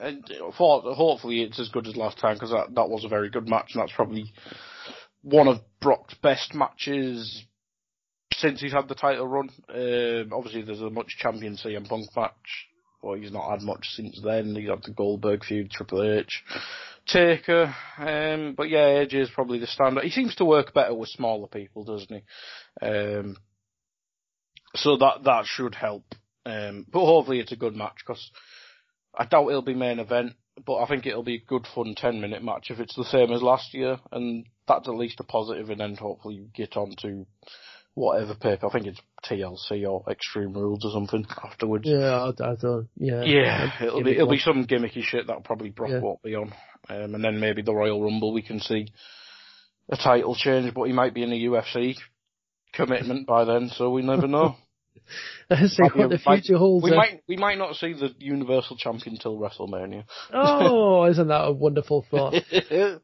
and 0.00 0.24
hopefully 0.54 1.42
it's 1.42 1.58
as 1.58 1.68
good 1.68 1.86
as 1.86 1.96
last 1.96 2.18
time 2.18 2.34
because 2.34 2.50
that 2.50 2.74
that 2.74 2.88
was 2.88 3.04
a 3.04 3.08
very 3.08 3.30
good 3.30 3.48
match, 3.48 3.70
and 3.72 3.82
that's 3.82 3.96
probably 3.96 4.32
one 5.22 5.48
of 5.48 5.60
Brock's 5.80 6.14
best 6.14 6.54
matches 6.54 7.44
since 8.34 8.60
he's 8.60 8.72
had 8.72 8.88
the 8.88 8.94
title 8.94 9.26
run. 9.26 9.50
Um, 9.68 10.32
obviously, 10.32 10.62
there's 10.62 10.80
a 10.80 10.90
much 10.90 11.16
champion 11.18 11.56
CM 11.56 11.88
Punk 11.88 12.08
match. 12.16 12.68
Well, 13.02 13.16
he's 13.16 13.32
not 13.32 13.50
had 13.50 13.62
much 13.62 13.88
since 13.90 14.20
then. 14.22 14.54
He's 14.54 14.68
had 14.68 14.82
the 14.84 14.92
Goldberg 14.92 15.44
feud, 15.44 15.70
Triple 15.70 16.02
H, 16.04 16.44
Taker. 17.06 17.74
Um, 17.98 18.54
but 18.56 18.68
yeah, 18.68 19.04
AJ 19.04 19.14
is 19.14 19.30
probably 19.30 19.58
the 19.58 19.66
standard. 19.66 20.04
He 20.04 20.10
seems 20.10 20.36
to 20.36 20.44
work 20.44 20.72
better 20.72 20.94
with 20.94 21.08
smaller 21.08 21.48
people, 21.48 21.84
doesn't 21.84 22.10
he? 22.10 22.86
Um, 22.86 23.36
so 24.74 24.96
that 24.96 25.24
that 25.24 25.44
should 25.46 25.74
help. 25.74 26.04
Um, 26.44 26.86
but 26.92 27.04
hopefully 27.04 27.40
it's 27.40 27.52
a 27.52 27.56
good 27.56 27.76
match 27.76 27.96
because 28.06 28.30
I 29.16 29.24
doubt 29.26 29.48
it'll 29.48 29.62
be 29.62 29.74
main 29.74 29.98
event, 30.00 30.32
but 30.66 30.76
I 30.82 30.86
think 30.86 31.06
it'll 31.06 31.22
be 31.22 31.36
a 31.36 31.44
good 31.48 31.66
fun 31.74 31.94
10 31.96 32.20
minute 32.20 32.42
match 32.42 32.70
if 32.70 32.80
it's 32.80 32.96
the 32.96 33.04
same 33.04 33.32
as 33.32 33.42
last 33.42 33.74
year, 33.74 33.98
and 34.10 34.46
that's 34.66 34.88
at 34.88 34.94
least 34.94 35.20
a 35.20 35.24
positive. 35.24 35.70
and 35.70 35.80
then 35.80 35.94
hopefully 35.96 36.34
you 36.36 36.48
get 36.54 36.76
on 36.76 36.94
to 37.02 37.26
whatever 37.94 38.34
paper. 38.34 38.66
I 38.66 38.70
think 38.70 38.86
it's 38.86 39.00
TLC 39.24 39.88
or 39.88 40.02
Extreme 40.10 40.54
Rules 40.54 40.84
or 40.84 40.90
something 40.92 41.26
afterwards. 41.44 41.84
Yeah, 41.86 42.30
I, 42.40 42.52
I 42.52 42.54
don't. 42.60 42.88
Yeah, 42.96 43.22
Yeah, 43.22 43.70
it'll 43.84 44.02
be 44.02 44.10
it 44.12 44.14
it'll 44.14 44.26
one. 44.28 44.36
be 44.36 44.40
some 44.40 44.66
gimmicky 44.66 45.02
shit 45.02 45.26
that 45.28 45.44
probably 45.44 45.70
Brock 45.70 45.90
Yeah. 45.90 46.00
won't 46.00 46.22
be 46.22 46.34
on, 46.34 46.52
um, 46.88 47.14
and 47.14 47.22
then 47.22 47.38
maybe 47.38 47.62
the 47.62 47.74
Royal 47.74 48.02
Rumble 48.02 48.32
we 48.32 48.42
can 48.42 48.58
see 48.60 48.88
a 49.90 49.96
title 49.96 50.34
change, 50.34 50.72
but 50.74 50.84
he 50.84 50.92
might 50.92 51.12
be 51.14 51.22
in 51.22 51.30
the 51.30 51.44
UFC 51.44 51.96
commitment 52.72 53.26
by 53.26 53.44
then, 53.44 53.70
so 53.74 53.90
we 53.90 54.02
never 54.02 54.26
know. 54.26 54.56
see 55.50 55.82
what 55.94 56.10
the 56.10 56.18
future 56.18 56.56
holds. 56.56 56.84
We 56.84 56.94
might 56.94 57.22
we 57.28 57.36
might 57.36 57.58
not 57.58 57.76
see 57.76 57.92
the 57.92 58.14
Universal 58.18 58.76
Champion 58.76 59.18
till 59.18 59.38
WrestleMania. 59.38 60.04
Oh, 60.32 61.04
isn't 61.10 61.28
that 61.28 61.46
a 61.46 61.52
wonderful 61.52 62.06
thought? 62.10 62.34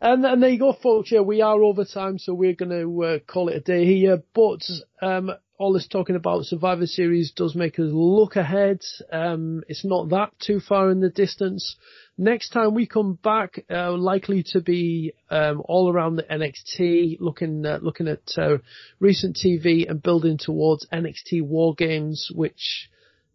And, 0.00 0.24
and 0.24 0.42
there 0.42 0.50
you 0.50 0.58
go, 0.58 0.72
folks. 0.72 1.12
Yeah, 1.12 1.20
we 1.20 1.40
are 1.40 1.62
over 1.62 1.84
time, 1.84 2.18
so 2.18 2.34
we're 2.34 2.56
going 2.56 2.70
to 2.70 3.04
uh, 3.04 3.18
call 3.20 3.48
it 3.48 3.54
a 3.54 3.60
day 3.60 3.84
here. 3.84 4.20
But 4.34 4.60
um, 5.00 5.30
all 5.56 5.72
this 5.72 5.86
talking 5.86 6.16
about 6.16 6.46
Survivor 6.46 6.86
Series 6.86 7.30
does 7.30 7.54
make 7.54 7.78
us 7.78 7.86
look 7.92 8.34
ahead. 8.34 8.80
Um, 9.12 9.62
it's 9.68 9.84
not 9.84 10.08
that 10.08 10.32
too 10.40 10.58
far 10.58 10.90
in 10.90 10.98
the 10.98 11.10
distance. 11.10 11.76
Next 12.22 12.50
time 12.50 12.74
we 12.74 12.86
come 12.86 13.14
back, 13.14 13.64
uh, 13.68 13.90
likely 13.94 14.44
to 14.52 14.60
be 14.60 15.12
um, 15.28 15.60
all 15.64 15.92
around 15.92 16.14
the 16.14 16.22
NXT, 16.22 17.16
looking 17.18 17.66
uh, 17.66 17.80
looking 17.82 18.06
at 18.06 18.20
uh, 18.36 18.58
recent 19.00 19.36
TV 19.44 19.90
and 19.90 20.00
building 20.00 20.38
towards 20.38 20.86
NXT 20.92 21.42
War 21.42 21.74
Games, 21.74 22.30
which 22.32 22.88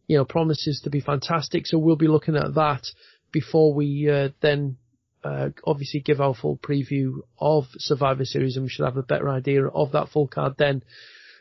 you 0.07 0.15
know 0.15 0.23
promises 0.23 0.79
to 0.85 0.89
be 0.89 1.01
fantastic. 1.01 1.67
So 1.67 1.77
we'll 1.77 1.97
be 1.97 2.07
looking 2.07 2.37
at 2.37 2.53
that 2.55 2.87
before 3.33 3.73
we 3.73 4.09
uh, 4.09 4.29
then 4.39 4.77
uh, 5.21 5.49
obviously 5.65 5.99
give 5.99 6.21
our 6.21 6.33
full 6.33 6.57
preview 6.57 7.15
of 7.37 7.65
Survivor 7.79 8.23
Series, 8.23 8.55
and 8.55 8.63
we 8.63 8.69
should 8.69 8.85
have 8.85 8.95
a 8.95 9.03
better 9.03 9.27
idea 9.27 9.67
of 9.67 9.91
that 9.91 10.07
full 10.07 10.29
card 10.29 10.53
then. 10.57 10.81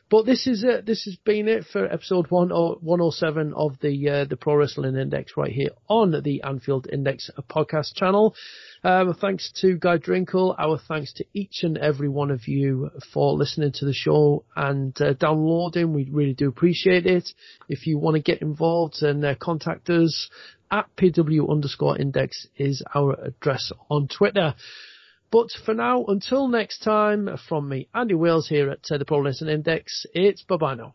But 0.08 0.24
this 0.24 0.46
is 0.46 0.62
it. 0.62 0.86
This 0.86 1.04
has 1.06 1.16
been 1.16 1.48
it 1.48 1.64
for 1.64 1.84
episode 1.84 2.30
one 2.30 2.52
or 2.52 2.76
107 2.80 3.52
of 3.54 3.76
the 3.80 4.08
uh, 4.08 4.24
the 4.24 4.36
Pro 4.36 4.54
Wrestling 4.54 4.94
Index 4.96 5.32
right 5.36 5.50
here 5.50 5.70
on 5.88 6.22
the 6.22 6.42
Anfield 6.42 6.86
Index 6.92 7.28
podcast 7.50 7.94
channel. 7.94 8.36
Um, 8.84 9.14
thanks 9.14 9.50
to 9.62 9.76
Guy 9.76 9.98
Drinkle. 9.98 10.54
Our 10.56 10.78
thanks 10.78 11.12
to 11.14 11.24
each 11.34 11.64
and 11.64 11.76
every 11.76 12.08
one 12.08 12.30
of 12.30 12.46
you 12.46 12.90
for 13.12 13.32
listening 13.32 13.72
to 13.76 13.84
the 13.84 13.92
show 13.92 14.44
and 14.54 14.94
uh, 15.00 15.14
downloading. 15.14 15.92
We 15.92 16.08
really 16.08 16.34
do 16.34 16.48
appreciate 16.48 17.06
it. 17.06 17.28
If 17.68 17.88
you 17.88 17.98
want 17.98 18.14
to 18.14 18.22
get 18.22 18.42
involved 18.42 19.02
and 19.02 19.24
uh, 19.24 19.34
contact 19.34 19.90
us, 19.90 20.30
at 20.70 20.86
PW 20.96 21.50
underscore 21.50 21.98
index 21.98 22.46
is 22.56 22.82
our 22.94 23.14
address 23.24 23.72
on 23.88 24.08
Twitter. 24.08 24.54
But 25.36 25.50
for 25.50 25.74
now, 25.74 26.02
until 26.06 26.48
next 26.48 26.78
time, 26.78 27.36
from 27.46 27.68
me, 27.68 27.90
Andy 27.94 28.14
Wales 28.14 28.48
here 28.48 28.70
at 28.70 28.84
the 28.88 29.04
Pro 29.04 29.18
Wrestling 29.18 29.52
Index, 29.52 30.06
it's 30.14 30.42
bye 30.42 30.56
bye 30.56 30.74
now. 30.74 30.94